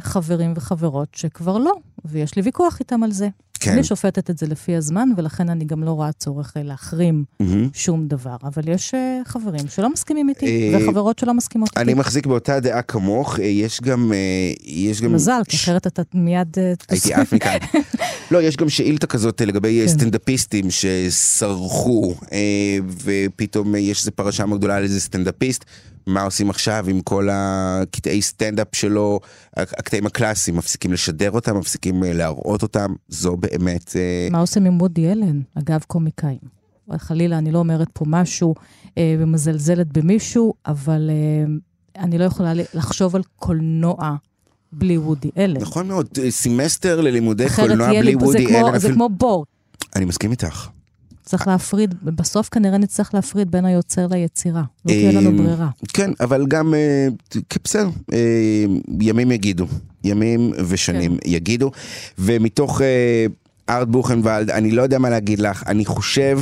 חברים 0.00 0.52
וחברות 0.56 1.08
שכבר 1.16 1.58
לא, 1.58 1.72
ויש 2.04 2.36
לי 2.36 2.42
ויכוח 2.42 2.80
איתם 2.80 3.02
על 3.02 3.12
זה. 3.12 3.28
כן. 3.60 3.72
אני 3.72 3.84
שופטת 3.84 4.30
את 4.30 4.38
זה 4.38 4.46
לפי 4.46 4.76
הזמן, 4.76 5.08
ולכן 5.16 5.48
אני 5.50 5.64
גם 5.64 5.84
לא 5.84 5.90
רואה 5.90 6.12
צורך 6.12 6.52
אה, 6.56 6.62
להחרים 6.62 7.24
מהמם. 7.40 7.68
שום 7.72 8.08
דבר. 8.08 8.36
אבל 8.42 8.68
יש 8.68 8.94
אה, 8.94 9.20
חברים 9.26 9.68
שלא 9.68 9.92
מסכימים 9.92 10.28
איתי, 10.28 10.72
אה, 10.74 10.78
וחברות 10.78 11.18
שלא 11.18 11.34
מסכימות 11.34 11.68
איתי. 11.68 11.80
אני 11.80 11.94
מחזיק 11.94 12.26
באותה 12.26 12.60
דעה 12.60 12.82
כמוך, 12.82 13.38
יש 13.38 13.80
גם... 13.80 14.12
יש 14.64 15.02
גם... 15.02 15.12
מזל, 15.12 15.40
כי 15.48 15.56
אחרת 15.56 15.86
אתה 15.86 16.02
מיד... 16.14 16.56
הייתי 16.88 17.14
עף 17.14 17.32
מכאן. 17.32 17.58
לא, 18.30 18.42
יש 18.42 18.56
גם 18.56 18.68
שאילתה 18.68 19.06
כזאת 19.06 19.40
לגבי 19.40 19.80
כן. 19.82 19.88
סטנדאפיסטים 19.88 20.64
שסרחו, 20.70 22.14
ופתאום 23.04 23.74
יש 23.74 24.00
איזו 24.00 24.10
פרשה 24.12 24.46
מאוד 24.46 24.58
גדולה 24.58 24.76
על 24.76 24.82
איזה 24.82 25.00
סטנדאפיסט. 25.00 25.64
מה 26.06 26.22
עושים 26.22 26.50
עכשיו 26.50 26.84
עם 26.88 27.00
כל 27.00 27.28
הקטעי 27.32 28.22
סטנדאפ 28.22 28.68
שלו, 28.72 29.20
הקטעים 29.56 30.06
הקלאסיים, 30.06 30.56
מפסיקים 30.56 30.92
לשדר 30.92 31.30
אותם, 31.30 31.58
מפסיקים 31.58 32.04
אה, 32.04 32.12
להראות 32.12 32.62
אותם, 32.62 32.94
זו 33.08 33.36
באמת... 33.36 33.96
אה, 33.96 34.28
מה 34.30 34.38
עושים 34.38 34.64
עם 34.64 34.80
וודי 34.80 35.12
אלן? 35.12 35.40
אגב, 35.58 35.80
קומיקאים. 35.86 36.60
חלילה, 36.98 37.38
אני 37.38 37.52
לא 37.52 37.58
אומרת 37.58 37.88
פה 37.92 38.04
משהו 38.08 38.54
אה, 38.98 39.16
ומזלזלת 39.18 39.98
במישהו, 39.98 40.54
אבל 40.66 41.10
אה, 41.10 42.04
אני 42.04 42.18
לא 42.18 42.24
יכולה 42.24 42.52
לחשוב 42.54 43.16
על 43.16 43.22
קולנוע 43.36 44.16
בלי 44.72 44.98
וודי 44.98 45.30
אלן. 45.36 45.60
נכון 45.60 45.88
מאוד, 45.88 46.08
אה, 46.22 46.30
סמסטר 46.30 47.00
ללימודי 47.00 47.46
קולנוע 47.56 47.88
בלי 47.88 48.14
וודי 48.14 48.56
אלן. 48.56 48.78
זה 48.78 48.92
כמו 48.92 49.08
בור. 49.08 49.44
אני 49.96 50.04
מסכים 50.04 50.30
איתך. 50.30 50.68
צריך 51.30 51.48
להפריד, 51.48 51.94
בסוף 52.02 52.48
כנראה 52.48 52.78
נצטרך 52.78 53.14
להפריד 53.14 53.50
בין 53.50 53.64
היוצר 53.64 54.06
ליצירה. 54.06 54.62
לא 54.84 54.92
תהיה 54.92 55.12
לנו 55.12 55.30
אה, 55.30 55.36
ברירה. 55.36 55.68
כן, 55.92 56.10
אבל 56.20 56.46
גם, 56.48 56.74
אה, 56.74 57.08
בסדר, 57.64 57.88
אה, 58.12 58.64
ימים 59.00 59.32
יגידו, 59.32 59.66
ימים 60.04 60.52
ושנים 60.68 61.16
כן. 61.16 61.30
יגידו, 61.30 61.70
ומתוך 62.18 62.80
אה, 62.80 63.26
ארט 63.68 63.88
בוכנוולד, 63.88 64.50
אני 64.50 64.70
לא 64.70 64.82
יודע 64.82 64.98
מה 64.98 65.10
להגיד 65.10 65.38
לך, 65.38 65.62
אני 65.66 65.84
חושב 65.84 66.40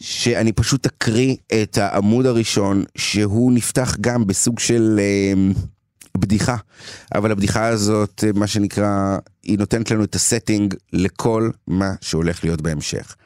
שאני 0.00 0.52
פשוט 0.52 0.86
אקריא 0.86 1.36
את 1.62 1.78
העמוד 1.78 2.26
הראשון, 2.26 2.84
שהוא 2.96 3.52
נפתח 3.52 3.96
גם 4.00 4.26
בסוג 4.26 4.58
של 4.58 5.00
אה, 5.00 5.52
בדיחה, 6.18 6.56
אבל 7.14 7.32
הבדיחה 7.32 7.66
הזאת, 7.66 8.24
מה 8.34 8.46
שנקרא, 8.46 9.18
היא 9.42 9.58
נותנת 9.58 9.90
לנו 9.90 10.04
את 10.04 10.14
הסטינג 10.14 10.74
לכל 10.92 11.50
מה 11.66 11.94
שהולך 12.00 12.44
להיות 12.44 12.62
בהמשך. 12.62 13.16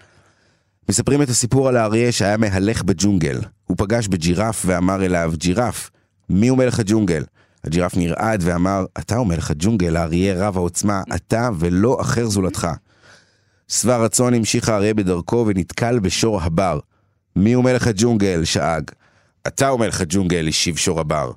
מספרים 0.89 1.22
את 1.22 1.28
הסיפור 1.28 1.68
על 1.68 1.76
האריה 1.76 2.12
שהיה 2.12 2.37
מהלך 2.37 2.82
בג'ונגל. 2.82 3.41
הוא 3.66 3.76
פגש 3.76 4.09
בג'ירף 4.09 4.62
ואמר 4.66 5.05
אליו, 5.05 5.32
ג'ירף, 5.37 5.91
מי 6.30 6.49
הוא 6.49 6.59
מלך 6.59 6.80
הג'ונגל? 6.80 7.24
הג'ירף 7.64 7.97
נרעד 7.97 8.43
ואמר, 8.45 8.84
אתה 8.99 9.16
הוא 9.16 9.26
מלך 9.26 9.51
הג'ונגל, 9.51 9.97
האריה 9.97 10.34
רב 10.34 10.57
העוצמה, 10.57 11.03
אתה 11.14 11.51
ולא 11.59 12.01
אחר 12.01 12.28
זולתך. 12.28 12.68
שבע 13.68 13.97
רצון 13.97 14.34
המשיך 14.34 14.68
האריה 14.68 14.95
בדרכו 14.95 15.45
ונתקל 15.47 15.99
בשור 15.99 16.43
הבר. 16.43 16.78
מי 17.37 17.53
הוא 17.53 17.64
מלך 17.64 17.87
הג'ונגל? 17.87 18.45
שאג. 18.45 18.91
אתה 19.47 19.68
הוא 19.68 19.80
מלך 19.80 20.01
הג'ונגל, 20.01 20.49
השיב 20.49 20.76
שור 20.76 21.01
הבר. 21.01 21.32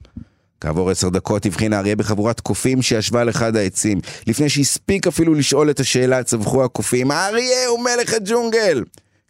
כעבור 0.61 0.89
עשר 0.89 1.09
דקות 1.09 1.45
הבחין 1.45 1.73
האריה 1.73 1.95
בחבורת 1.95 2.39
קופים 2.39 2.81
שישבה 2.81 3.21
על 3.21 3.29
אחד 3.29 3.55
העצים. 3.55 3.99
לפני 4.27 4.49
שהספיק 4.49 5.07
אפילו 5.07 5.33
לשאול 5.33 5.69
את 5.69 5.79
השאלה, 5.79 6.23
צווחו 6.23 6.63
הקופים, 6.63 7.11
האריה 7.11 7.67
הוא 7.67 7.79
מלך 7.79 8.13
הג'ונגל! 8.13 8.83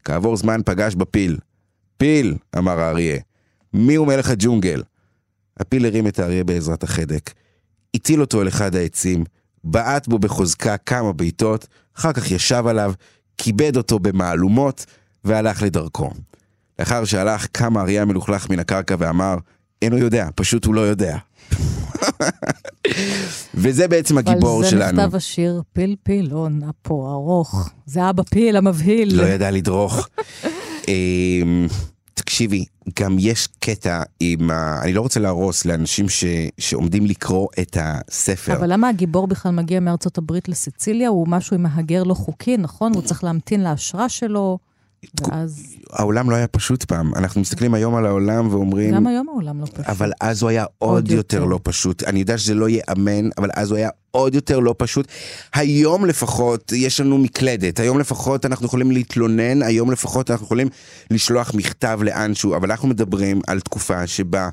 כעבור 0.03 0.37
זמן 0.37 0.61
פגש 0.65 0.95
בפיל. 0.95 1.37
פיל, 1.97 2.37
אמר 2.57 2.79
האריה, 2.79 3.19
מי 3.73 3.95
הוא 3.95 4.07
מלך 4.07 4.29
הג'ונגל? 4.29 4.83
הפיל 5.57 5.85
הרים 5.85 6.07
את 6.07 6.19
האריה 6.19 6.43
בעזרת 6.43 6.83
החדק, 6.83 7.33
הטיל 7.95 8.21
אותו 8.21 8.41
אל 8.41 8.47
אחד 8.47 8.75
העצים, 8.75 9.23
בעט 9.63 10.07
בו 10.07 10.19
בחוזקה 10.19 10.77
כמה 10.77 11.13
בעיטות, 11.13 11.67
אחר 11.97 12.13
כך 12.13 12.31
ישב 12.31 12.63
עליו, 12.67 12.93
כיבד 13.37 13.77
אותו 13.77 13.99
במהלומות, 13.99 14.85
והלך 15.23 15.61
לדרכו. 15.61 16.11
לאחר 16.79 17.05
שהלך, 17.05 17.47
קם 17.51 17.77
האריה 17.77 18.01
המלוכלך 18.01 18.49
מן 18.49 18.59
הקרקע 18.59 18.95
ואמר, 18.99 19.37
אין 19.81 19.91
הוא 19.91 19.99
יודע, 19.99 20.29
פשוט 20.35 20.65
הוא 20.65 20.75
לא 20.75 20.81
יודע. 20.81 21.17
וזה 23.61 23.87
בעצם 23.87 24.17
הגיבור 24.17 24.55
אבל 24.55 24.63
זה 24.63 24.69
שלנו. 24.69 25.01
נכתב 25.01 25.15
השיר 25.15 25.61
פיל 25.73 25.95
פילון, 26.03 26.59
אפו 26.63 27.11
ארוך. 27.11 27.69
זה 27.85 28.09
אבא 28.09 28.23
פיל 28.23 28.55
המבהיל. 28.55 29.21
לא 29.21 29.27
ידע 29.27 29.51
לדרוך. 29.51 30.07
אמ, 30.87 31.67
תקשיבי, 32.13 32.65
גם 32.99 33.17
יש 33.19 33.47
קטע 33.59 34.03
עם 34.19 34.51
ה... 34.51 34.81
אני 34.83 34.93
לא 34.93 35.01
רוצה 35.01 35.19
להרוס 35.19 35.65
לאנשים 35.65 36.09
ש... 36.09 36.23
שעומדים 36.57 37.05
לקרוא 37.05 37.47
את 37.59 37.77
הספר. 37.81 38.53
אבל 38.53 38.73
למה 38.73 38.89
הגיבור 38.89 39.27
בכלל 39.27 39.51
מגיע 39.51 39.79
מארצות 39.79 40.17
הברית 40.17 40.49
לסיציליה? 40.49 41.09
הוא 41.09 41.27
משהו 41.27 41.55
עם 41.55 41.63
מהגר 41.63 42.03
לא 42.03 42.13
חוקי, 42.13 42.57
נכון? 42.57 42.93
הוא 42.93 43.01
צריך 43.01 43.23
להמתין 43.23 43.63
לאשרה 43.63 44.09
שלו, 44.09 44.57
ואז... 45.21 45.75
העולם 45.91 46.29
לא 46.29 46.35
היה 46.35 46.47
פשוט 46.47 46.83
פעם. 46.83 47.15
אנחנו 47.15 47.41
מסתכלים 47.41 47.73
היום 47.73 47.95
על 47.95 48.05
העולם 48.05 48.47
ואומרים... 48.53 48.95
גם 48.95 49.07
היום 49.07 49.29
העולם 49.29 49.61
לא 49.61 49.65
פשוט. 49.65 49.79
אבל 49.79 50.11
אז 50.21 50.41
הוא 50.41 50.49
היה 50.49 50.65
עוד, 50.77 50.91
עוד 50.91 51.11
יותר 51.11 51.37
יותר. 51.37 51.49
לא 51.49 51.59
פשוט. 51.63 52.03
אני 52.03 52.19
יודע 52.19 52.37
שזה 52.37 52.53
לא 52.53 52.69
ייאמן, 52.69 53.29
אבל 53.37 53.49
אז 53.53 53.71
הוא 53.71 53.77
היה 53.77 53.89
עוד 54.11 54.35
יותר 54.35 54.59
לא 54.59 54.75
פשוט. 54.77 55.07
היום 55.53 56.05
לפחות 56.05 56.71
יש 56.75 56.99
לנו 56.99 57.17
מקלדת, 57.17 57.79
היום 57.79 57.99
לפחות 57.99 58.45
אנחנו 58.45 58.65
יכולים 58.65 58.91
להתלונן, 58.91 59.61
היום 59.61 59.91
לפחות 59.91 60.31
אנחנו 60.31 60.45
יכולים 60.45 60.67
לשלוח 61.11 61.53
מכתב 61.53 61.99
לאנשהו, 62.03 62.55
אבל 62.55 62.71
אנחנו 62.71 62.87
מדברים 62.87 63.41
על 63.47 63.59
תקופה 63.59 64.07
שבה 64.07 64.49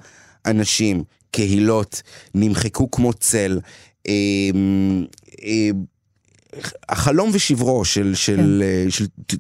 אנשים, 0.46 1.04
קהילות, 1.30 2.02
נמחקו 2.34 2.90
כמו 2.90 3.12
צל. 3.12 3.60
אה, 4.08 4.12
אה, 5.44 5.70
החלום 6.88 7.30
ושברו 7.32 7.84
של, 7.84 8.14
של, 8.14 8.62
אה, 8.66 8.90
של, 8.90 9.06
אה, 9.32 9.36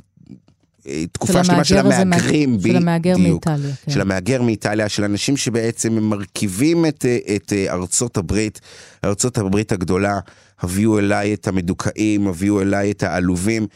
תקופה 1.12 1.44
שלמה 1.44 1.64
של 1.64 1.78
המהגרים, 1.78 2.58
של 2.62 2.76
המהגר. 2.76 3.16
מאיטליה, 3.16 3.74
כן. 3.84 3.92
של 3.92 4.00
המהגר 4.00 4.42
מאיטליה, 4.42 4.88
של 4.88 5.04
אנשים 5.04 5.36
שבעצם 5.36 5.92
מרכיבים 5.92 6.86
את, 6.86 7.04
אה, 7.08 7.18
את 7.36 7.52
אה, 7.52 7.72
ארצות 7.72 8.16
הברית, 8.16 8.60
ארצות 9.04 9.38
הברית 9.38 9.72
הגדולה, 9.72 10.18
הביאו 10.60 10.98
אליי 10.98 11.34
את 11.34 11.48
המדוכאים, 11.48 12.26
הביאו 12.26 12.62
אליי 12.62 12.90
את 12.90 13.02
העלובים. 13.02 13.66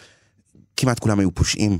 כמעט 0.76 0.98
כולם 0.98 1.18
היו 1.18 1.34
פושעים. 1.34 1.78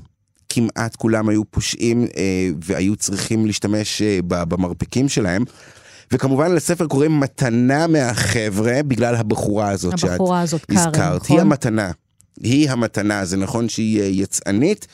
כמעט 0.48 0.96
כולם 0.96 1.28
היו 1.28 1.44
פושעים 1.50 2.06
אה, 2.16 2.48
והיו 2.64 2.96
צריכים 2.96 3.46
להשתמש 3.46 4.02
אה, 4.02 4.18
במרפקים 4.22 5.08
שלהם. 5.08 5.44
וכמובן 6.12 6.54
לספר 6.54 6.86
קוראים 6.86 7.20
מתנה 7.20 7.86
מהחבר'ה 7.86 8.82
בגלל 8.82 9.14
הבחורה 9.14 9.70
הזאת 9.70 9.98
שאת 9.98 10.10
הבחורה 10.10 10.40
הזאת, 10.40 10.64
קארן, 10.64 10.78
הזכרת. 10.78 11.22
נכון? 11.22 11.36
היא 11.36 11.40
המתנה. 11.40 11.90
היא 12.42 12.70
המתנה, 12.70 13.24
זה 13.24 13.36
נכון 13.36 13.68
שהיא 13.68 14.00
אה, 14.00 14.06
יצאנית, 14.06 14.86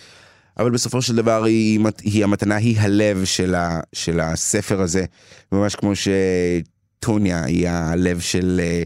אבל 0.59 0.71
בסופו 0.71 1.03
של 1.03 1.17
דבר 1.17 1.45
היא, 1.45 1.81
היא 2.03 2.25
המתנה, 2.25 2.57
היא 2.57 2.81
הלב 2.81 3.25
של, 3.25 3.55
ה, 3.55 3.81
של 3.93 4.21
הספר 4.21 4.81
הזה, 4.81 5.05
ממש 5.53 5.77
כמו 5.77 5.93
שטוניה 5.97 7.45
היא 7.45 7.69
הלב 7.69 8.21
של, 8.21 8.61
אה, 8.63 8.83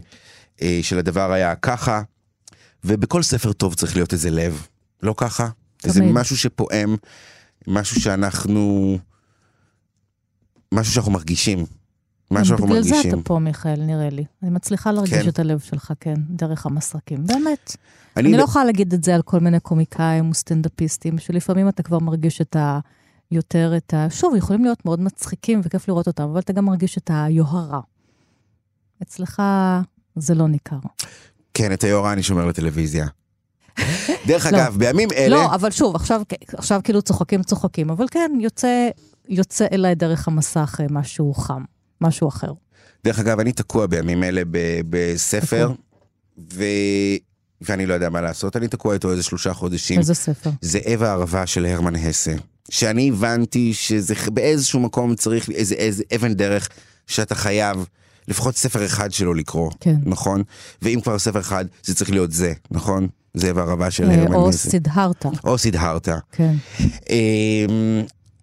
אה, 0.61 0.79
של 0.83 0.97
הדבר 0.97 1.31
היה 1.31 1.55
ככה, 1.55 2.01
ובכל 2.83 3.23
ספר 3.23 3.53
טוב 3.53 3.75
צריך 3.75 3.95
להיות 3.95 4.13
איזה 4.13 4.29
לב, 4.29 4.67
לא 5.03 5.13
ככה? 5.17 5.49
איזה 5.83 5.99
תמיד. 5.99 6.13
משהו 6.13 6.37
שפועם, 6.37 6.95
משהו 7.67 8.01
שאנחנו, 8.01 8.97
משהו 10.73 10.93
שאנחנו 10.93 11.11
מרגישים. 11.11 11.65
משהו 12.31 12.45
שאנחנו 12.45 12.67
בגלל 12.67 12.81
זה 12.81 12.89
מרגישים. 12.89 13.13
אתה 13.13 13.21
פה, 13.23 13.39
מיכאל, 13.39 13.81
נראה 13.81 14.09
לי. 14.09 14.23
אני 14.43 14.51
מצליחה 14.51 14.91
להרגיש 14.91 15.13
כן. 15.13 15.29
את 15.29 15.39
הלב 15.39 15.59
שלך, 15.59 15.93
כן, 15.99 16.15
דרך 16.29 16.65
המסרקים. 16.65 17.25
באמת. 17.25 17.75
אני 18.17 18.27
אני 18.29 18.37
ב- 18.37 18.39
לא 18.39 18.43
יכולה 18.43 18.65
להגיד 18.65 18.93
את 18.93 19.03
זה 19.03 19.15
על 19.15 19.21
כל 19.21 19.39
מיני 19.39 19.59
קומיקאים 19.59 20.29
וסטנדאפיסטים, 20.29 21.17
שלפעמים 21.17 21.69
אתה 21.69 21.83
כבר 21.83 21.99
מרגיש 21.99 22.41
את 22.41 22.55
ה... 22.55 22.79
יותר 23.31 23.73
את 23.77 23.93
ה... 23.93 24.07
שוב, 24.09 24.35
יכולים 24.35 24.63
להיות 24.63 24.85
מאוד 24.85 25.01
מצחיקים 25.01 25.61
וכיף 25.63 25.87
לראות 25.87 26.07
אותם, 26.07 26.23
אבל 26.23 26.39
אתה 26.39 26.53
גם 26.53 26.65
מרגיש 26.65 26.97
את 26.97 27.11
היוהרה. 27.13 27.79
אצלך 29.01 29.41
זה 30.15 30.35
לא 30.35 30.47
ניכר. 30.47 30.79
כן, 31.53 31.73
את 31.73 31.83
היוהרה 31.83 32.13
אני 32.13 32.23
שומר 32.23 32.45
לטלוויזיה. 32.45 33.07
דרך 34.27 34.45
לא. 34.45 34.57
אגב, 34.57 34.77
בימים 34.77 35.09
אלה... 35.15 35.35
לא, 35.35 35.55
אבל 35.55 35.71
שוב, 35.71 35.95
עכשיו, 35.95 36.21
עכשיו 36.53 36.81
כאילו 36.83 37.01
צוחקים, 37.01 37.43
צוחקים, 37.43 37.89
אבל 37.89 38.05
כן, 38.11 38.31
יוצא, 38.39 38.89
יוצא 39.29 39.65
אליי 39.71 39.95
דרך 39.95 40.27
המסך 40.27 40.79
אה, 40.81 40.85
משהו 40.89 41.33
חם, 41.33 41.63
משהו 42.01 42.27
אחר. 42.27 42.53
דרך 43.03 43.19
אגב, 43.19 43.39
אני 43.39 43.51
תקוע 43.51 43.87
בימים 43.87 44.23
אלה 44.23 44.41
בספר, 44.89 45.71
ו... 46.53 46.63
ואני 47.61 47.85
לא 47.85 47.93
יודע 47.93 48.09
מה 48.09 48.21
לעשות, 48.21 48.57
אני 48.57 48.67
תקוע 48.67 48.93
איתו 48.93 49.11
איזה 49.11 49.23
שלושה 49.23 49.53
חודשים. 49.53 49.99
איזה 49.99 50.13
ספר? 50.13 50.49
זאב 50.61 51.03
הערבה 51.03 51.47
של 51.47 51.65
הרמן 51.65 51.95
הסה. 51.95 52.33
שאני 52.69 53.09
הבנתי 53.09 53.73
שזה 53.73 54.13
באיזשהו 54.33 54.79
מקום 54.79 55.15
צריך 55.15 55.49
איזה, 55.49 55.75
איזה 55.75 56.03
אבן 56.15 56.33
דרך 56.33 56.69
שאתה 57.07 57.35
חייב 57.35 57.85
לפחות 58.27 58.57
ספר 58.57 58.85
אחד 58.85 59.11
שלו 59.11 59.33
לקרוא, 59.33 59.71
כן. 59.79 59.95
נכון? 60.05 60.43
ואם 60.81 60.99
כבר 61.03 61.19
ספר 61.19 61.39
אחד, 61.39 61.65
זה 61.83 61.95
צריך 61.95 62.09
להיות 62.09 62.31
זה, 62.31 62.53
נכון? 62.71 63.07
זה 63.33 63.51
והרבה 63.55 63.91
של 63.91 64.09
אה, 64.09 64.21
הרמן 64.21 64.35
או 64.35 64.49
הסה. 64.49 64.69
סידהרתה. 64.69 65.29
או 65.43 65.57
סידהרתה. 65.57 66.17
כן. 66.31 66.53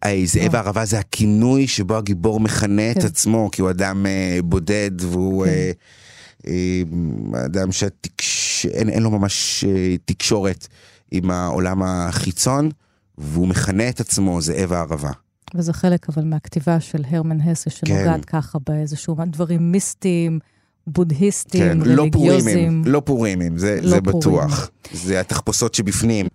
אמ, 0.05 0.11
אה, 0.11 0.23
זאב 0.27 0.55
הערבה 0.55 0.85
זה 0.85 0.99
הכינוי 0.99 1.67
שבו 1.67 1.97
הגיבור 1.97 2.41
מכנה 2.41 2.91
את 2.91 2.99
כן. 2.99 3.07
עצמו, 3.07 3.49
כי 3.53 3.63
הוא 3.63 3.71
אדם 3.71 4.07
אה, 4.07 4.39
בודד 4.45 4.91
והוא 5.01 5.47
כן. 5.47 5.51
אה, 6.47 6.83
אדם 7.45 7.69
שאין 8.21 9.03
לו 9.03 9.11
ממש 9.11 9.65
תקשורת 10.05 10.67
עם 11.11 11.31
העולם 11.31 11.83
החיצון, 11.83 12.71
והוא 13.19 13.49
מכנה 13.49 13.89
את 13.89 14.01
עצמו 14.01 14.41
זאב 14.41 14.73
הערבה. 14.73 15.11
וזה 15.55 15.73
חלק 15.73 16.09
אבל 16.09 16.25
מהכתיבה 16.25 16.81
של 16.81 17.03
הרמן 17.11 17.41
הסה, 17.41 17.71
שנוגעת 17.71 18.25
כן. 18.25 18.39
ככה 18.41 18.59
באיזשהו 18.67 19.17
דברים 19.27 19.73
מיסטיים, 19.73 20.39
בודהיסטיים, 20.87 21.85
כן, 21.85 21.91
לא 21.91 22.07
פורימים. 22.13 22.83
לא 22.87 23.03
פורימים, 23.05 23.59
זה, 23.59 23.79
לא 23.83 23.91
זה 23.91 24.01
פורימים. 24.01 24.21
בטוח. 24.21 24.71
זה 24.93 25.21
התחפושות 25.21 25.75
שבפנים. 25.75 26.27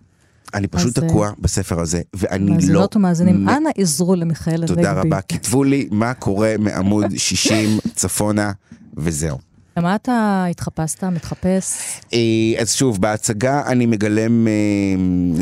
אני 0.54 0.66
פשוט 0.66 0.98
אז, 0.98 1.04
אה, 1.04 1.08
תקוע 1.08 1.30
בספר 1.38 1.80
הזה, 1.80 2.02
ואני 2.14 2.46
לא... 2.46 2.54
מאזינות 2.54 2.96
ומאזינים, 2.96 3.44
מ- 3.44 3.48
אנא 3.48 3.70
עזרו 3.78 4.14
למיכאל 4.14 4.54
הנגבי. 4.54 4.74
תודה 4.74 4.92
רבה, 4.92 5.20
כתבו 5.20 5.64
לי 5.64 5.88
מה 5.90 6.14
קורה 6.14 6.54
מעמוד 6.58 7.04
60 7.16 7.78
צפונה, 7.94 8.52
וזהו. 8.96 9.38
למה 9.76 9.94
אתה 9.94 10.44
התחפשת, 10.50 11.04
מתחפש? 11.04 11.72
אה, 12.12 12.18
אז 12.60 12.72
שוב, 12.72 13.00
בהצגה 13.00 13.62
אני 13.66 13.86
מגלם 13.86 14.48
אה, 14.48 14.52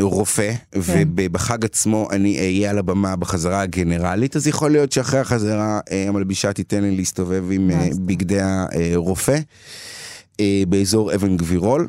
רופא, 0.02 0.52
כן. 0.72 0.80
ובחג 1.16 1.64
עצמו 1.64 2.08
אני 2.10 2.38
אהיה 2.38 2.70
על 2.70 2.78
הבמה 2.78 3.16
בחזרה 3.16 3.60
הגנרלית, 3.60 4.36
אז 4.36 4.46
יכול 4.46 4.70
להיות 4.70 4.92
שאחרי 4.92 5.20
החזרה 5.20 5.80
אה, 5.90 6.04
המלבישה 6.08 6.52
תיתן 6.52 6.82
לי 6.82 6.96
להסתובב 6.96 7.44
עם 7.50 7.70
אה. 7.70 7.88
בגדי 8.06 8.38
הרופא 8.40 9.38
אה, 10.40 10.62
באזור 10.68 11.14
אבן 11.14 11.36
גבירול. 11.36 11.88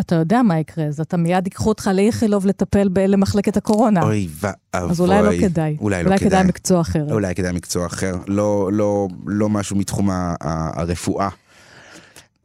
אתה 0.00 0.14
יודע 0.14 0.42
מה 0.42 0.58
יקרה, 0.58 0.84
אז 0.84 1.00
אתה 1.00 1.16
מיד 1.16 1.46
ייקחו 1.46 1.68
אותך 1.68 1.90
לאיכילוב 1.94 2.46
לטפל 2.46 2.88
למחלקת 2.96 3.56
הקורונה. 3.56 4.02
אוי 4.02 4.28
ואבוי. 4.40 4.90
אז 4.90 5.00
אולי 5.00 5.22
לא 5.22 5.30
כדאי. 5.40 5.76
אולי 5.80 6.02
לא 6.02 6.08
אולי 6.08 6.18
כדאי. 6.18 6.30
כדאי 6.30 6.44
מקצוע 6.44 6.80
אחר. 6.80 7.04
אולי 7.12 7.34
כדאי 7.34 7.52
מקצוע 7.52 7.86
אחר, 7.86 8.14
לא, 8.26 8.70
לא, 8.72 9.08
לא 9.26 9.48
משהו 9.48 9.76
מתחום 9.76 10.08
הרפואה. 10.40 11.28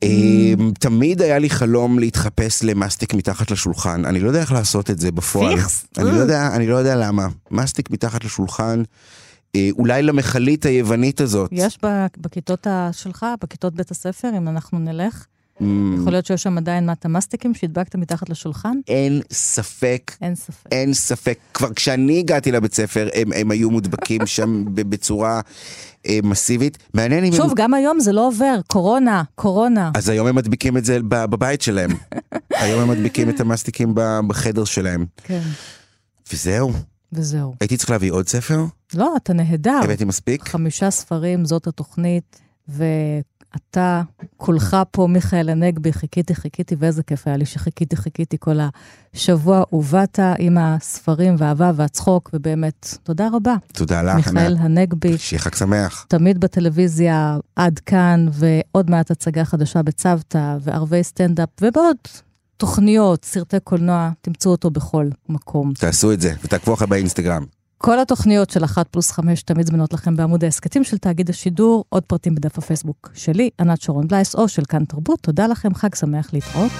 אמ, 0.03 0.71
תמיד 0.79 1.21
היה 1.21 1.39
לי 1.39 1.49
חלום 1.49 1.99
להתחפש 1.99 2.63
למאסטיק 2.63 3.13
מתחת 3.13 3.51
לשולחן, 3.51 4.05
אני 4.05 4.19
לא 4.19 4.27
יודע 4.27 4.39
איך 4.39 4.51
לעשות 4.51 4.89
את 4.89 4.99
זה 4.99 5.11
בפועל. 5.11 5.55
פיכס. 5.55 5.85
אני 5.97 6.05
לא 6.05 6.17
יודע, 6.17 6.49
אני 6.55 6.67
לא 6.67 6.75
יודע 6.75 6.95
למה. 6.95 7.27
מאסטיק 7.51 7.89
מתחת 7.91 8.23
לשולחן, 8.25 8.83
אה, 9.55 9.69
אולי 9.71 10.03
למכלית 10.03 10.65
היוונית 10.65 11.21
הזאת. 11.21 11.49
יש 11.53 11.77
בכיתות 12.17 12.67
שלך, 12.91 13.25
בכיתות 13.41 13.75
בית 13.75 13.91
הספר, 13.91 14.29
אם 14.37 14.47
אנחנו 14.47 14.79
נלך, 14.79 15.25
אמ, 15.61 15.95
יכול 15.99 16.11
להיות 16.11 16.25
שיש 16.25 16.43
שם 16.43 16.57
עדיין 16.57 16.89
מטה 16.89 17.07
מסטיקים 17.07 17.53
שהדבקת 17.53 17.95
מתחת 17.95 18.29
לשולחן? 18.29 18.77
אין 18.87 19.21
ספק, 19.31 20.11
אין 20.21 20.35
ספק. 20.35 20.67
אין 20.71 20.93
ספק. 20.93 21.39
כבר 21.53 21.73
כשאני 21.73 22.19
הגעתי 22.19 22.51
לבית 22.51 22.73
ספר, 22.73 23.07
הם, 23.13 23.33
הם 23.35 23.51
היו 23.51 23.71
מודבקים 23.71 24.25
שם 24.25 24.65
בצורה 24.75 25.41
אה, 26.07 26.19
מסיבית. 26.23 26.77
מעניין 26.93 27.23
אם... 27.23 27.31
שוב, 27.33 27.49
הם... 27.49 27.55
גם 27.55 27.73
היום 27.73 27.99
זה 27.99 28.11
לא 28.11 28.27
עובר, 28.27 28.59
קורונה, 28.67 29.23
קורונה. 29.35 29.91
אז 29.95 30.09
היום 30.09 30.27
הם 30.27 30.35
מדביקים 30.35 30.77
את 30.77 30.85
זה 30.85 30.99
ב- 31.07 31.25
בבית 31.25 31.61
שלהם. 31.61 31.89
היום 32.61 32.81
הם 32.81 32.89
מדביקים 32.89 33.29
את 33.29 33.39
המסטיקים 33.39 33.93
בחדר 34.27 34.63
שלהם. 34.63 35.05
כן, 35.23 35.41
וזהו. 36.33 36.73
וזהו. 37.13 37.55
הייתי 37.61 37.77
צריך 37.77 37.89
להביא 37.89 38.11
עוד 38.11 38.27
ספר? 38.27 38.65
לא, 38.93 39.13
אתה 39.17 39.33
נהדר. 39.33 39.79
הבאתי 39.83 40.05
מספיק? 40.05 40.47
חמישה 40.49 40.91
ספרים, 40.91 41.45
זאת 41.45 41.67
התוכנית, 41.67 42.39
ואתה, 43.53 44.01
כולך 44.37 44.77
פה, 44.91 45.07
מיכאל 45.07 45.49
הנגבי, 45.49 45.93
חיכיתי, 45.93 46.35
חיכיתי, 46.35 46.75
ואיזה 46.79 47.03
כיף 47.03 47.27
היה 47.27 47.37
לי 47.37 47.45
שחיכיתי, 47.45 47.95
חיכיתי 47.95 48.37
כל 48.39 48.57
השבוע, 49.13 49.63
ובאת 49.71 50.19
עם 50.37 50.57
הספרים 50.57 51.35
והאהבה 51.37 51.71
והצחוק, 51.75 52.29
ובאמת, 52.33 52.97
תודה 53.03 53.27
רבה. 53.33 53.55
תודה 53.73 54.01
לך, 54.01 54.15
מיכאל 54.15 54.55
ענת. 54.55 54.59
הנגבי, 54.59 55.17
שיהיה 55.17 55.39
חג 55.39 55.55
שמח. 55.55 56.05
תמיד 56.09 56.39
בטלוויזיה, 56.39 57.37
עד 57.55 57.79
כאן, 57.79 58.27
ועוד 58.31 58.89
מעט 58.89 59.11
הצגה 59.11 59.45
חדשה 59.45 59.83
בצוותא, 59.83 60.57
וערבי 60.61 61.03
סטנדאפ, 61.03 61.49
ובעוד 61.61 61.97
תוכניות, 62.57 63.25
סרטי 63.25 63.59
קולנוע, 63.63 64.09
תמצאו 64.21 64.51
אותו 64.51 64.69
בכל 64.69 65.07
מקום. 65.29 65.73
תעשו 65.73 66.11
את 66.11 66.21
זה, 66.21 66.33
ותעקבו 66.43 66.73
אחרי 66.73 66.87
באינסטגרם. 66.87 67.45
כל 67.81 67.99
התוכניות 67.99 68.49
של 68.49 68.63
1 68.63 68.87
פלוס 68.87 69.11
5 69.11 69.43
תמיד 69.43 69.67
זמינות 69.67 69.93
לכם 69.93 70.15
בעמוד 70.15 70.43
ההסכתים 70.43 70.83
של 70.83 70.97
תאגיד 70.97 71.29
השידור, 71.29 71.85
עוד 71.89 72.03
פרטים 72.03 72.35
בדף 72.35 72.57
הפייסבוק 72.57 73.09
שלי, 73.13 73.49
ענת 73.59 73.81
שרון 73.81 74.07
בלייס, 74.07 74.35
או 74.35 74.47
של 74.47 74.65
כאן 74.65 74.85
תרבות. 74.85 75.19
תודה 75.21 75.47
לכם, 75.47 75.73
חג 75.73 75.95
שמח 75.95 76.33
להתראות. 76.33 76.71